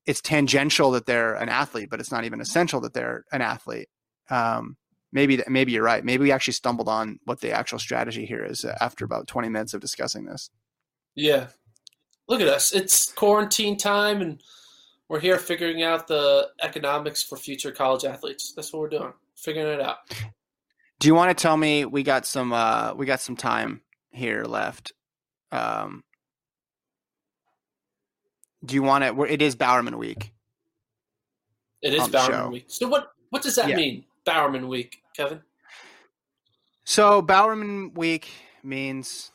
it's 0.06 0.22
tangential 0.22 0.91
that 0.91 1.06
they're 1.06 1.36
an 1.36 1.49
athlete 1.49 1.89
but 1.89 1.99
it's 1.99 2.12
not 2.12 2.26
even 2.26 2.41
essential 2.41 2.82
that 2.82 2.93
they're 2.93 3.26
an 3.32 3.41
athlete 3.41 3.89
um, 4.30 4.78
maybe 5.12 5.41
maybe 5.47 5.72
you're 5.72 5.84
right 5.84 6.03
maybe 6.03 6.24
we 6.24 6.32
actually 6.32 6.53
stumbled 6.53 6.89
on 6.89 7.20
what 7.26 7.39
the 7.41 7.51
actual 7.51 7.80
strategy 7.80 8.26
here 8.26 8.43
is 8.43 8.66
after 8.66 9.06
about 9.06 9.28
20 9.28 9.49
minutes 9.49 9.74
of 9.74 9.82
discussing 9.82 10.26
this 10.26 10.49
Yeah. 11.16 11.47
Look 12.28 12.41
at 12.41 12.47
us. 12.47 12.74
It's 12.74 13.12
quarantine 13.14 13.78
time 13.78 14.22
and 14.22 14.41
we're 15.08 15.20
here 15.20 15.38
figuring 15.38 15.84
out 15.84 16.08
the 16.08 16.49
economics 16.62 17.24
for 17.24 17.38
future 17.38 17.72
college 17.72 18.03
athletes. 18.03 18.53
That's 18.56 18.74
what 18.74 18.80
we're 18.80 18.89
doing. 18.89 19.14
Figuring 19.36 19.68
it 19.68 19.82
out. 19.82 19.97
Do 20.99 21.08
you 21.08 21.16
want 21.16 21.36
to 21.36 21.41
tell 21.41 21.56
me 21.56 21.86
we 21.86 22.03
got 22.03 22.26
some 22.26 22.51
uh 22.51 22.93
we 22.95 23.06
got 23.06 23.22
some 23.22 23.36
time 23.36 23.82
here 24.12 24.43
left? 24.43 24.91
Um 25.56 26.03
Do 28.66 28.76
you 28.76 28.84
want 28.84 29.03
to 29.03 29.24
it 29.24 29.41
is 29.41 29.56
Bowerman 29.56 29.97
week. 29.97 30.32
It 31.82 31.93
is 31.93 32.08
Bowerman 32.08 32.51
week. 32.51 32.66
So 32.68 32.88
what 32.88 33.12
what 33.30 33.41
does 33.43 33.56
that 33.56 33.70
Yeah. 33.70 33.76
mean? 33.76 34.06
Bowerman 34.26 34.68
week, 34.68 34.97
Kevin? 35.16 35.41
So 36.86 37.22
Bowerman 37.22 37.93
week 37.93 38.30
means 38.64 39.32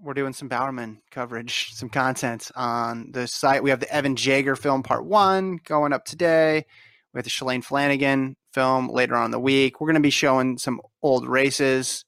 we're 0.00 0.14
doing 0.14 0.32
some 0.32 0.48
Bowerman 0.48 1.00
coverage, 1.10 1.72
some 1.74 1.88
content 1.88 2.50
on 2.56 3.10
the 3.12 3.26
site. 3.26 3.62
We 3.62 3.70
have 3.70 3.80
the 3.80 3.92
Evan 3.92 4.16
Jager 4.16 4.56
film 4.56 4.82
part 4.82 5.04
1 5.04 5.60
going 5.64 5.92
up 5.92 6.04
today. 6.04 6.64
We 7.12 7.18
have 7.18 7.24
the 7.24 7.30
Shalane 7.30 7.64
Flanagan 7.64 8.36
film 8.52 8.88
later 8.88 9.14
on 9.14 9.26
in 9.26 9.30
the 9.30 9.38
week. 9.40 9.80
We're 9.80 9.86
going 9.88 9.94
to 9.94 10.00
be 10.00 10.10
showing 10.10 10.58
some 10.58 10.80
old 11.02 11.26
races 11.28 12.04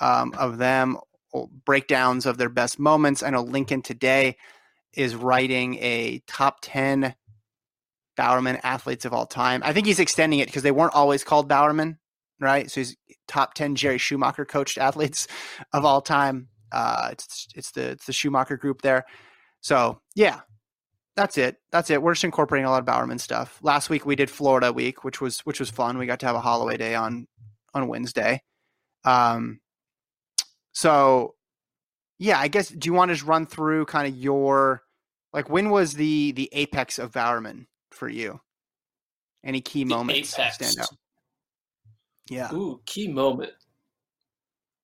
um, 0.00 0.32
of 0.36 0.58
them, 0.58 0.96
breakdowns 1.64 2.26
of 2.26 2.38
their 2.38 2.48
best 2.48 2.78
moments. 2.78 3.22
I 3.22 3.30
know 3.30 3.42
Lincoln 3.42 3.82
today 3.82 4.36
is 4.92 5.14
writing 5.14 5.76
a 5.76 6.22
top 6.26 6.58
10 6.62 7.14
Bowerman 8.16 8.58
athletes 8.62 9.04
of 9.04 9.12
all 9.12 9.26
time. 9.26 9.62
I 9.64 9.72
think 9.72 9.86
he's 9.86 10.00
extending 10.00 10.38
it 10.38 10.46
because 10.46 10.62
they 10.62 10.70
weren't 10.70 10.94
always 10.94 11.22
called 11.22 11.48
Bowerman, 11.48 11.98
right? 12.40 12.70
So 12.70 12.80
he's 12.80 12.96
top 13.28 13.54
10 13.54 13.76
Jerry 13.76 13.98
Schumacher 13.98 14.44
coached 14.44 14.78
athletes 14.78 15.28
of 15.72 15.84
all 15.84 16.00
time. 16.00 16.48
Uh, 16.72 17.10
it's, 17.12 17.48
it's 17.54 17.70
the, 17.72 17.90
it's 17.90 18.06
the 18.06 18.12
Schumacher 18.12 18.56
group 18.56 18.82
there. 18.82 19.04
So 19.60 20.00
yeah, 20.14 20.40
that's 21.16 21.38
it. 21.38 21.56
That's 21.72 21.90
it. 21.90 22.02
We're 22.02 22.14
just 22.14 22.24
incorporating 22.24 22.66
a 22.66 22.70
lot 22.70 22.80
of 22.80 22.84
Bowerman 22.86 23.18
stuff. 23.18 23.58
Last 23.62 23.90
week 23.90 24.04
we 24.04 24.16
did 24.16 24.30
Florida 24.30 24.72
week, 24.72 25.02
which 25.02 25.20
was 25.20 25.40
which 25.40 25.58
was 25.58 25.70
fun. 25.70 25.98
We 25.98 26.06
got 26.06 26.20
to 26.20 26.26
have 26.26 26.36
a 26.36 26.40
Holloway 26.40 26.76
day 26.76 26.94
on 26.94 27.26
on 27.74 27.88
Wednesday. 27.88 28.42
Um, 29.04 29.60
so 30.76 31.34
yeah, 32.18 32.38
I 32.38 32.48
guess 32.48 32.68
do 32.68 32.86
you 32.86 32.92
want 32.92 33.08
to 33.08 33.14
just 33.14 33.26
run 33.26 33.46
through 33.46 33.86
kind 33.86 34.06
of 34.06 34.14
your 34.14 34.82
like 35.32 35.48
when 35.48 35.70
was 35.70 35.94
the 35.94 36.32
the 36.32 36.50
apex 36.52 36.98
of 36.98 37.12
Bowerman 37.12 37.66
for 37.92 38.10
you? 38.10 38.42
Any 39.42 39.62
key 39.62 39.84
The 39.84 39.88
moments 39.88 40.38
apex. 40.38 40.56
stand 40.56 40.78
out? 40.78 40.90
Yeah. 42.28 42.52
Ooh, 42.52 42.82
key 42.84 43.08
moment. 43.08 43.52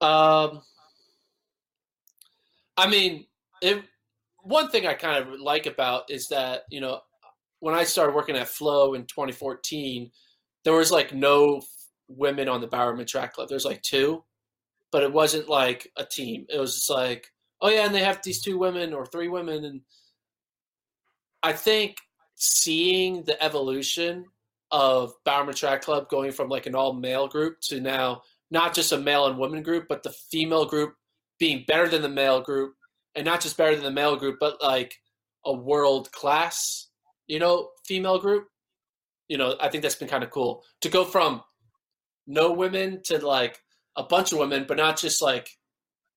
Um, 0.00 0.62
I 2.78 2.88
mean, 2.88 3.26
it. 3.60 3.84
One 4.44 4.70
thing 4.70 4.86
I 4.86 4.94
kind 4.94 5.22
of 5.22 5.38
like 5.40 5.66
about 5.66 6.10
is 6.10 6.26
that 6.28 6.62
you 6.70 6.80
know 6.80 7.00
when 7.60 7.74
I 7.74 7.84
started 7.84 8.14
working 8.14 8.36
at 8.36 8.48
Flow 8.48 8.94
in 8.94 9.02
2014, 9.02 10.10
there 10.64 10.72
was 10.72 10.90
like 10.90 11.12
no 11.12 11.60
women 12.08 12.48
on 12.48 12.62
the 12.62 12.66
Bowerman 12.66 13.04
Track 13.06 13.34
Club. 13.34 13.50
There's 13.50 13.66
like 13.66 13.82
two, 13.82 14.24
but 14.92 15.02
it 15.02 15.12
wasn't 15.12 15.48
like 15.48 15.90
a 15.96 16.04
team. 16.04 16.46
It 16.48 16.60
was 16.60 16.74
just 16.74 16.90
like, 16.90 17.26
oh 17.60 17.70
yeah, 17.70 17.86
and 17.86 17.94
they 17.94 18.04
have 18.04 18.20
these 18.22 18.42
two 18.42 18.58
women 18.58 18.92
or 18.92 19.06
three 19.06 19.28
women, 19.28 19.64
and 19.64 19.80
I 21.42 21.54
think 21.54 21.96
seeing 22.36 23.24
the 23.24 23.42
evolution 23.42 24.26
of 24.70 25.14
Bowerman 25.24 25.54
Track 25.54 25.82
Club 25.82 26.08
going 26.08 26.32
from 26.32 26.48
like 26.48 26.66
an 26.66 26.74
all 26.74 26.92
male 26.92 27.26
group 27.26 27.60
to 27.62 27.80
now 27.80 28.22
not 28.50 28.74
just 28.74 28.92
a 28.92 28.98
male 28.98 29.26
and 29.26 29.38
woman 29.38 29.62
group, 29.62 29.86
but 29.88 30.02
the 30.02 30.14
female 30.30 30.66
group 30.66 30.94
being 31.38 31.64
better 31.66 31.88
than 31.88 32.02
the 32.02 32.08
male 32.08 32.40
group, 32.40 32.74
and 33.14 33.24
not 33.24 33.40
just 33.40 33.56
better 33.56 33.74
than 33.74 33.84
the 33.84 33.90
male 33.90 34.16
group, 34.16 34.36
but 34.38 34.62
like 34.62 34.94
a 35.46 35.52
world 35.52 36.12
class, 36.12 36.88
you 37.26 37.38
know, 37.38 37.70
female 37.86 38.18
group. 38.18 38.46
You 39.28 39.38
know, 39.38 39.56
I 39.60 39.68
think 39.68 39.82
that's 39.82 39.94
been 39.94 40.08
kind 40.08 40.22
of 40.22 40.30
cool 40.30 40.62
to 40.82 40.90
go 40.90 41.04
from 41.04 41.42
no 42.26 42.52
women 42.52 43.00
to 43.04 43.26
like 43.26 43.58
a 43.96 44.02
bunch 44.02 44.32
of 44.32 44.38
women, 44.38 44.64
but 44.66 44.76
not 44.76 44.98
just 44.98 45.22
like 45.22 45.48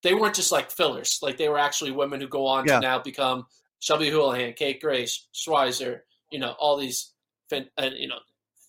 they 0.03 0.13
weren't 0.13 0.35
just 0.35 0.51
like 0.51 0.71
fillers. 0.71 1.19
Like 1.21 1.37
they 1.37 1.49
were 1.49 1.57
actually 1.57 1.91
women 1.91 2.21
who 2.21 2.27
go 2.27 2.45
on 2.45 2.65
yeah. 2.65 2.75
to 2.75 2.81
now 2.81 2.99
become 2.99 3.45
Shelby 3.79 4.09
Houlihan, 4.09 4.53
Kate 4.53 4.81
Grace, 4.81 5.27
Schweizer, 5.33 6.01
you 6.31 6.39
know, 6.39 6.55
all 6.59 6.77
these, 6.77 7.13
and 7.51 7.67
you 7.95 8.07
know, 8.07 8.19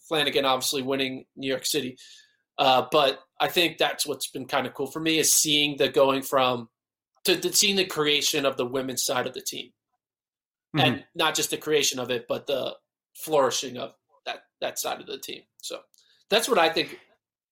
Flanagan 0.09 0.45
obviously 0.45 0.83
winning 0.83 1.25
New 1.37 1.49
York 1.49 1.67
City. 1.67 1.97
Uh, 2.59 2.87
but 2.91 3.21
I 3.39 3.49
think 3.49 3.77
that's 3.77 4.07
what's 4.07 4.29
been 4.29 4.47
kind 4.47 4.67
of 4.67 4.75
cool 4.75 4.87
for 4.87 5.01
me 5.01 5.19
is 5.19 5.33
seeing 5.33 5.77
the 5.77 5.89
going 5.89 6.23
from 6.23 6.69
to, 7.25 7.39
to 7.39 7.53
seeing 7.53 7.77
the 7.77 7.85
creation 7.85 8.47
of 8.47 8.57
the 8.57 8.67
women's 8.67 9.05
side 9.05 9.27
of 9.27 9.35
the 9.35 9.43
team, 9.43 9.73
mm-hmm. 10.75 10.87
and 10.87 11.05
not 11.15 11.35
just 11.35 11.51
the 11.51 11.57
creation 11.57 11.99
of 11.99 12.11
it, 12.11 12.27
but 12.29 12.47
the 12.47 12.75
flourishing 13.15 13.77
of 13.77 13.95
that 14.25 14.45
that 14.61 14.79
side 14.79 15.01
of 15.01 15.07
the 15.07 15.19
team. 15.19 15.43
So 15.59 15.81
that's 16.31 16.49
what 16.49 16.59
I 16.59 16.71
think 16.71 16.99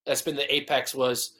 that's 0.06 0.22
been 0.22 0.36
the 0.36 0.54
apex 0.54 0.94
was 0.94 1.36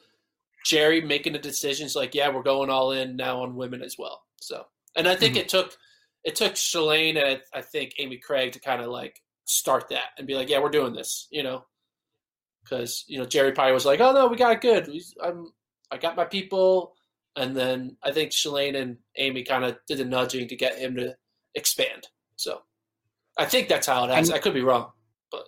Jerry 0.65 1.01
making 1.01 1.35
the 1.35 1.39
decisions 1.39 1.95
like, 1.95 2.15
yeah, 2.15 2.29
we're 2.31 2.43
going 2.43 2.71
all 2.71 2.93
in 2.93 3.17
now 3.17 3.43
on 3.43 3.55
women 3.55 3.83
as 3.83 3.97
well. 3.99 4.23
So, 4.41 4.65
and 4.97 5.07
I 5.07 5.15
think 5.15 5.35
mm-hmm. 5.35 5.43
it 5.43 5.49
took 5.49 5.77
it 6.25 6.37
took 6.37 6.55
Shalane 6.55 7.23
and 7.23 7.41
I 7.53 7.61
think 7.61 7.95
Amy 7.99 8.19
Cragg 8.19 8.53
to 8.53 8.61
kind 8.61 8.81
of 8.81 8.89
like 8.89 9.21
start 9.45 9.89
that 9.91 10.13
and 10.17 10.27
be 10.27 10.35
like, 10.35 10.49
yeah, 10.49 10.59
we're 10.59 10.71
doing 10.71 10.95
this, 10.95 11.29
you 11.31 11.43
know, 11.43 11.65
because 12.63 13.05
you 13.07 13.19
know 13.19 13.27
Jerry 13.27 13.53
Pye 13.53 13.73
was 13.73 13.85
like, 13.85 14.01
oh 14.01 14.13
no, 14.13 14.27
we 14.27 14.37
got 14.37 14.53
it 14.53 14.61
good. 14.61 14.91
I'm 15.23 15.53
I 15.91 15.99
got 15.99 16.17
my 16.17 16.25
people, 16.25 16.95
and 17.37 17.55
then 17.55 17.97
I 18.03 18.11
think 18.11 18.33
Shalane 18.33 18.77
and 18.81 18.97
Amy 19.17 19.45
kind 19.45 19.65
of 19.65 19.77
did 19.87 19.99
the 19.99 20.05
nudging 20.05 20.49
to 20.49 20.57
get 20.57 20.79
him 20.79 20.97
to 20.97 21.15
expand. 21.55 22.09
So 22.37 22.63
I 23.37 23.45
think 23.45 23.69
that's 23.69 23.87
how 23.87 24.05
it 24.05 24.11
has. 24.11 24.31
I 24.31 24.39
could 24.39 24.55
be 24.55 24.63
wrong, 24.63 24.91
but 25.31 25.45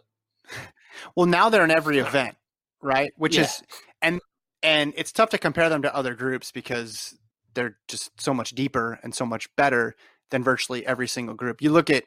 well, 1.16 1.26
now 1.26 1.48
they're 1.48 1.64
in 1.64 1.70
every 1.70 1.98
event, 1.98 2.36
right? 2.82 3.12
Which 3.16 3.36
yeah. 3.36 3.44
is 3.44 3.62
and 4.02 4.20
and 4.62 4.92
it's 4.96 5.12
tough 5.12 5.30
to 5.30 5.38
compare 5.38 5.68
them 5.68 5.82
to 5.82 5.94
other 5.94 6.14
groups 6.14 6.50
because 6.52 7.16
they're 7.54 7.76
just 7.88 8.20
so 8.20 8.34
much 8.34 8.50
deeper 8.50 8.98
and 9.02 9.14
so 9.14 9.26
much 9.26 9.54
better 9.56 9.94
than 10.30 10.42
virtually 10.42 10.86
every 10.86 11.08
single 11.08 11.34
group. 11.34 11.62
You 11.62 11.70
look 11.70 11.90
at 11.90 12.04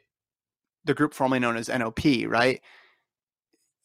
the 0.84 0.94
group 0.94 1.14
formerly 1.14 1.40
known 1.40 1.56
as 1.56 1.68
NOP, 1.68 2.00
right? 2.26 2.60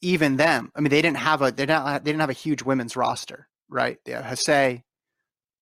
Even 0.00 0.36
them, 0.36 0.70
I 0.74 0.80
mean, 0.80 0.90
they 0.90 1.02
didn't 1.02 1.18
have 1.18 1.42
a 1.42 1.50
they 1.50 1.66
didn't 1.66 2.04
they 2.04 2.10
didn't 2.10 2.20
have 2.20 2.30
a 2.30 2.34
huge 2.34 2.62
women's 2.62 2.96
roster, 2.96 3.48
right? 3.68 3.98
They 4.04 4.12
have 4.12 4.24
Hasay, 4.24 4.82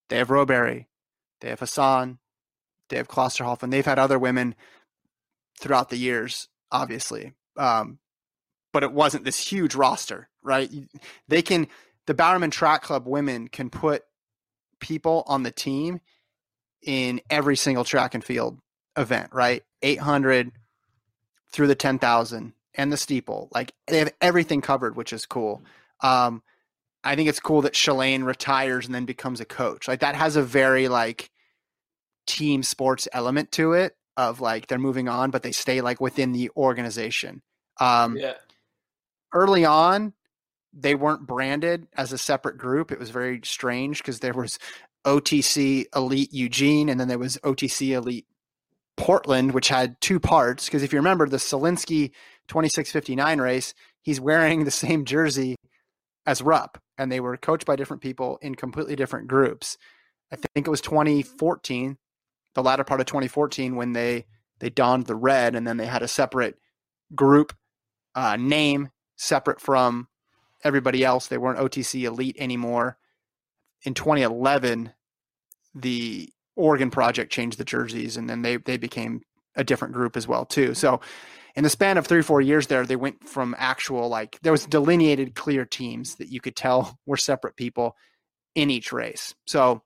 they 0.09 0.19
have 0.19 0.31
Rowbury, 0.31 0.89
they 1.41 1.49
have 1.51 1.61
Hassan, 1.61 2.19
they 2.89 2.97
have 2.97 3.09
Klosterhalfen, 3.09 3.65
and 3.65 3.73
they've 3.73 3.85
had 3.85 3.99
other 3.99 4.19
women 4.19 4.55
throughout 5.59 5.89
the 5.89 5.97
years, 5.97 6.49
obviously. 6.71 7.33
Um, 7.57 7.99
but 8.73 8.83
it 8.83 8.93
wasn't 8.93 9.25
this 9.25 9.39
huge 9.39 9.75
roster, 9.75 10.29
right? 10.43 10.71
They 11.29 11.43
can 11.43 11.69
the 12.07 12.15
Bowerman 12.15 12.51
Track 12.51 12.83
Club 12.83 13.07
women 13.07 13.49
can 13.49 13.71
put 13.71 14.03
people 14.81 15.25
on 15.27 15.43
the 15.43 15.51
team 15.51 16.01
in 16.83 17.21
every 17.31 17.57
single 17.57 17.85
track 17.85 18.15
and 18.15 18.23
field 18.23 18.59
event, 18.97 19.31
right? 19.33 19.63
800, 19.83 20.53
through 21.55 21.69
the 21.69 21.75
10,000 21.77 22.53
and 22.75 22.93
the 22.93 22.97
steeple. 22.97 23.49
Like 23.55 23.73
they 23.87 23.99
have 24.01 24.13
everything 24.21 24.61
covered, 24.61 24.97
which 24.97 25.13
is 25.13 25.25
cool. 25.25 25.63
Um, 26.01 26.43
I 27.05 27.15
think 27.15 27.29
it's 27.29 27.39
cool 27.39 27.63
that 27.63 27.75
Shalane 27.75 28.25
retires 28.25 28.87
and 28.87 28.95
then 28.95 29.05
becomes 29.05 29.41
a 29.41 29.45
coach. 29.45 29.87
Like 29.87 30.01
that 30.01 30.17
has 30.17 30.35
a 30.35 30.43
very 30.43 30.89
like 30.89 31.31
team 32.27 32.65
sports 32.65 33.07
element 33.13 33.53
to 33.53 33.75
it 33.75 33.97
of 34.17 34.41
like 34.41 34.67
they're 34.67 34.79
moving 34.79 35.09
on, 35.09 35.31
but 35.31 35.45
they 35.45 35.53
stay 35.53 35.81
like 35.81 36.01
within 36.01 36.33
the 36.33 36.51
organization. 36.57 37.41
Um, 37.81 38.17
yeah. 38.17 38.35
Early 39.33 39.65
on, 39.65 40.13
they 40.77 40.95
weren't 40.95 41.27
branded 41.27 41.87
as 41.97 42.13
a 42.13 42.19
separate 42.19 42.59
group. 42.59 42.91
It 42.91 42.99
was 42.99 43.11
very 43.11 43.41
strange 43.45 43.99
because 43.99 44.21
there 44.21 44.33
was 44.33 44.59
OTC 45.05 45.87
Elite 45.95 46.33
Eugene 46.33 46.89
and 46.89 46.99
then 46.99 47.09
there 47.09 47.19
was 47.19 47.39
OTC 47.39 47.91
Elite 47.91 48.27
Portland, 48.97 49.53
which 49.53 49.69
had 49.69 50.01
two 50.01 50.19
parts. 50.19 50.67
Because 50.67 50.83
if 50.83 50.93
you 50.93 50.99
remember 50.99 51.29
the 51.29 51.37
Solinsky 51.37 52.11
2659 52.49 53.41
race, 53.41 53.75
he's 54.03 54.21
wearing 54.21 54.65
the 54.65 54.71
same 54.71 55.05
jersey 55.05 55.57
as 56.27 56.43
Rupp, 56.43 56.79
and 56.97 57.13
they 57.13 57.21
were 57.21 57.37
coached 57.37 57.67
by 57.67 57.77
different 57.77 58.03
people 58.03 58.39
in 58.41 58.55
completely 58.55 58.97
different 58.97 59.29
groups. 59.29 59.77
I 60.33 60.37
think 60.37 60.67
it 60.67 60.71
was 60.71 60.81
2014, 60.81 61.99
the 62.55 62.63
latter 62.63 62.85
part 62.85 63.01
of 63.01 63.07
2014, 63.07 63.77
when 63.77 63.93
they 63.93 64.27
they 64.61 64.71
donned 64.71 65.07
the 65.07 65.17
red, 65.17 65.55
and 65.55 65.67
then 65.67 65.77
they 65.77 65.87
had 65.87 66.03
a 66.03 66.09
separate 66.09 66.57
group 67.15 67.55
uh, 68.15 68.37
name 68.37 68.89
separate 69.17 69.61
from 69.61 70.09
everybody 70.65 71.05
else. 71.05 71.27
They 71.27 71.39
weren't 71.39 71.59
OTC 71.59 72.03
Elite 72.05 72.37
anymore. 72.39 72.97
In 73.85 73.95
2011, 73.95 74.93
the 75.75 76.31
Oregon 76.57 76.91
Project 76.91 77.31
changed 77.31 77.59
the 77.59 77.65
jerseys, 77.65 78.17
and 78.17 78.29
then 78.29 78.43
they 78.43 78.57
they 78.57 78.77
became 78.77 79.21
a 79.57 79.65
different 79.65 79.95
group 79.95 80.17
as 80.17 80.27
well 80.27 80.45
too. 80.45 80.75
So 80.75 81.01
in 81.55 81.63
the 81.63 81.71
span 81.71 81.99
of 81.99 82.07
three 82.07 82.23
four 82.23 82.41
years 82.41 82.67
there, 82.67 82.87
they 82.87 82.97
went 82.97 83.29
from 83.29 83.55
actual 83.59 84.09
like 84.09 84.39
there 84.43 84.53
was 84.53 84.67
delineated 84.67 85.35
clear 85.35 85.65
teams 85.65 86.17
that 86.17 86.29
you 86.29 86.41
could 86.41 86.57
tell 86.57 86.99
were 87.07 87.17
separate 87.17 87.57
people 87.57 87.97
in 88.55 88.71
each 88.71 88.93
race. 88.93 89.35
So 89.47 89.83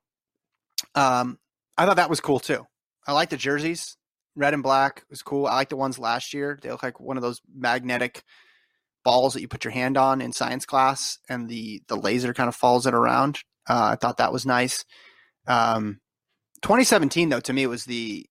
um, 0.95 1.39
I 1.77 1.87
thought 1.87 1.97
that 1.97 2.11
was 2.11 2.21
cool 2.21 2.39
too. 2.41 2.67
I 3.07 3.13
like 3.13 3.31
the 3.31 3.37
jerseys, 3.37 3.97
red 4.37 4.55
and 4.55 4.63
black 4.63 5.05
was 5.09 5.23
cool. 5.23 5.47
I 5.47 5.55
like 5.55 5.71
the 5.71 5.77
ones 5.77 5.99
last 5.99 6.35
year. 6.35 6.59
They 6.61 6.71
look 6.71 6.83
like 6.83 7.01
one 7.01 7.17
of 7.17 7.23
those 7.23 7.41
magnetic 7.55 8.23
balls 9.09 9.33
that 9.33 9.41
you 9.41 9.49
put 9.49 9.65
your 9.65 9.73
hand 9.73 9.97
on 9.97 10.21
in 10.21 10.33
science 10.33 10.67
class, 10.67 11.19
and 11.31 11.49
the 11.49 11.81
the 11.89 11.97
laser 11.97 12.35
kind 12.35 12.47
of 12.47 12.55
follows 12.55 12.85
it 12.85 12.93
around. 12.93 13.39
Uh, 13.67 13.93
I 13.93 13.97
thought 13.97 14.19
that 14.19 14.35
was 14.35 14.45
nice. 14.45 14.85
Um, 15.47 16.01
2017 16.61 17.31
though 17.31 17.41
to 17.41 17.55
me 17.55 17.67
was 17.67 17.87
the 17.87 18.27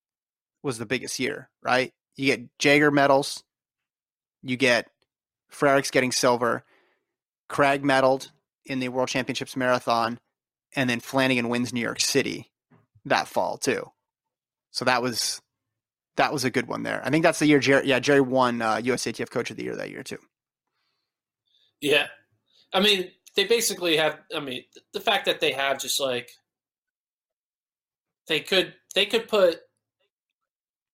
was 0.62 0.78
the 0.78 0.86
biggest 0.86 1.20
year, 1.20 1.50
right? 1.64 1.92
You 2.16 2.28
get 2.28 2.60
Jager 2.60 2.92
medals, 2.92 3.44
you 4.44 4.56
get 4.56 4.88
Frerichs 5.52 5.92
getting 5.92 6.12
silver, 6.12 6.64
Cragg 7.50 7.82
medaled 7.82 8.30
in 8.64 8.80
the 8.80 8.90
World 8.90 9.10
Championships 9.10 9.56
marathon, 9.56 10.20
and 10.76 10.88
then 10.88 11.00
Flanagan 11.00 11.50
wins 11.50 11.74
New 11.74 11.82
York 11.82 12.02
City 12.02 12.52
that 13.06 13.28
fall 13.28 13.58
too. 13.58 13.90
So 14.70 14.86
that 14.86 15.02
was 15.02 15.42
that 16.18 16.32
was 16.32 16.46
a 16.46 16.52
good 16.52 16.68
one 16.68 16.84
there. 16.84 17.02
I 17.04 17.10
think 17.10 17.24
that's 17.24 17.40
the 17.40 17.48
year 17.48 17.58
Jerry 17.58 17.88
yeah, 17.88 17.98
Jerry 17.98 18.22
won 18.22 18.62
uh, 18.62 18.76
USATF 18.76 19.32
coach 19.32 19.50
of 19.50 19.58
the 19.58 19.64
year 19.64 19.76
that 19.76 19.90
year 19.90 20.04
too. 20.04 20.20
Yeah. 21.82 22.08
I 22.74 22.80
mean, 22.80 23.12
they 23.36 23.46
basically 23.46 23.98
have 23.98 24.20
I 24.36 24.40
mean, 24.40 24.64
the 24.94 25.00
fact 25.00 25.26
that 25.26 25.40
they 25.40 25.52
have 25.52 25.80
just 25.80 26.00
like 26.00 26.30
they 28.28 28.40
could 28.40 28.74
they 28.96 29.06
could 29.06 29.28
put 29.28 29.60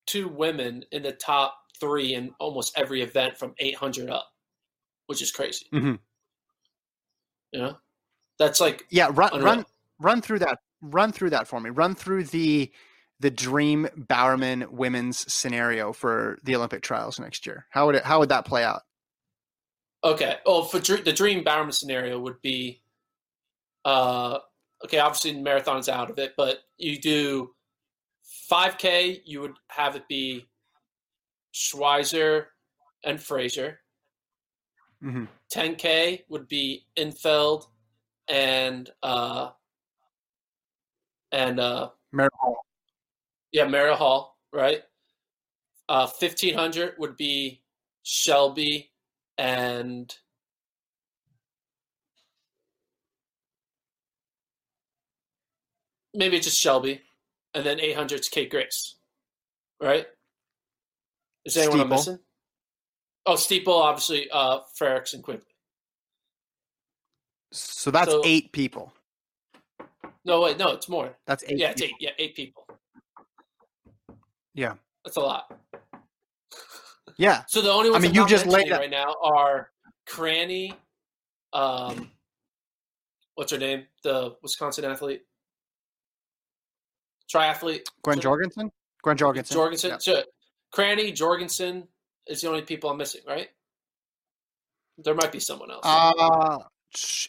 two 0.06 0.28
women 0.28 0.84
in 0.92 1.04
the 1.04 1.12
top 1.12 1.56
three 1.80 2.14
in 2.14 2.32
almost 2.40 2.78
every 2.78 3.02
event 3.02 3.38
from 3.38 3.54
800 3.58 4.10
up, 4.10 4.28
which 5.08 5.22
is 5.22 5.32
crazy. 5.32 5.66
Mm-hmm. 5.74 5.96
You 7.52 7.60
know, 7.60 7.78
that's 8.40 8.60
like 8.60 8.86
yeah. 8.90 9.10
Run 9.12 9.30
unreal. 9.34 9.46
run 9.46 9.66
run 10.00 10.22
through 10.22 10.40
that. 10.40 10.60
Run 10.82 11.12
through 11.12 11.30
that 11.32 11.48
for 11.48 11.60
me. 11.60 11.70
Run 11.70 11.96
through 11.96 12.26
the 12.26 12.72
the 13.20 13.32
dream 13.32 13.88
Bowerman 13.96 14.66
women's 14.72 15.32
scenario 15.32 15.94
for 15.94 16.40
the 16.44 16.56
Olympic 16.56 16.82
trials 16.82 17.20
next 17.20 17.46
year. 17.46 17.68
How 17.70 17.86
would 17.86 17.96
it? 17.96 18.04
How 18.04 18.20
would 18.20 18.30
that 18.30 18.46
play 18.46 18.64
out? 18.64 18.82
Okay. 20.04 20.38
Well, 20.46 20.64
for 20.64 20.80
the 20.80 21.14
dream 21.14 21.44
Bowerman 21.44 21.72
scenario 21.72 22.20
would 22.20 22.42
be, 22.42 22.82
uh, 23.86 24.40
okay, 24.84 25.00
obviously 25.00 25.32
the 25.32 25.42
marathon's 25.42 25.90
out 25.90 26.10
of 26.10 26.20
it, 26.20 26.34
but 26.36 26.60
you 26.78 27.00
do 27.00 27.52
5K, 28.52 29.22
you 29.26 29.42
would 29.42 29.56
have 29.68 29.96
it 29.96 30.08
be 30.08 30.48
Schweizer 31.54 32.46
and 33.04 33.22
Fraser. 33.22 33.80
Mm-hmm. 35.04 35.26
10K 35.54 36.22
would 36.30 36.48
be 36.48 36.86
Infeld 36.98 37.68
and 38.30 38.90
uh 39.04 39.50
and 41.34 41.60
uh 41.60 41.90
Merritt 42.14 42.32
Hall. 42.36 42.56
Yeah, 43.52 43.68
Merritt 43.68 43.98
Hall, 43.98 44.38
right? 44.54 44.82
Uh 45.90 46.08
1500 46.08 46.94
would 46.98 47.18
be 47.18 47.62
Shelby 48.04 48.93
and 49.38 50.14
maybe 56.14 56.38
it's 56.38 56.46
just 56.46 56.60
Shelby, 56.60 57.02
and 57.54 57.66
then 57.66 57.78
800's 57.80 58.30
Kate 58.30 58.50
Grace, 58.50 58.96
right? 59.82 60.06
Is 61.46 61.58
anyone 61.58 61.82
I'm 61.82 61.90
missing? 61.90 62.20
Oh, 63.26 63.36
Steeple, 63.36 63.74
obviously, 63.74 64.30
uh, 64.32 64.60
Frerichs 64.80 65.14
and 65.14 65.24
Quigley. 65.24 65.46
So 67.52 67.92
that's 67.92 68.12
so, 68.12 68.22
eight 68.26 68.52
people. 68.52 68.94
No, 70.26 70.42
wait, 70.42 70.58
no, 70.58 70.72
it's 70.72 70.90
more. 70.90 71.16
That's 71.28 71.44
eight. 71.48 71.60
Yeah, 71.60 71.72
it's 71.72 71.82
people. 71.82 71.98
eight. 72.00 72.04
Yeah, 72.04 72.10
eight 72.18 72.36
people. 72.36 72.68
Yeah, 74.56 74.74
that's 75.04 75.18
a 75.18 75.22
lot. 75.22 75.52
Yeah. 77.18 77.44
So 77.48 77.62
the 77.62 77.72
only 77.72 77.90
ones 77.90 78.04
mean, 78.04 78.12
I'm 78.12 78.16
you 78.16 78.28
just 78.28 78.46
laid 78.46 78.72
right 78.72 78.90
now 78.90 79.16
are 79.24 79.70
Cranny, 80.08 80.74
um, 81.54 82.12
what's 83.36 83.52
her 83.52 83.58
name? 83.58 83.86
The 84.04 84.36
Wisconsin 84.42 84.86
athlete, 84.86 85.22
triathlete. 87.34 87.84
Gwen 88.04 88.20
Jorgensen. 88.20 88.72
Gwen 89.04 89.18
Jorgensen. 89.18 89.56
Jorgensen. 89.56 89.92
Yeah. 89.92 89.98
So, 90.00 90.24
Cranny, 90.72 91.12
Jorgensen 91.12 91.88
is 92.28 92.42
the 92.42 92.48
only 92.48 92.62
people 92.62 92.90
I'm 92.90 92.98
missing, 92.98 93.22
right? 93.28 93.50
There 94.98 95.16
might 95.16 95.32
be 95.32 95.40
someone 95.40 95.72
else. 95.72 95.82
Uh, 95.84 96.60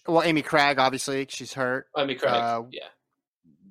well, 0.07 0.22
Amy 0.22 0.43
Cragg, 0.43 0.78
obviously, 0.78 1.26
she's 1.28 1.53
hurt. 1.53 1.87
Amy 1.97 2.09
mean, 2.09 2.18
Cragg. 2.18 2.32
uh, 2.32 2.62
yeah. 2.70 2.87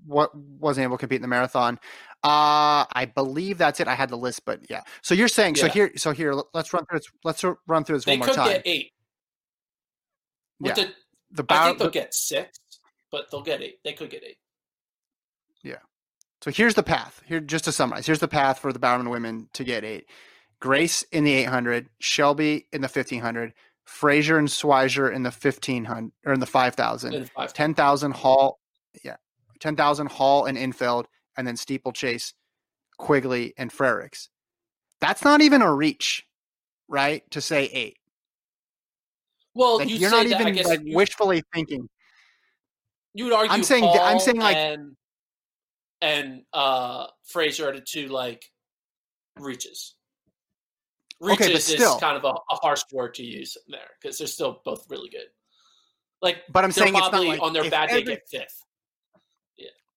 What 0.05 0.35
wasn't 0.35 0.83
able 0.83 0.97
to 0.97 0.99
compete 0.99 1.17
in 1.17 1.21
the 1.21 1.27
marathon. 1.27 1.79
Uh, 2.23 2.87
I 2.93 3.11
believe 3.13 3.57
that's 3.57 3.81
it. 3.81 3.87
I 3.87 3.95
had 3.95 4.09
the 4.09 4.17
list, 4.17 4.45
but 4.45 4.61
yeah. 4.69 4.81
So 5.01 5.13
you're 5.13 5.27
saying 5.27 5.55
so 5.55 5.67
here. 5.67 5.91
So 5.97 6.11
here, 6.11 6.33
let's 6.53 6.71
run 6.73 6.85
through. 6.85 6.99
This, 6.99 7.07
let's 7.23 7.43
run 7.67 7.83
through 7.83 7.97
this 7.97 8.05
They 8.05 8.17
one 8.17 8.27
more 8.27 8.35
time. 8.35 8.47
They 8.47 8.53
could 8.53 8.63
get 8.63 8.71
eight. 8.71 8.91
With 10.59 10.77
yeah. 10.77 10.83
the, 11.31 11.43
the 11.43 11.53
I 11.53 11.65
think 11.65 11.79
they'll 11.79 11.87
the- 11.87 11.91
get 11.91 12.13
six, 12.13 12.59
but 13.11 13.29
they'll 13.29 13.41
get 13.41 13.61
eight. 13.61 13.79
They 13.83 13.93
could 13.93 14.09
get 14.09 14.23
eight. 14.23 14.37
Yeah. 15.63 15.79
So 16.41 16.51
here's 16.51 16.75
the 16.75 16.83
path. 16.83 17.21
Here, 17.25 17.41
just 17.41 17.65
to 17.65 17.71
summarize, 17.73 18.05
here's 18.05 18.19
the 18.19 18.27
path 18.27 18.59
for 18.59 18.71
the 18.71 18.79
Bowerman 18.79 19.09
women 19.09 19.49
to 19.53 19.65
get 19.65 19.83
eight: 19.83 20.05
Grace 20.61 21.03
in 21.11 21.25
the 21.25 21.33
800, 21.33 21.89
Shelby 21.99 22.67
in 22.71 22.79
the 22.79 22.87
1500, 22.87 23.53
Fraser 23.83 24.37
and 24.37 24.47
Schweizer 24.47 25.13
in 25.13 25.23
the 25.23 25.29
1500 25.29 26.11
or 26.25 26.33
in 26.33 26.39
the 26.39 26.45
5000, 26.45 27.13
In 27.13 27.25
five. 27.25 27.53
10,000 27.53 28.11
Hall, 28.13 28.59
yeah, 29.03 29.17
10,000 29.59 30.07
Hall 30.09 30.45
and 30.45 30.57
Infeld, 30.57 31.05
and 31.37 31.47
then 31.47 31.57
Steeplechase, 31.57 32.33
Quigley, 32.97 33.53
and 33.57 33.71
Frericks. 33.71 34.29
That's 35.01 35.23
not 35.23 35.41
even 35.41 35.61
a 35.61 35.73
reach, 35.73 36.25
right? 36.87 37.29
To 37.31 37.41
say 37.41 37.65
eight. 37.65 37.97
Well, 39.55 39.77
Like, 39.79 39.89
you 39.89 39.97
you're 39.97 40.09
not 40.09 40.27
that, 40.27 40.41
even 40.41 40.63
like 40.65 40.81
you, 40.83 40.95
wishfully 40.95 41.43
thinking. 41.53 41.87
you 43.13 43.25
would 43.25 43.33
argue. 43.33 43.51
I'm 43.51 43.63
saying 43.63 43.83
that- 43.83 44.01
I'm 44.01 44.19
saying, 44.19 44.37
like- 44.39 44.55
and 44.57 44.95
and 46.01 46.43
uh, 46.51 47.07
Fraser 47.25 47.69
are 47.69 47.73
the 47.73 47.81
two 47.81 48.07
like 48.07 48.43
reaches. 49.39 49.95
Okay, 51.21 51.29
but 51.31 51.39
Reaches 51.47 51.65
still. 51.65 51.95
is 51.95 52.01
kind 52.01 52.17
of 52.17 52.25
a, 52.25 52.33
a 52.51 52.55
harsh 52.55 52.81
word 52.91 53.13
to 53.13 53.23
use 53.23 53.55
there 53.69 53.91
because 54.01 54.17
they're 54.17 54.27
still 54.27 54.59
both 54.65 54.85
really 54.89 55.07
good. 55.09 55.27
Like, 56.21 56.39
But 56.51 56.65
I'm 56.65 56.71
saying 56.73 56.89
it's 56.89 56.99
not 56.99 57.11
probably 57.11 57.27
like 57.29 57.41
on 57.41 57.53
their 57.53 57.69
bad 57.69 57.89
day 57.89 58.03
get 58.03 58.27
fifth. 58.29 58.61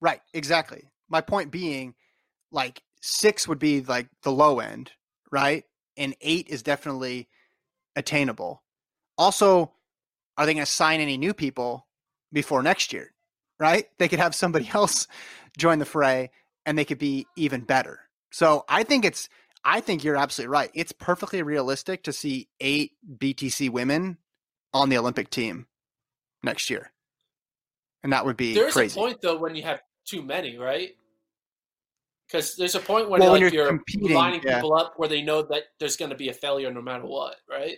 Right, 0.01 0.21
exactly. 0.35 0.85
My 1.09 1.21
point 1.21 1.51
being, 1.51 1.95
like 2.51 2.83
six 3.01 3.47
would 3.47 3.59
be 3.59 3.81
like 3.83 4.09
the 4.23 4.33
low 4.33 4.61
end, 4.61 4.93
right? 5.31 5.65
And 5.97 6.15
eight 6.21 6.49
is 6.49 6.63
definitely 6.63 7.29
attainable. 7.95 8.63
Also, 9.19 9.73
are 10.37 10.47
they 10.47 10.55
going 10.55 10.65
to 10.65 10.71
sign 10.71 11.01
any 11.01 11.17
new 11.17 11.33
people 11.35 11.87
before 12.33 12.63
next 12.63 12.93
year? 12.93 13.13
Right? 13.59 13.87
They 13.99 14.09
could 14.09 14.19
have 14.19 14.35
somebody 14.35 14.69
else 14.75 15.07
join 15.57 15.79
the 15.79 15.85
fray 15.85 16.31
and 16.67 16.77
they 16.77 16.85
could 16.85 16.99
be 16.99 17.27
even 17.37 17.63
better. 17.63 18.01
So 18.31 18.65
I 18.69 18.83
think 18.83 19.05
it's, 19.05 19.29
I 19.65 19.81
think 19.81 20.05
you're 20.05 20.17
absolutely 20.17 20.53
right. 20.53 20.71
It's 20.75 20.93
perfectly 20.93 21.43
realistic 21.43 22.03
to 22.05 22.13
see 22.13 22.49
eight 22.61 22.93
BTC 23.19 23.71
women 23.71 24.19
on 24.75 24.91
the 24.91 24.99
Olympic 24.99 25.31
team 25.31 25.67
next 26.43 26.69
year. 26.69 26.93
And 28.03 28.13
that 28.13 28.27
would 28.27 28.37
be 28.37 28.55
There's 28.55 28.75
crazy. 28.75 28.99
a 28.99 29.03
point 29.03 29.21
though 29.23 29.39
when 29.39 29.55
you 29.57 29.63
have 29.63 29.81
too 30.07 30.23
many, 30.23 30.57
right? 30.57 30.91
Because 32.27 32.57
there's 32.57 32.75
a 32.75 32.81
point 32.81 33.09
when, 33.09 33.21
Well, 33.21 33.33
when 33.33 33.43
like, 33.43 33.53
you're 33.53 33.81
you're, 33.99 34.15
lining 34.15 34.41
yeah. 34.45 34.57
people 34.57 34.75
up 34.75 34.95
where 34.97 35.09
they 35.09 35.23
know 35.23 35.43
that 35.43 35.65
there's 35.79 35.97
going 35.97 36.11
to 36.11 36.17
be 36.17 36.29
a 36.29 36.33
failure 36.33 36.73
no 36.73 36.83
matter 36.83 37.07
what, 37.07 37.37
right? 37.49 37.77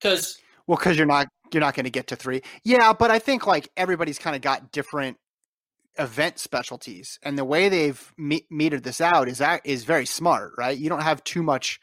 Because 0.00 0.38
Well, 0.66 0.76
because 0.76 0.96
you're 0.96 1.06
not 1.06 1.28
you're 1.52 1.60
not 1.60 1.74
going 1.74 1.84
to 1.84 1.90
get 1.90 2.06
to 2.08 2.16
three. 2.16 2.42
Yeah, 2.64 2.92
but 2.92 3.10
I 3.10 3.18
think 3.18 3.46
like 3.46 3.68
everybody's 3.76 4.18
kind 4.18 4.36
of 4.36 4.42
got 4.42 4.72
different 4.72 5.16
event 5.98 6.38
specialties, 6.38 7.18
and 7.22 7.36
the 7.36 7.44
way 7.44 7.68
they've 7.68 8.12
me- 8.16 8.46
metered 8.52 8.82
this 8.82 9.00
out 9.00 9.28
is 9.28 9.38
that 9.38 9.62
is 9.64 9.84
very 9.84 10.06
smart, 10.06 10.52
right? 10.58 10.76
You 10.76 10.88
don't 10.88 11.02
have 11.02 11.24
too 11.24 11.42
much 11.42 11.80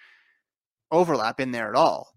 overlap 0.91 1.39
in 1.39 1.51
there 1.51 1.69
at 1.69 1.75
all, 1.75 2.13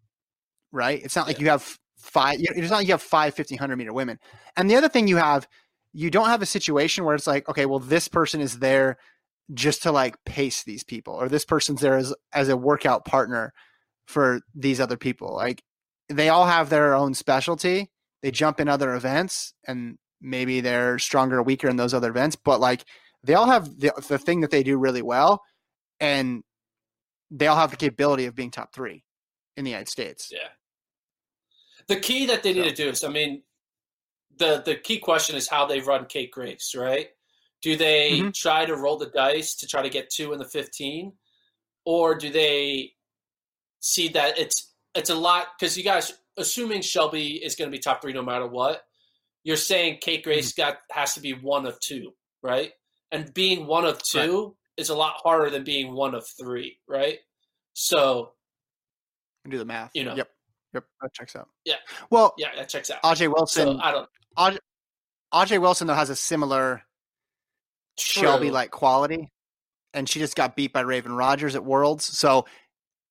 right? 0.70 1.02
It's 1.02 1.16
not 1.16 1.26
like 1.26 1.40
you 1.40 1.48
have 1.48 1.78
five. 1.98 2.38
you- 2.40 2.46
It's 2.50 2.70
not 2.70 2.78
like 2.78 2.86
you 2.86 2.92
have 2.92 3.02
five 3.02 3.34
1500 3.34 3.76
meter 3.76 3.92
women. 3.92 4.18
And 4.56 4.70
the 4.70 4.76
other 4.76 4.88
thing 4.88 5.08
you 5.08 5.16
have, 5.16 5.48
you 5.92 6.10
don't 6.10 6.28
have 6.28 6.42
a 6.42 6.46
situation 6.46 7.04
where 7.04 7.14
it's 7.14 7.26
like, 7.26 7.48
okay, 7.48 7.66
well, 7.66 7.78
this 7.80 8.08
person 8.08 8.40
is 8.40 8.58
there 8.60 8.96
just 9.52 9.82
to 9.82 9.92
like 9.92 10.16
pace 10.24 10.62
these 10.62 10.84
people, 10.84 11.14
or 11.14 11.28
this 11.28 11.44
person's 11.44 11.80
there 11.80 11.96
as 11.96 12.14
as 12.32 12.48
a 12.48 12.56
workout 12.56 13.04
partner 13.04 13.52
for 14.06 14.40
these 14.54 14.80
other 14.80 14.96
people. 14.96 15.34
Like 15.34 15.62
they 16.08 16.28
all 16.28 16.46
have 16.46 16.70
their 16.70 16.94
own 16.94 17.14
specialty. 17.14 17.90
They 18.22 18.30
jump 18.30 18.60
in 18.60 18.68
other 18.68 18.94
events 18.94 19.54
and 19.66 19.96
maybe 20.20 20.60
they're 20.60 20.98
stronger 20.98 21.38
or 21.38 21.42
weaker 21.42 21.68
in 21.68 21.76
those 21.76 21.94
other 21.94 22.10
events, 22.10 22.36
but 22.36 22.60
like 22.60 22.84
they 23.24 23.34
all 23.34 23.46
have 23.46 23.78
the, 23.80 23.92
the 24.08 24.18
thing 24.18 24.40
that 24.40 24.50
they 24.50 24.62
do 24.62 24.76
really 24.76 25.02
well 25.02 25.42
and 26.00 26.42
they 27.30 27.46
all 27.46 27.56
have 27.56 27.70
the 27.70 27.76
capability 27.76 28.26
of 28.26 28.34
being 28.34 28.50
top 28.50 28.74
three 28.74 29.04
in 29.56 29.64
the 29.64 29.70
United 29.70 29.88
States. 29.88 30.28
Yeah. 30.32 30.48
The 31.86 32.00
key 32.00 32.26
that 32.26 32.42
they 32.42 32.52
need 32.52 32.64
So- 32.64 32.70
to 32.70 32.74
do 32.74 32.88
is, 32.90 33.04
I 33.04 33.08
mean, 33.08 33.42
the 34.40 34.62
the 34.64 34.74
key 34.74 34.98
question 34.98 35.36
is 35.36 35.48
how 35.48 35.64
they 35.66 35.80
run 35.80 36.06
Kate 36.06 36.32
Grace, 36.32 36.74
right? 36.76 37.10
Do 37.62 37.76
they 37.76 38.18
Mhm. 38.20 38.34
try 38.34 38.66
to 38.66 38.74
roll 38.74 38.96
the 38.96 39.10
dice 39.10 39.54
to 39.56 39.66
try 39.68 39.82
to 39.82 39.88
get 39.90 40.10
two 40.10 40.32
in 40.32 40.38
the 40.40 40.48
fifteen, 40.48 41.16
or 41.84 42.16
do 42.16 42.30
they 42.30 42.94
see 43.80 44.08
that 44.08 44.36
it's 44.38 44.74
it's 44.96 45.10
a 45.10 45.14
lot? 45.14 45.48
Because 45.58 45.78
you 45.78 45.84
guys, 45.84 46.12
assuming 46.36 46.82
Shelby 46.82 47.36
is 47.44 47.54
going 47.54 47.70
to 47.70 47.76
be 47.76 47.80
top 47.80 48.02
three 48.02 48.12
no 48.12 48.22
matter 48.22 48.46
what, 48.46 48.84
you're 49.44 49.56
saying 49.56 49.98
Kate 50.00 50.24
Grace 50.24 50.52
got 50.52 50.78
has 50.90 51.14
to 51.14 51.20
be 51.20 51.34
one 51.34 51.66
of 51.66 51.78
two, 51.80 52.12
right? 52.42 52.72
And 53.12 53.32
being 53.34 53.66
one 53.66 53.84
of 53.84 54.02
two 54.02 54.56
is 54.76 54.88
a 54.88 54.94
lot 54.94 55.14
harder 55.22 55.50
than 55.50 55.62
being 55.64 55.92
one 55.94 56.14
of 56.14 56.26
three, 56.26 56.80
right? 56.88 57.20
So 57.74 58.34
Do 59.48 59.58
the 59.58 59.64
math. 59.64 59.90
You 59.94 60.04
know. 60.04 60.14
Yep. 60.16 60.30
Yep. 60.74 60.84
That 61.02 61.12
checks 61.14 61.36
out. 61.36 61.48
Yeah. 61.64 61.76
Well, 62.10 62.34
yeah, 62.38 62.54
that 62.56 62.68
checks 62.68 62.90
out. 62.90 63.02
Ajeé 63.02 63.32
Wilson. 63.32 63.76
So 63.76 63.78
I 63.82 63.90
don't. 63.92 64.08
Aj- 64.40 64.58
Ajeé 65.32 65.60
Wilson 65.60 65.86
though 65.86 65.94
has 65.94 66.10
a 66.10 66.16
similar 66.16 66.82
Shelby 67.98 68.50
like 68.50 68.70
quality, 68.70 69.28
and 69.94 70.08
she 70.08 70.18
just 70.18 70.34
got 70.36 70.56
beat 70.56 70.72
by 70.72 70.82
Raevyn 70.82 71.16
Rogers 71.16 71.54
at 71.54 71.64
Worlds. 71.64 72.04
So, 72.04 72.46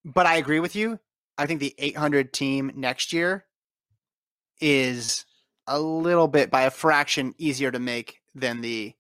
but 0.04 0.26
I 0.26 0.38
agree 0.38 0.60
with 0.60 0.76
you. 0.76 1.00
I 1.38 1.46
think 1.46 1.60
the 1.60 1.76
800 1.78 2.34
team 2.34 2.72
next 2.76 3.14
year 3.14 3.46
is 4.60 5.26
a 5.68 5.80
little 5.80 6.28
bit 6.28 6.50
by 6.52 6.64
a 6.64 6.72
fraction 6.72 7.34
easier 7.38 7.72
to 7.72 7.80
make 7.80 8.20
than 8.36 8.62
the 8.62 8.94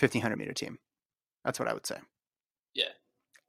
1500 0.00 0.36
meter 0.36 0.52
team. 0.52 0.78
That's 1.44 1.58
what 1.60 1.68
I 1.68 1.74
would 1.74 1.86
say. 1.86 1.98
Yeah. 2.74 2.86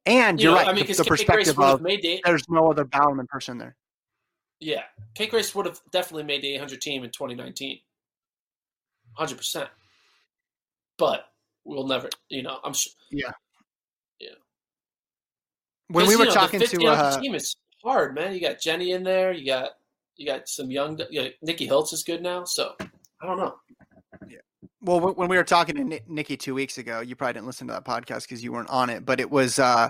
And 0.06 0.40
You 0.40 0.50
you're 0.50 0.52
know, 0.54 0.60
right. 0.60 0.68
I 0.68 0.74
mean, 0.74 0.86
the, 0.86 0.94
the 0.94 1.04
perspective 1.06 1.60
of 1.60 1.82
the 1.82 2.22
there's 2.26 2.48
no 2.50 2.70
other 2.70 2.84
Bowerman 2.86 3.28
person 3.28 3.58
there. 3.58 3.76
yeah, 4.60 4.84
Kate 5.16 5.30
Grace 5.32 5.54
would 5.56 5.66
have 5.66 5.80
definitely 5.92 6.24
made 6.24 6.42
the 6.42 6.54
800 6.56 6.82
team 6.82 7.04
in 7.04 7.10
2019, 7.12 7.80
100. 9.20 9.38
percent 9.38 9.70
But 10.98 11.26
we'll 11.66 11.88
never, 11.88 12.10
you 12.30 12.42
know, 12.42 12.60
I'm 12.64 12.74
sure. 12.74 12.94
Yeah, 13.12 13.32
yeah. 14.20 14.30
When 15.90 16.08
we 16.08 16.14
you 16.14 16.20
were 16.20 16.26
know, 16.26 16.32
talking 16.32 16.60
the 16.60 16.68
to 16.68 16.78
1500 16.78 17.18
uh, 17.18 17.22
team 17.22 17.36
is 17.36 17.56
hard, 17.84 18.16
man. 18.16 18.34
You 18.34 18.42
got 18.42 18.60
Jenny 18.60 18.92
in 18.92 19.04
there. 19.04 19.34
You 19.34 19.46
got 19.46 19.72
you 20.16 20.26
got 20.26 20.48
some 20.48 20.72
young. 20.72 21.00
You 21.10 21.24
know, 21.24 21.30
Nikki 21.42 21.68
Hiltz 21.68 21.94
is 21.94 22.04
good 22.04 22.22
now. 22.22 22.44
So 22.44 22.76
I 22.80 23.26
don't 23.26 23.38
know. 23.38 23.56
Yeah. 24.28 24.38
Well, 24.82 25.14
when 25.14 25.30
we 25.30 25.38
were 25.38 25.44
talking 25.44 25.76
to 25.76 26.02
Nikki 26.08 26.38
two 26.38 26.54
weeks 26.54 26.78
ago, 26.78 27.02
you 27.02 27.16
probably 27.16 27.34
didn't 27.34 27.48
listen 27.48 27.68
to 27.68 27.74
that 27.74 27.86
podcast 27.86 28.22
because 28.22 28.44
you 28.44 28.52
weren't 28.52 28.70
on 28.70 28.90
it. 28.90 29.06
But 29.06 29.20
it 29.20 29.30
was 29.30 29.60
uh, 29.60 29.90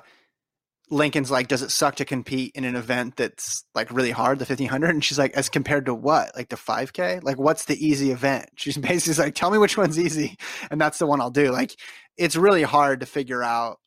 Lincoln's 0.90 1.30
like, 1.30 1.48
"Does 1.48 1.62
it 1.62 1.72
suck 1.72 1.96
to 1.98 2.06
compete 2.06 2.52
in 2.56 2.64
an 2.64 2.76
event 2.76 3.16
that's 3.16 3.64
like 3.76 3.92
really 3.92 4.12
hard, 4.12 4.40
the 4.40 4.46
fifteen 4.46 4.70
hundred? 4.70 4.92
And 4.92 5.04
she's 5.04 5.20
like, 5.20 5.34
"As 5.34 5.50
compared 5.50 5.86
to 5.86 5.94
what? 5.94 6.36
Like 6.36 6.50
the 6.50 6.58
five 6.58 6.94
k? 6.94 7.20
Like 7.22 7.38
what's 7.38 7.66
the 7.66 7.86
easy 7.86 8.12
event?" 8.12 8.50
She's 8.56 8.78
basically 8.78 9.24
like, 9.24 9.36
"Tell 9.36 9.52
me 9.52 9.58
which 9.58 9.78
one's 9.78 10.00
easy, 10.00 10.38
and 10.72 10.80
that's 10.82 10.98
the 10.98 11.06
one 11.06 11.22
I'll 11.22 11.32
do." 11.32 11.52
Like 11.52 11.76
it's 12.18 12.36
really 12.36 12.64
hard 12.64 13.02
to 13.02 13.06
figure 13.06 13.44
out 13.44 13.78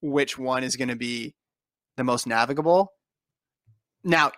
which 0.00 0.36
one 0.36 0.64
is 0.64 0.76
going 0.76 0.88
to 0.88 0.96
be 0.96 1.34
the 1.96 2.04
most 2.04 2.26
navigable. 2.26 2.92
Now, 4.04 4.32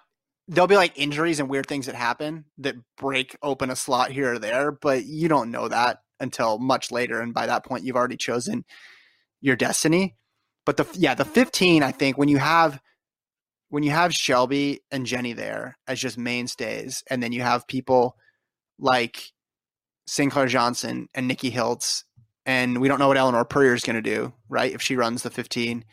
there'll 0.46 0.68
be 0.68 0.76
like 0.76 0.98
injuries 0.98 1.40
and 1.40 1.48
weird 1.48 1.66
things 1.66 1.86
that 1.86 1.94
happen 1.94 2.44
that 2.59 2.76
break 2.98 3.36
open 3.42 3.70
a 3.70 3.76
slot 3.76 4.11
here 4.11 4.34
or 4.34 4.38
there, 4.38 4.72
but 4.72 5.05
you 5.05 5.28
don't 5.28 5.50
know 5.50 5.68
that 5.68 5.98
until 6.20 6.59
much 6.59 6.90
later, 6.90 7.20
and 7.20 7.34
by 7.34 7.46
that 7.46 7.64
point, 7.64 7.84
you've 7.84 7.96
already 7.96 8.16
chosen 8.16 8.64
your 9.40 9.57
destiny. 9.57 10.16
But 10.67 10.77
the 10.77 10.87
yeah, 10.95 11.15
the 11.15 11.25
15, 11.25 11.83
I 11.83 11.93
think 11.93 12.17
when 12.17 12.29
you 12.29 12.39
have 12.39 12.81
when 13.69 13.83
you 13.83 13.91
have 13.91 14.15
Shelby 14.15 14.81
and 14.91 15.05
Jenny 15.05 15.33
there 15.33 15.77
as 15.87 16.01
just 16.01 16.17
mainstays, 16.17 17.03
and 17.11 17.23
then 17.23 17.33
you 17.33 17.43
have 17.43 17.67
people 17.67 18.17
like 18.79 19.33
Sinclair 20.07 20.47
Johnson 20.47 21.09
and 21.15 21.27
Nikki 21.27 21.51
Hiltz, 21.51 22.05
and 22.47 22.81
we 22.81 22.89
don't 22.89 22.99
know 22.99 23.09
what 23.09 23.17
Elinor 23.17 23.45
Purrier 23.45 23.75
is 23.75 23.83
going 23.83 23.97
to 23.97 24.03
do, 24.03 24.33
right? 24.49 24.73
If 24.73 24.83
she 24.83 24.97
runs 24.97 25.23
the 25.23 25.31
15, 25.31 25.85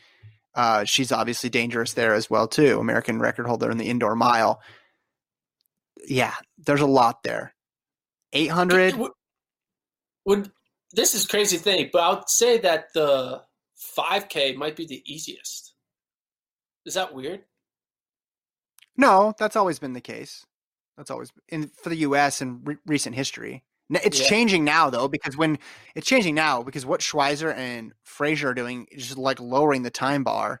uh, 0.54 0.84
she's 0.84 1.12
obviously 1.12 1.50
dangerous 1.50 1.94
there 1.94 2.14
as 2.14 2.28
well 2.28 2.46
too. 2.46 2.78
American 2.78 3.18
record 3.18 3.46
holder 3.46 3.70
in 3.70 3.78
the 3.78 3.88
indoor 3.88 4.14
mile. 4.14 4.60
Yeah, 6.06 6.34
there's 6.58 6.80
a 6.80 6.86
lot 6.86 7.22
there. 7.22 7.54
800 8.32 8.96
would, 8.96 9.12
would 10.24 10.50
this 10.92 11.14
is 11.14 11.26
crazy 11.26 11.56
thing, 11.56 11.90
but 11.92 12.02
I'll 12.02 12.26
say 12.26 12.58
that 12.58 12.92
the 12.94 13.42
5K 13.96 14.56
might 14.56 14.76
be 14.76 14.86
the 14.86 15.02
easiest. 15.06 15.74
Is 16.84 16.94
that 16.94 17.14
weird? 17.14 17.42
No, 18.96 19.34
that's 19.38 19.56
always 19.56 19.78
been 19.78 19.92
the 19.92 20.00
case. 20.00 20.44
That's 20.96 21.10
always 21.10 21.32
in 21.48 21.70
for 21.82 21.88
the 21.88 21.96
U.S. 21.96 22.42
in 22.42 22.62
re- 22.64 22.76
recent 22.86 23.14
history. 23.14 23.64
It's 23.90 24.20
yeah. 24.20 24.28
changing 24.28 24.64
now 24.64 24.90
though 24.90 25.08
because 25.08 25.36
when 25.36 25.58
it's 25.94 26.06
changing 26.06 26.34
now 26.34 26.62
because 26.62 26.86
what 26.86 27.00
Schweizer 27.00 27.54
and 27.54 27.92
Fraser 28.04 28.50
are 28.50 28.54
doing 28.54 28.86
is 28.90 29.06
just 29.06 29.18
like 29.18 29.40
lowering 29.40 29.82
the 29.82 29.90
time 29.90 30.24
bar 30.24 30.60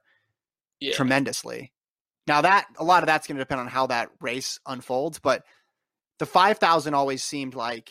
yeah. 0.80 0.94
tremendously. 0.94 1.72
Now 2.26 2.42
that 2.42 2.66
a 2.78 2.84
lot 2.84 3.02
of 3.02 3.06
that's 3.06 3.26
going 3.26 3.36
to 3.36 3.42
depend 3.42 3.60
on 3.60 3.68
how 3.68 3.86
that 3.86 4.10
race 4.20 4.58
unfolds, 4.66 5.18
but 5.18 5.44
the 6.18 6.26
5000 6.26 6.94
always 6.94 7.22
seemed 7.22 7.54
like 7.54 7.90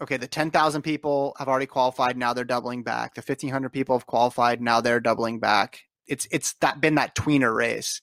okay, 0.00 0.16
the 0.16 0.28
10,000 0.28 0.82
people 0.82 1.34
have 1.38 1.48
already 1.48 1.66
qualified, 1.66 2.16
now 2.16 2.32
they're 2.32 2.44
doubling 2.44 2.82
back. 2.82 3.14
The 3.14 3.20
1500 3.20 3.70
people 3.70 3.96
have 3.96 4.06
qualified, 4.06 4.60
now 4.60 4.80
they're 4.80 5.00
doubling 5.00 5.40
back. 5.40 5.80
It's 6.06 6.26
it's 6.30 6.54
that 6.60 6.80
been 6.80 6.94
that 6.94 7.14
tweener 7.14 7.54
race. 7.54 8.00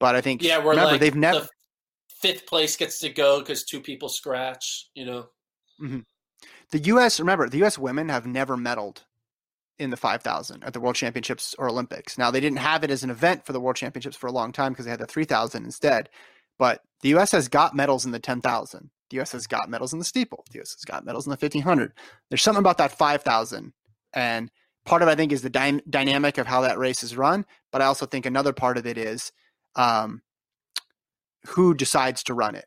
But 0.00 0.16
I 0.16 0.20
think 0.20 0.42
yeah, 0.42 0.58
we're 0.58 0.70
remember 0.70 0.92
like 0.92 1.00
they've 1.00 1.14
never 1.14 1.40
the 1.40 1.48
fifth 2.08 2.46
place 2.46 2.76
gets 2.76 2.98
to 3.00 3.10
go 3.10 3.38
because 3.38 3.64
two 3.64 3.80
people 3.80 4.08
scratch. 4.08 4.88
You 4.94 5.06
know, 5.06 5.26
mm-hmm. 5.80 6.00
the 6.72 6.78
U.S. 6.80 7.20
Remember, 7.20 7.48
the 7.48 7.58
U.S. 7.58 7.78
women 7.78 8.08
have 8.08 8.26
never 8.26 8.56
medaled 8.56 9.04
in 9.78 9.90
the 9.90 9.96
5000 9.96 10.62
at 10.62 10.72
the 10.72 10.80
World 10.80 10.96
Championships 10.96 11.54
or 11.58 11.68
Olympics. 11.68 12.18
Now 12.18 12.30
they 12.30 12.40
didn't 12.40 12.58
have 12.58 12.84
it 12.84 12.90
as 12.90 13.02
an 13.02 13.10
event 13.10 13.44
for 13.44 13.52
the 13.52 13.60
World 13.60 13.76
Championships 13.76 14.16
for 14.16 14.26
a 14.26 14.32
long 14.32 14.52
time 14.52 14.72
because 14.72 14.84
they 14.84 14.90
had 14.90 15.00
the 15.00 15.06
3000 15.06 15.64
instead. 15.64 16.08
But 16.58 16.80
the 17.02 17.10
U.S. 17.10 17.32
has 17.32 17.48
got 17.48 17.74
medals 17.74 18.04
in 18.04 18.12
the 18.12 18.20
10,000. 18.20 18.90
The 19.10 19.16
U.S. 19.16 19.32
has 19.32 19.46
got 19.46 19.68
medals 19.68 19.92
in 19.92 19.98
the 19.98 20.04
steeple. 20.04 20.44
The 20.50 20.58
U.S. 20.58 20.74
has 20.74 20.84
got 20.84 21.04
medals 21.04 21.26
in 21.26 21.30
the 21.30 21.36
1500. 21.36 21.92
There's 22.30 22.42
something 22.42 22.60
about 22.60 22.78
that 22.78 22.96
5000 22.96 23.72
and 24.14 24.50
part 24.84 25.02
of 25.02 25.08
it, 25.08 25.12
I 25.12 25.14
think 25.14 25.32
is 25.32 25.42
the 25.42 25.50
dy- 25.50 25.82
dynamic 25.88 26.38
of 26.38 26.46
how 26.46 26.62
that 26.62 26.78
race 26.78 27.02
is 27.02 27.16
run, 27.16 27.44
but 27.72 27.82
I 27.82 27.86
also 27.86 28.06
think 28.06 28.26
another 28.26 28.52
part 28.52 28.78
of 28.78 28.86
it 28.86 28.98
is 28.98 29.32
um, 29.76 30.22
who 31.48 31.74
decides 31.74 32.22
to 32.24 32.34
run 32.34 32.54
it, 32.54 32.66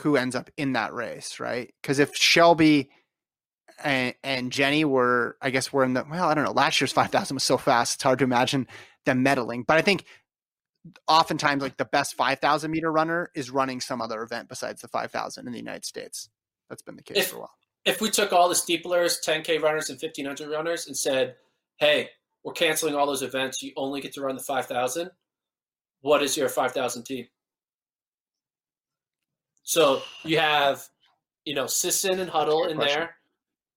who 0.00 0.16
ends 0.16 0.34
up 0.34 0.50
in 0.56 0.72
that 0.74 0.92
race, 0.92 1.40
right? 1.40 1.72
Because 1.82 1.98
if 1.98 2.14
Shelby 2.14 2.90
and, 3.82 4.14
and, 4.22 4.52
Jenny 4.52 4.84
were, 4.84 5.36
I 5.42 5.50
guess, 5.50 5.72
were 5.72 5.84
in 5.84 5.94
the 5.94 6.04
well, 6.08 6.28
I 6.28 6.34
don't 6.34 6.44
know. 6.44 6.52
Last 6.52 6.80
year's 6.80 6.92
five 6.92 7.10
thousand 7.10 7.34
was 7.34 7.42
so 7.42 7.58
fast; 7.58 7.94
it's 7.94 8.02
hard 8.04 8.20
to 8.20 8.24
imagine 8.24 8.68
them 9.04 9.24
medaling. 9.24 9.66
But 9.66 9.78
I 9.78 9.82
think 9.82 10.04
oftentimes, 11.08 11.62
like 11.62 11.76
the 11.76 11.84
best 11.84 12.14
five 12.14 12.38
thousand 12.40 12.70
meter 12.70 12.90
runner 12.90 13.30
is 13.34 13.50
running 13.50 13.80
some 13.80 14.00
other 14.00 14.22
event 14.22 14.48
besides 14.48 14.82
the 14.82 14.88
five 14.88 15.10
thousand 15.10 15.46
in 15.46 15.52
the 15.52 15.58
United 15.58 15.84
States. 15.84 16.28
That's 16.68 16.82
been 16.82 16.96
the 16.96 17.02
case 17.02 17.18
if, 17.18 17.28
for 17.28 17.36
a 17.36 17.40
while. 17.40 17.54
If 17.84 18.00
we 18.00 18.10
took 18.10 18.32
all 18.32 18.48
the 18.48 18.54
steeplers, 18.54 19.16
10k 19.26 19.62
runners, 19.62 19.90
and 19.90 20.00
1500 20.00 20.50
runners, 20.50 20.86
and 20.86 20.96
said, 20.96 21.36
"Hey, 21.76 22.10
we're 22.42 22.52
canceling 22.52 22.94
all 22.94 23.06
those 23.06 23.22
events. 23.22 23.62
You 23.62 23.72
only 23.76 24.00
get 24.00 24.12
to 24.14 24.22
run 24.22 24.36
the 24.36 24.42
5000." 24.42 25.10
what 26.04 26.22
is 26.22 26.36
your 26.36 26.50
5,000 26.50 27.02
team? 27.02 27.26
So 29.62 30.02
you 30.22 30.38
have, 30.38 30.86
you 31.46 31.54
know, 31.54 31.66
Sisson 31.66 32.20
and 32.20 32.28
Huddle 32.28 32.66
in 32.66 32.76
question. 32.76 33.00
there. 33.00 33.16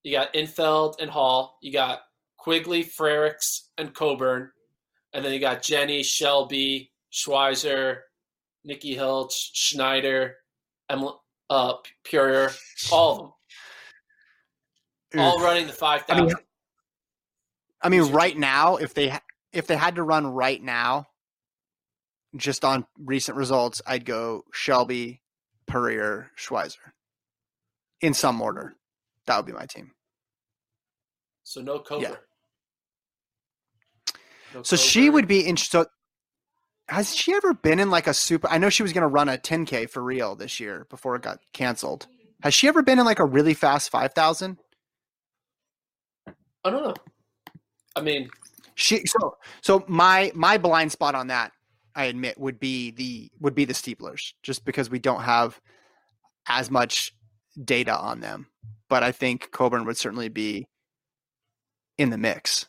You 0.03 0.11
got 0.11 0.33
Infeld 0.33 0.95
and 0.99 1.09
Hall. 1.09 1.57
You 1.61 1.71
got 1.71 2.01
Quigley, 2.35 2.83
Frerichs, 2.83 3.69
and 3.77 3.93
Coburn. 3.93 4.51
And 5.13 5.23
then 5.23 5.31
you 5.31 5.39
got 5.39 5.63
Jenny, 5.63 6.03
Shelby, 6.03 6.91
Schweizer, 7.17 7.99
Nikki 8.63 8.95
Hiltz, 8.95 9.49
Schneider, 9.53 10.35
Emily, 10.89 11.13
uh, 11.49 11.73
Purrier, 12.09 12.51
all 12.91 13.11
of 13.11 13.17
them. 13.17 13.31
All 15.21 15.41
running 15.41 15.67
the 15.67 15.73
5,000. 15.73 16.15
I 16.15 16.25
mean, 16.25 16.35
I 17.81 17.89
mean 17.89 18.11
right 18.11 18.37
now, 18.37 18.75
if 18.75 18.93
they 18.93 19.17
if 19.53 19.65
they 19.65 19.77
had 19.77 19.95
to 19.95 20.03
run 20.03 20.27
right 20.27 20.61
now, 20.61 21.07
just 22.35 22.65
on 22.65 22.85
recent 22.99 23.37
results, 23.37 23.81
I'd 23.87 24.05
go 24.05 24.43
Shelby, 24.51 25.21
Purrier, 25.65 26.31
Schweizer 26.37 26.91
in 28.01 28.13
some 28.13 28.41
order. 28.41 28.75
That 29.25 29.37
would 29.37 29.45
be 29.45 29.53
my 29.53 29.65
team. 29.65 29.91
So 31.43 31.61
no 31.61 31.79
Coburn. 31.79 32.11
Yeah. 32.11 32.15
No 34.53 34.63
so 34.63 34.75
Coburn. 34.75 34.85
she 34.85 35.09
would 35.09 35.27
be 35.27 35.41
interested. 35.41 35.83
So 35.83 35.85
has 36.89 37.15
she 37.15 37.33
ever 37.33 37.53
been 37.53 37.79
in 37.79 37.89
like 37.89 38.07
a 38.07 38.13
super? 38.13 38.47
I 38.49 38.57
know 38.57 38.69
she 38.69 38.83
was 38.83 38.93
going 38.93 39.01
to 39.01 39.07
run 39.07 39.29
a 39.29 39.37
10k 39.37 39.89
for 39.89 40.01
real 40.01 40.35
this 40.35 40.59
year 40.59 40.87
before 40.89 41.15
it 41.15 41.21
got 41.21 41.39
canceled. 41.53 42.07
Has 42.41 42.53
she 42.53 42.67
ever 42.67 42.81
been 42.81 42.99
in 42.99 43.05
like 43.05 43.19
a 43.19 43.25
really 43.25 43.53
fast 43.53 43.89
5000? 43.89 44.57
I 46.63 46.69
don't 46.69 46.83
know. 46.83 46.95
I 47.95 48.01
mean, 48.01 48.29
she 48.75 49.05
so 49.05 49.37
so 49.61 49.83
my 49.87 50.31
my 50.35 50.57
blind 50.57 50.91
spot 50.91 51.15
on 51.15 51.27
that 51.27 51.51
I 51.95 52.05
admit 52.05 52.39
would 52.39 52.59
be 52.59 52.91
the 52.91 53.31
would 53.39 53.55
be 53.55 53.65
the 53.65 53.73
steeplers, 53.73 54.33
just 54.43 54.65
because 54.65 54.89
we 54.89 54.99
don't 54.99 55.23
have 55.23 55.59
as 56.47 56.69
much 56.69 57.13
data 57.63 57.97
on 57.97 58.19
them. 58.19 58.47
But 58.87 59.03
I 59.03 59.11
think 59.11 59.51
Coburn 59.51 59.85
would 59.85 59.97
certainly 59.97 60.29
be 60.29 60.67
in 61.97 62.11
the 62.11 62.17
mix. 62.17 62.67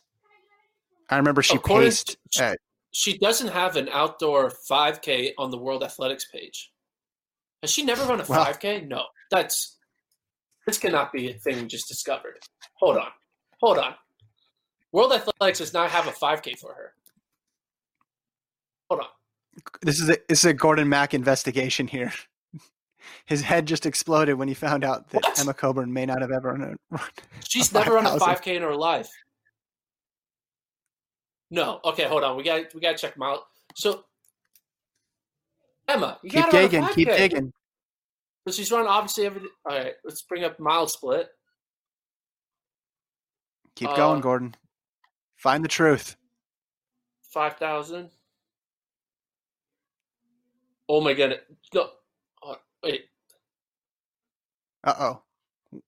I 1.09 1.17
remember 1.17 1.41
she 1.41 1.57
paced. 1.57 2.17
She, 2.31 2.41
at, 2.41 2.57
she 2.91 3.17
doesn't 3.17 3.49
have 3.49 3.75
an 3.75 3.89
outdoor 3.89 4.49
5K 4.49 5.33
on 5.37 5.51
the 5.51 5.57
World 5.57 5.83
Athletics 5.83 6.25
page. 6.31 6.71
Has 7.61 7.71
she 7.71 7.83
never 7.83 8.03
run 8.03 8.21
a 8.21 8.25
well, 8.27 8.45
5K? 8.45 8.87
No, 8.87 9.03
that's 9.29 9.77
this 10.65 10.77
cannot 10.77 11.11
be 11.11 11.29
a 11.29 11.33
thing 11.33 11.57
we 11.57 11.67
just 11.67 11.87
discovered. 11.87 12.39
Hold 12.75 12.97
on, 12.97 13.09
hold 13.59 13.77
on. 13.77 13.95
World 14.91 15.13
Athletics 15.13 15.59
does 15.59 15.73
not 15.73 15.91
have 15.91 16.07
a 16.07 16.11
5K 16.11 16.57
for 16.57 16.73
her. 16.73 16.93
Hold 18.89 19.01
on. 19.01 19.07
This 19.81 19.99
is 19.99 20.09
a 20.09 20.17
this 20.27 20.39
is 20.39 20.45
a 20.45 20.53
Gordon 20.53 20.87
Mack 20.87 21.13
investigation 21.13 21.87
here. 21.87 22.13
His 23.25 23.41
head 23.41 23.65
just 23.65 23.85
exploded 23.85 24.35
when 24.35 24.47
he 24.47 24.53
found 24.53 24.83
out 24.83 25.09
that 25.09 25.23
what? 25.23 25.39
Emma 25.39 25.53
Coburn 25.53 25.91
may 25.91 26.05
not 26.05 26.21
have 26.21 26.31
ever 26.31 26.53
run. 26.53 26.77
A, 26.93 26.99
She's 27.47 27.71
never 27.73 27.93
run 27.93 28.05
a 28.05 28.11
5K 28.11 28.55
in 28.55 28.61
her 28.61 28.75
life. 28.75 29.09
No. 31.51 31.79
Okay, 31.83 32.03
hold 32.03 32.23
on. 32.23 32.37
We 32.37 32.43
got 32.43 32.73
we 32.73 32.81
got 32.81 32.91
to 32.91 32.97
check 32.97 33.17
mile. 33.17 33.45
So 33.75 34.03
Emma, 35.87 36.19
you 36.23 36.29
keep 36.29 36.49
digging. 36.51 36.87
Keep 36.89 37.07
digging. 37.07 37.53
So 38.47 38.53
she's 38.53 38.71
run 38.71 38.87
obviously 38.87 39.25
every. 39.25 39.41
All 39.65 39.77
right, 39.77 39.93
let's 40.03 40.21
bring 40.21 40.43
up 40.43 40.57
MileSplit. 40.57 41.25
Keep 43.75 43.89
uh, 43.89 43.95
going, 43.95 44.21
Gordon. 44.21 44.55
Find 45.35 45.63
the 45.63 45.69
truth. 45.69 46.15
Five 47.33 47.57
thousand. 47.57 48.09
Oh 50.87 51.01
my 51.01 51.13
god! 51.13 51.39
No, 51.73 51.89
oh, 52.43 52.55
wait. 52.83 53.05
Uh 54.83 54.95
oh. 54.99 55.21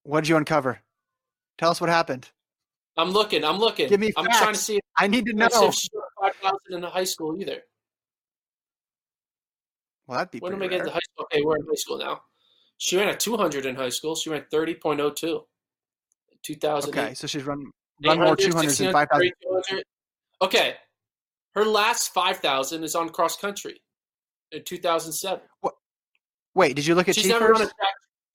What 0.03 0.21
did 0.21 0.29
you 0.29 0.37
uncover? 0.37 0.79
Tell 1.57 1.71
us 1.71 1.81
what 1.81 1.89
happened. 1.89 2.29
I'm 3.01 3.11
looking. 3.11 3.43
I'm 3.43 3.57
looking. 3.57 3.89
Give 3.89 3.99
me. 3.99 4.11
I'm 4.15 4.25
facts. 4.25 4.37
trying 4.37 4.53
to 4.53 4.59
see. 4.59 4.75
If, 4.77 4.83
I 4.97 5.07
need 5.07 5.25
to 5.25 5.33
know. 5.33 5.47
If 5.51 5.73
she 5.75 5.89
five 6.21 6.35
thousand 6.35 6.73
in 6.75 6.81
the 6.81 6.89
high 6.89 7.03
school 7.03 7.39
either. 7.39 7.63
Well, 10.07 10.17
that'd 10.19 10.31
be. 10.31 10.39
When 10.39 10.53
am 10.53 10.61
I 10.61 10.67
getting 10.67 10.85
to 10.85 10.91
high 10.91 10.99
school? 10.99 11.25
Okay, 11.25 11.41
we're 11.43 11.57
in 11.57 11.65
high 11.65 11.75
school 11.75 11.97
now. 11.97 12.21
She 12.77 12.97
ran 12.97 13.09
a 13.09 13.15
200 13.15 13.67
in 13.67 13.75
high 13.75 13.89
school. 13.89 14.15
She 14.15 14.31
ran 14.31 14.43
30.02. 14.51 15.41
2000. 16.43 16.89
Okay, 16.89 17.13
so 17.13 17.27
she's 17.27 17.43
run 17.43 17.69
run 18.03 18.19
more 18.19 18.35
200s 18.35 18.79
than 18.79 18.91
5,000. 18.91 19.83
Okay, 20.41 20.75
her 21.53 21.63
last 21.63 22.11
5,000 22.13 22.83
is 22.83 22.95
on 22.95 23.09
cross 23.09 23.37
country 23.37 23.81
in 24.51 24.63
2007. 24.63 25.41
What? 25.61 25.75
Wait, 26.55 26.75
did 26.75 26.85
you 26.85 26.95
look 26.95 27.07
at 27.07 27.15
she's 27.15 27.27
never 27.27 27.49
run 27.49 27.61
a 27.61 27.65
track? 27.65 27.93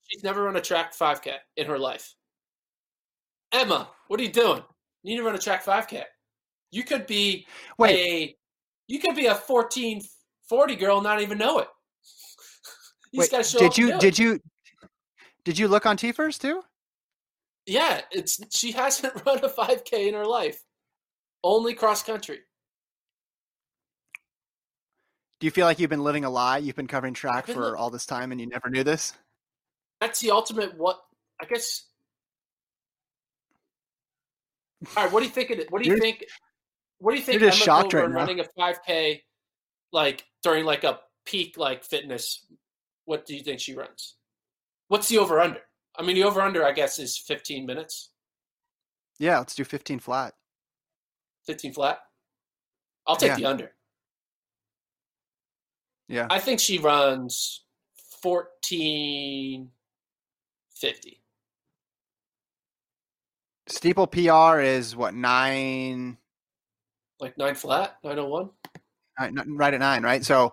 She's 0.09 0.23
never 0.23 0.45
run 0.45 0.57
a 0.57 0.61
track 0.61 0.95
5K 0.95 1.33
in 1.57 1.67
her 1.67 1.79
life. 1.79 2.15
Emma, 3.53 3.89
what 4.09 4.21
are 4.21 4.23
you 4.23 4.33
doing? 4.33 4.63
You 5.03 5.15
need 5.15 5.17
to 5.19 5.25
run 5.25 5.35
a 5.35 5.39
track 5.39 5.65
5K. 5.65 6.03
You 6.71 6.83
could 6.85 7.07
be 7.07 7.47
Wait. 7.79 7.97
a 7.97 8.37
you 8.89 8.99
could 8.99 9.17
be 9.17 9.27
a 9.27 9.35
1440 9.35 10.77
girl 10.77 10.99
and 10.99 11.05
not 11.05 11.23
even 11.23 11.39
know 11.39 11.59
it. 11.59 11.69
you 13.13 13.21
Wait, 13.21 13.31
did 13.31 13.79
you 13.79 13.99
did 13.99 14.05
it. 14.05 14.19
you 14.19 14.41
did 15.45 15.59
you 15.59 15.69
look 15.69 15.87
on 15.87 15.97
TFRRS 15.97 16.41
too? 16.41 16.63
Yeah, 17.67 18.01
it's 18.11 18.41
she 18.57 18.73
hasn't 18.73 19.15
run 19.25 19.39
a 19.45 19.49
5K 19.49 20.09
in 20.09 20.15
her 20.15 20.27
life. 20.27 20.63
Only 21.43 21.75
cross 21.75 22.03
country. 22.03 22.41
Do 25.39 25.47
you 25.47 25.51
feel 25.51 25.67
like 25.67 25.79
you've 25.79 25.91
been 25.91 26.03
living 26.03 26.25
a 26.25 26.31
lie? 26.31 26.59
You've 26.59 26.77
been 26.77 26.87
covering 26.87 27.13
track 27.15 27.47
been 27.47 27.55
for 27.55 27.77
all 27.77 27.91
this 27.91 28.07
time 28.07 28.33
and 28.33 28.41
you 28.41 28.47
never 28.47 28.71
knew 28.71 28.83
this? 28.83 29.13
That's 30.01 30.21
the 30.21 30.31
ultimate. 30.31 30.77
What 30.77 30.99
I 31.41 31.45
guess. 31.45 31.85
All 34.97 35.05
right, 35.05 35.13
what 35.13 35.21
do 35.21 35.27
you 35.27 35.33
think? 35.33 35.51
Of 35.51 35.59
it? 35.59 35.71
What 35.71 35.83
do 35.83 35.89
you 35.89 35.97
You're- 35.97 36.13
think? 36.13 36.25
What 36.99 37.13
do 37.13 37.19
you 37.19 37.25
think? 37.25 37.41
you're 37.41 37.51
just 37.51 37.61
Emma 37.61 37.65
shocked 37.67 37.93
right 37.95 38.01
Coburn 38.05 38.13
now. 38.13 38.19
running 38.21 38.41
a 38.41 38.45
5K, 38.59 39.23
like 39.93 40.25
during 40.43 40.65
like 40.65 40.85
a 40.85 41.01
peak 41.25 41.57
like 41.59 41.85
fitness. 41.85 42.45
What 43.05 43.27
do 43.27 43.35
you 43.37 43.43
think 43.43 43.61
she 43.61 43.75
runs? 43.75 44.17
What's 44.89 45.09
the 45.09 45.19
over 45.19 45.41
under? 45.41 45.61
I 45.99 46.03
mean, 46.03 46.17
the 46.17 46.25
over 46.25 46.41
under 46.41 46.65
I 46.65 46.73
guess 46.73 46.99
is 46.99 47.19
15 47.19 47.67
minutes, 47.67 48.11
Yeah, 49.19 49.39
let's 49.39 49.55
do 49.55 49.65
15 49.65 49.99
flat. 49.99 50.35
15 51.47 51.73
flat. 51.73 51.99
I'll 53.07 53.17
take 53.17 53.31
Yeah. 53.31 53.37
the 53.37 53.47
under. 53.47 53.73
Yeah. 56.09 56.27
I 56.31 56.39
think 56.39 56.61
she 56.61 56.79
runs 56.79 57.65
1450. 58.23 61.23
Steeple 63.69 64.07
PR 64.07 64.61
is 64.61 64.95
what, 64.95 65.15
nine, 65.15 66.19
Like 67.21 67.37
nine 67.39 67.55
flat, 67.55 67.97
901. 68.05 68.51
nine- 69.19 69.35
nine- 69.35 69.57
right 69.57 69.75
at 69.75 69.81
nine, 69.81 70.03
right? 70.03 70.25
So, 70.25 70.53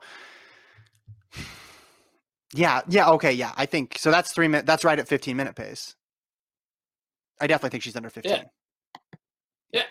yeah, 2.54 2.82
yeah, 2.88 3.10
okay, 3.12 3.32
yeah. 3.34 3.52
I 3.56 3.66
think 3.66 3.98
so. 3.98 4.10
That's 4.12 4.32
three 4.32 4.48
minutes. 4.48 4.66
That's 4.68 4.84
right 4.84 4.98
at 4.98 5.08
15 5.08 5.38
minute 5.38 5.56
pace. 5.56 5.96
I 7.42 7.48
definitely 7.48 7.72
think 7.72 7.84
she's 7.84 7.96
under 7.96 8.10
15. 8.10 8.32
Yeah. 8.32 8.44
Yeah. 9.72 9.82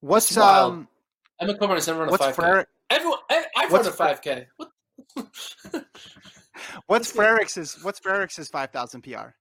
What's 0.00 0.30
It's 0.30 0.36
wild. 0.38 0.72
um? 0.72 0.88
Emma 1.40 1.56
Coburn 1.56 1.76
has 1.76 1.86
never 1.86 2.00
run 2.00 2.08
a 2.08 2.10
What's 2.12 2.24
5K. 2.36 2.66
Everyone, 2.90 3.18
I, 3.30 3.44
I've 3.56 3.72
what's 3.72 3.98
run 3.98 4.10
a 4.10 4.16
5K. 4.16 4.46
What? 4.56 4.70
What's. 6.86 7.10
Frerichs's 7.12 7.78
What's 7.82 7.98
Frerichs's 8.00 8.48
5,000 8.48 9.02
PR? 9.02 9.34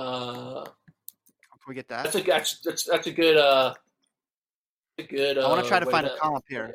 Uh, 0.00 0.64
Can 0.64 1.68
we 1.68 1.74
get 1.74 1.88
that? 1.88 2.04
that's 2.04 2.16
a 2.16 2.22
that's, 2.22 2.60
that's, 2.60 2.84
that's 2.84 3.06
a 3.06 3.12
good 3.12 3.36
uh, 3.36 3.74
a 4.98 5.02
good. 5.02 5.38
Uh, 5.38 5.46
I 5.46 5.48
want 5.48 5.62
to 5.62 5.68
try 5.68 5.80
to 5.80 5.86
find 5.86 6.06
a 6.06 6.16
comp 6.16 6.44
here. 6.48 6.74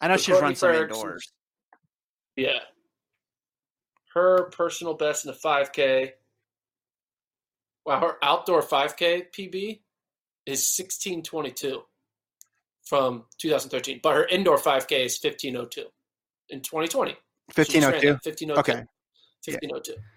I 0.00 0.08
know 0.08 0.16
So 0.16 0.22
she's 0.22 0.34
Courtney 0.34 0.48
run 0.48 0.56
some 0.56 0.74
indoors. 0.74 1.32
Yeah. 2.36 2.58
Her 4.14 4.50
personal 4.50 4.94
best 4.94 5.24
in 5.24 5.32
the 5.32 5.38
5K. 5.38 6.10
Wow, 7.84 8.00
her 8.00 8.16
outdoor 8.22 8.62
5K 8.62 9.24
PB 9.32 9.80
is 10.44 10.60
1622 10.76 11.82
from 12.84 13.24
2013, 13.38 14.00
but 14.02 14.14
her 14.14 14.26
indoor 14.26 14.58
5K 14.58 15.06
is 15.06 15.18
1502 15.22 15.84
in 16.50 16.60
2020. 16.60 17.12
She 17.12 17.62
just 17.62 17.74
ran 17.74 17.92
1502. 17.92 18.08
1502. 18.08 18.60
Okay. 18.60 18.84
1502. 19.44 19.92
Steeple 19.92 20.15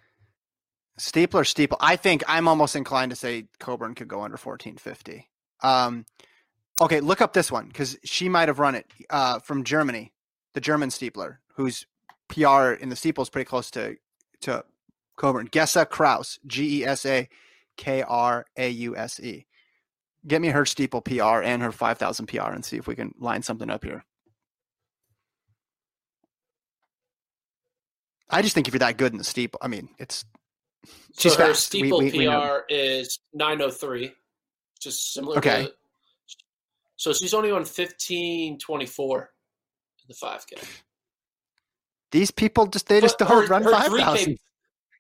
or 1.34 1.43
steeple? 1.43 1.78
I 1.80 1.95
think 1.95 2.24
I'm 2.28 2.47
almost 2.47 2.76
inclined 2.76 3.12
to 3.12 3.16
say 3.16 3.47
Coburn 3.60 3.95
could 3.95 4.08
go 4.08 4.22
under 4.22 4.38
1450. 4.38 5.28
Um, 5.62 6.06
okay, 6.80 7.00
look 7.00 7.22
up 7.22 7.34
this 7.34 7.52
one 7.52 7.68
because 7.68 7.97
she 8.04 8.30
might 8.30 8.47
have 8.47 8.60
run 8.60 8.76
it 8.76 8.86
uh, 9.10 9.39
from 9.39 9.64
Germany, 9.64 10.14
the 10.54 10.62
German 10.62 10.89
steepler, 10.89 11.38
whose 11.56 11.86
PR 12.28 12.72
in 12.72 12.89
the 12.89 12.95
steeple 12.95 13.22
is 13.22 13.30
pretty 13.30 13.47
close 13.47 13.72
to 13.72 13.95
to 14.41 14.64
Coburn. 15.18 15.50
Gesa 15.50 15.88
Krause, 15.88 16.39
G 16.47 16.82
E 16.82 16.86
S 16.86 17.06
A 17.06 17.28
K 17.78 18.02
R 18.04 18.45
A 18.58 18.70
U 18.70 18.95
S 18.95 19.20
E. 19.20 19.45
Get 20.28 20.41
me 20.41 20.50
her 20.50 20.66
steeple 20.66 21.02
PR 21.02 21.41
and 21.41 21.62
her 21.62 21.72
5,000 21.72 22.28
PR 22.28 22.52
and 22.52 22.66
see 22.66 22.76
if 22.76 22.88
we 22.88 22.95
can 22.95 23.16
line 23.20 23.41
something 23.41 23.70
up 23.70 23.86
here. 23.86 24.04
I 28.30 28.41
just 28.41 28.54
think 28.54 28.68
if 28.68 28.74
you're 28.74 28.80
that 28.80 28.97
good 28.97 29.14
in 29.14 29.18
the 29.18 29.24
steeple, 29.24 29.60
I 29.64 29.70
mean, 29.70 29.89
it's 29.97 30.26
So 30.86 30.93
She's 31.17 31.36
her 31.36 31.47
fast. 31.47 31.65
Steeple 31.67 31.99
we- 31.99 32.11
we. 32.11 32.27
PR 32.27 32.59
is 32.69 33.19
903, 33.34 34.13
just 34.80 35.13
similar 35.13 35.38
Okay. 35.38 35.65
to. 35.65 35.73
So 36.95 37.13
she's 37.13 37.34
only 37.34 37.51
on 37.51 37.65
1524 37.65 39.34
in 40.01 40.05
the 40.07 40.13
5K. 40.15 40.57
these 42.11 42.32
people 42.32 42.65
just 42.67 42.88
they 42.88 42.99
just 43.01 43.17
don't 43.19 43.27
her- 43.30 43.45
run 43.47 43.63
her 43.63 43.71
five 43.71 43.89
3K. 43.91 44.38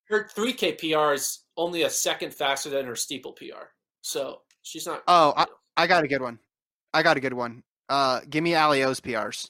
Her 0.09 0.27
3K 0.35 0.73
PR 0.73 1.13
is 1.13 1.43
only 1.57 1.83
a 1.83 1.89
second 1.89 2.33
faster 2.33 2.69
than 2.69 2.85
her 2.85 2.95
steeple 2.95 3.33
PR. 3.33 3.71
So 4.01 4.41
she's 4.63 4.85
not. 4.85 5.03
Oh, 5.07 5.33
know. 5.37 5.45
I 5.77 5.87
got 5.87 6.03
a 6.03 6.07
good 6.07 6.21
one. 6.21 6.39
I 6.93 7.03
got 7.03 7.17
a 7.17 7.19
good 7.19 7.33
one. 7.33 7.63
Uh, 7.87 8.21
give 8.29 8.43
me 8.43 8.51
Alio's 8.55 8.99
PRs. 8.99 9.49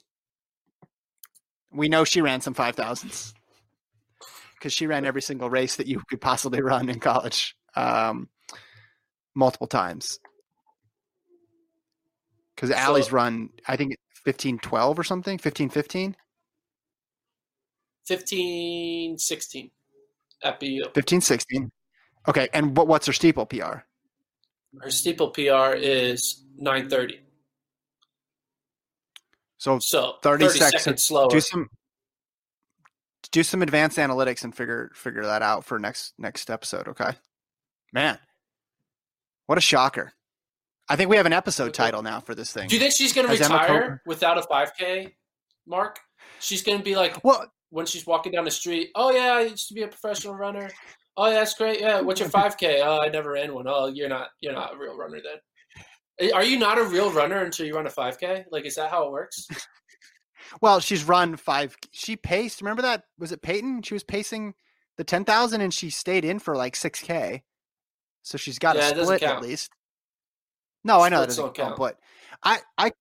We 1.71 1.88
know 1.89 2.03
she 2.03 2.21
ran 2.21 2.41
some 2.41 2.53
five 2.53 2.75
thousands 2.75 3.34
because 4.60 4.74
she 4.74 4.86
ran 4.88 5.05
every 5.05 5.22
single 5.22 5.49
race 5.49 5.78
that 5.78 5.88
you 5.88 6.01
could 6.10 6.20
possibly 6.22 6.62
run 6.74 6.89
in 6.89 6.99
college, 6.99 7.55
um, 7.76 8.28
multiple 9.34 9.68
times. 9.68 10.20
Because 12.55 12.72
Allie's 12.72 13.05
So- 13.07 13.12
run, 13.14 13.49
I 13.68 13.78
think 13.78 13.95
fifteen 14.26 14.60
twelve 14.60 14.99
or 14.99 15.03
something, 15.03 15.38
fifteen 15.38 15.70
fifteen. 15.70 16.16
15 18.05 19.18
16 19.20 19.70
at 20.43 20.60
BU. 20.60 20.84
15 20.95 21.22
16. 21.22 21.72
Okay, 22.28 22.49
and 22.53 22.76
what 22.76 22.88
what's 22.88 23.05
her 23.05 23.14
steeple 23.14 23.45
PR? 23.45 23.84
Her 24.82 24.89
steeple 24.89 25.30
PR 25.30 25.74
is 25.76 26.43
930. 26.57 27.20
So 29.57 29.78
So 29.80 30.16
30 30.24 30.45
30, 30.47 30.57
seconds. 30.60 30.84
seconds 30.84 31.03
slower. 31.03 31.30
do 31.30 31.39
some 31.39 31.70
do 33.32 33.43
some 33.43 33.61
advanced 33.61 33.97
analytics 33.97 34.43
and 34.43 34.55
figure 34.55 34.91
figure 34.93 35.25
that 35.25 35.41
out 35.41 35.65
for 35.65 35.80
next 35.80 36.13
next 36.17 36.49
episode 36.49 36.88
okay 36.88 37.11
man 37.93 38.17
what 39.47 39.57
a 39.57 39.61
shocker 39.61 40.13
i 40.89 40.95
think 40.95 41.09
we 41.09 41.17
have 41.17 41.25
an 41.25 41.34
episode 41.34 41.73
title 41.73 42.01
now 42.01 42.19
for 42.19 42.36
this 42.36 42.51
thing 42.51 42.67
Do 42.67 42.75
you 42.75 42.82
think 42.82 42.93
she's 42.93 43.13
going 43.13 43.27
to 43.27 43.32
Has 43.32 43.39
retire 43.41 44.01
without 44.05 44.38
a 44.38 44.41
5K 44.41 45.11
mark? 45.67 45.99
She's 46.39 46.63
going 46.63 46.77
to 46.77 46.84
be 46.84 46.95
like, 46.95 47.23
well 47.23 47.51
when 47.69 47.86
she's 47.86 48.05
walking 48.07 48.32
down 48.32 48.45
the 48.45 48.51
street, 48.51 48.89
oh 48.95 49.11
yeah, 49.11 49.34
I 49.34 49.41
used 49.41 49.67
to 49.67 49.73
be 49.73 49.84
a 49.84 49.88
professional 49.88 50.36
runner. 50.36 50.69
Oh 51.17 51.27
yeah, 51.27 51.36
that's 51.36 51.53
great. 51.53 51.80
Yeah, 51.80 52.01
what's 52.01 52.19
your 52.19 52.30
5K? 52.30 52.82
Oh, 52.84 52.99
I 53.01 53.09
never 53.09 53.32
ran 53.32 53.53
one. 53.53 53.65
Oh, 53.67 53.88
you're 53.88 54.09
not 54.09 54.30
you're 54.41 54.53
not 54.53 54.73
a 54.73 54.77
real 54.77 54.97
runner 54.97 55.19
then. 55.23 56.32
Are 56.34 56.43
you 56.43 56.57
not 56.57 56.77
a 56.77 56.84
real 56.84 57.11
runner 57.11 57.43
until 57.43 57.65
you 57.65 57.75
run 57.75 57.88
a 57.88 57.91
5K? 57.91 58.45
Like, 58.51 58.65
is 58.65 58.75
that 58.75 58.89
how 58.89 59.05
it 59.05 59.11
works? 59.11 59.47
Well 60.62 60.80
she's 60.80 61.04
run 61.04 61.36
five 61.36 61.78
she 61.91 62.16
paced 62.16 62.62
remember 62.62 62.82
that 62.82 63.04
was 63.18 63.32
it 63.32 63.41
Payton? 63.41 63.84
She 63.84 63.93
was 63.93 64.04
pacing 64.04 64.54
the 64.97 65.04
10000 65.04 65.62
and 65.62 65.74
she 65.74 65.89
stayed 65.89 66.26
in 66.26 66.39
for 66.39 66.56
like 66.56 66.76
6k 66.76 67.41
so 68.22 68.38
she's 68.38 68.60
got 68.60 68.76
Yeah, 68.76 68.89
a 68.89 69.04
split 69.04 69.24
at 69.24 69.41
least. 69.41 69.72
No 70.84 71.02
i 71.02 71.10
know 71.10 71.22
that 71.22 71.28
doesn't 71.28 71.43
don't 71.45 71.54
count, 71.56 71.76
but 71.78 72.00
i 72.43 72.60
i 72.78 72.91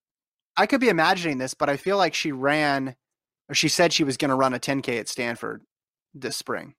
i 0.57 0.67
could 0.67 0.81
be 0.81 0.89
imagining 0.89 1.39
this 1.39 1.55
but 1.55 1.69
i 1.69 1.77
feel 1.77 1.97
like 1.97 2.15
she 2.15 2.33
ran 2.33 2.95
or 3.49 3.55
she 3.55 3.69
said 3.69 3.93
she 3.93 4.05
was 4.05 4.17
going 4.17 4.29
to 4.31 4.35
run 4.35 4.55
a 4.55 4.59
10k 4.59 4.99
at 4.99 5.09
stanford 5.09 5.63
this 6.15 6.37
spring. 6.37 6.75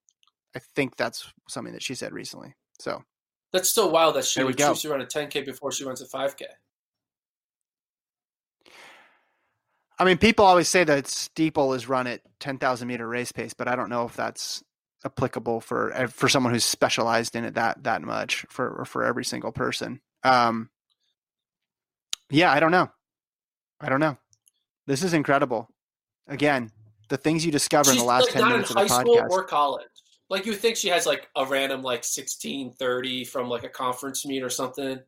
I 0.54 0.58
think 0.74 0.96
that's 0.96 1.32
something 1.48 1.72
that 1.72 1.82
she 1.82 1.94
said 1.94 2.12
recently 2.12 2.54
so. 2.78 3.02
That's 3.52 3.68
still 3.68 3.90
wild 3.90 4.14
that 4.14 4.24
she 4.24 4.44
would 4.44 4.56
choose 4.56 4.82
to 4.82 4.90
run 4.90 5.00
a 5.00 5.06
10K 5.06 5.44
before 5.44 5.72
she 5.72 5.84
runs 5.84 6.00
a 6.00 6.06
5K. 6.06 6.42
I 10.00 10.04
mean, 10.04 10.16
people 10.16 10.46
always 10.46 10.66
say 10.66 10.82
that 10.82 11.06
steeple 11.06 11.74
is 11.74 11.86
run 11.86 12.06
at 12.06 12.22
10,000 12.40 12.88
meter 12.88 13.06
race 13.06 13.32
pace, 13.32 13.52
but 13.52 13.68
I 13.68 13.76
don't 13.76 13.90
know 13.90 14.06
if 14.06 14.16
that's 14.16 14.64
applicable 15.04 15.60
for 15.60 16.08
for 16.08 16.28
someone 16.28 16.52
who's 16.52 16.64
specialized 16.64 17.36
in 17.36 17.44
it 17.44 17.54
that 17.54 17.84
that 17.84 18.02
much 18.02 18.46
for 18.48 18.84
for 18.86 19.04
every 19.04 19.24
single 19.24 19.52
person. 19.52 20.00
Um, 20.24 20.70
yeah, 22.30 22.50
I 22.50 22.60
don't 22.60 22.70
know. 22.70 22.90
I 23.78 23.90
don't 23.90 24.00
know. 24.00 24.16
This 24.86 25.02
is 25.02 25.12
incredible. 25.12 25.68
Again, 26.28 26.70
the 27.10 27.18
things 27.18 27.44
you 27.44 27.52
discover 27.52 27.90
in 27.90 27.98
the 27.98 28.04
last 28.04 28.24
like 28.24 28.32
10 28.32 28.40
not 28.40 28.46
in 28.46 28.52
minutes 28.52 28.70
of 28.70 28.76
high 28.76 28.82
the 28.84 28.88
school 28.88 29.16
podcast. 29.16 29.30
or 29.30 29.44
college. 29.44 29.86
Like 30.30 30.46
you 30.46 30.54
think 30.54 30.76
she 30.76 30.88
has 30.88 31.04
like 31.04 31.28
a 31.36 31.44
random 31.44 31.82
like 31.82 32.04
1630 32.04 33.24
from 33.24 33.50
like 33.50 33.64
a 33.64 33.68
conference 33.68 34.24
meet 34.24 34.42
or 34.42 34.48
something. 34.50 34.98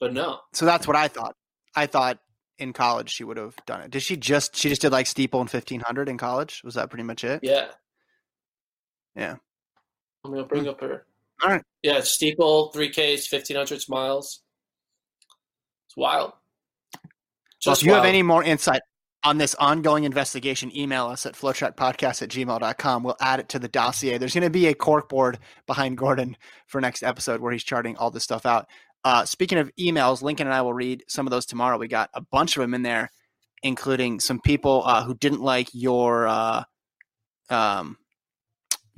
But 0.00 0.12
no. 0.12 0.40
So 0.54 0.66
that's 0.66 0.88
what 0.88 0.96
I 0.96 1.06
thought. 1.06 1.36
I 1.76 1.86
thought 1.86 2.18
in 2.58 2.72
college 2.72 3.10
she 3.10 3.24
would 3.24 3.36
have 3.36 3.56
done 3.66 3.80
it. 3.80 3.90
Did 3.90 4.02
she 4.02 4.16
just 4.16 4.56
she 4.56 4.68
just 4.68 4.82
did 4.82 4.92
like 4.92 5.06
steeple 5.06 5.40
and 5.40 5.48
1500 5.48 6.08
in 6.08 6.18
college? 6.18 6.62
Was 6.64 6.74
that 6.74 6.90
pretty 6.90 7.04
much 7.04 7.24
it? 7.24 7.40
Yeah. 7.42 7.68
Yeah. 9.14 9.36
I'm 10.24 10.32
gonna 10.32 10.42
hmm. 10.42 10.48
bring 10.48 10.68
up 10.68 10.80
her. 10.80 11.06
All 11.42 11.50
right. 11.50 11.62
Yeah, 11.82 12.00
steeple, 12.00 12.70
three 12.72 12.90
Ks, 12.90 13.26
fifteen 13.26 13.56
hundred 13.56 13.80
miles. 13.88 14.42
It's 15.86 15.96
wild. 15.96 16.32
Well, 17.64 17.74
if 17.74 17.82
you 17.82 17.92
have 17.92 18.04
any 18.04 18.22
more 18.22 18.42
insight, 18.42 18.82
on 19.24 19.38
this 19.38 19.54
ongoing 19.56 20.04
investigation, 20.04 20.74
email 20.76 21.06
us 21.06 21.26
at 21.26 21.34
flotrackpodcast 21.34 22.22
at 22.22 22.28
gmail.com. 22.28 23.02
We'll 23.02 23.16
add 23.20 23.40
it 23.40 23.48
to 23.50 23.58
the 23.58 23.68
dossier. 23.68 24.16
There's 24.16 24.34
going 24.34 24.44
to 24.44 24.50
be 24.50 24.66
a 24.66 24.74
corkboard 24.74 25.36
behind 25.66 25.98
Gordon 25.98 26.36
for 26.66 26.80
next 26.80 27.02
episode 27.02 27.40
where 27.40 27.52
he's 27.52 27.64
charting 27.64 27.96
all 27.96 28.10
this 28.10 28.24
stuff 28.24 28.46
out. 28.46 28.68
Uh, 29.04 29.24
speaking 29.24 29.58
of 29.58 29.70
emails, 29.78 30.22
Lincoln 30.22 30.46
and 30.46 30.54
I 30.54 30.62
will 30.62 30.74
read 30.74 31.04
some 31.08 31.26
of 31.26 31.30
those 31.30 31.46
tomorrow. 31.46 31.78
We 31.78 31.88
got 31.88 32.10
a 32.14 32.20
bunch 32.20 32.56
of 32.56 32.60
them 32.60 32.74
in 32.74 32.82
there, 32.82 33.10
including 33.62 34.20
some 34.20 34.40
people 34.40 34.82
uh, 34.84 35.04
who 35.04 35.14
didn't 35.14 35.40
like 35.40 35.68
your 35.72 36.26
uh, 36.26 36.64
um, 37.50 37.96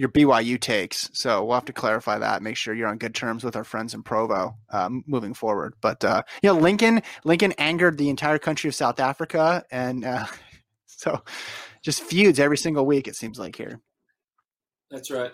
your 0.01 0.09
BYU 0.09 0.59
takes. 0.59 1.11
So 1.12 1.44
we'll 1.44 1.57
have 1.57 1.66
to 1.66 1.74
clarify 1.74 2.18
that. 2.18 2.42
Make 2.42 2.57
sure 2.57 2.74
you're 2.74 2.88
on 2.88 2.96
good 2.96 3.14
terms 3.14 3.44
with 3.44 3.55
our 3.55 3.64
friends 3.64 3.92
in 3.92 4.03
Provo 4.03 4.57
um, 4.70 5.05
moving 5.07 5.34
forward. 5.34 5.74
But 5.82 6.03
uh, 6.03 6.22
you 6.42 6.53
know, 6.53 6.59
Lincoln 6.59 7.03
Lincoln 7.24 7.53
angered 7.59 7.98
the 7.98 8.09
entire 8.09 8.38
country 8.38 8.68
of 8.68 8.74
South 8.74 8.98
Africa, 8.98 9.62
and 9.70 10.05
uh, 10.05 10.24
so 10.86 11.22
just 11.82 12.03
feuds 12.03 12.40
every 12.40 12.57
single 12.57 12.86
week. 12.86 13.09
It 13.09 13.16
seems 13.16 13.38
like 13.38 13.57
here. 13.57 13.80
That's 14.90 15.11
right. 15.11 15.32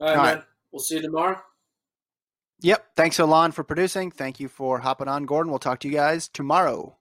All 0.00 0.08
right, 0.08 0.16
All 0.16 0.24
man. 0.24 0.42
We'll 0.70 0.80
see 0.80 0.96
you 0.96 1.02
tomorrow. 1.02 1.40
Yep. 2.62 2.94
Thanks, 2.96 3.18
Alon, 3.18 3.52
for 3.52 3.64
producing. 3.64 4.10
Thank 4.10 4.38
you 4.40 4.48
for 4.48 4.80
hopping 4.80 5.08
on, 5.08 5.24
Gordon. 5.24 5.50
We'll 5.50 5.58
talk 5.58 5.80
to 5.80 5.88
you 5.88 5.94
guys 5.94 6.28
tomorrow. 6.28 6.96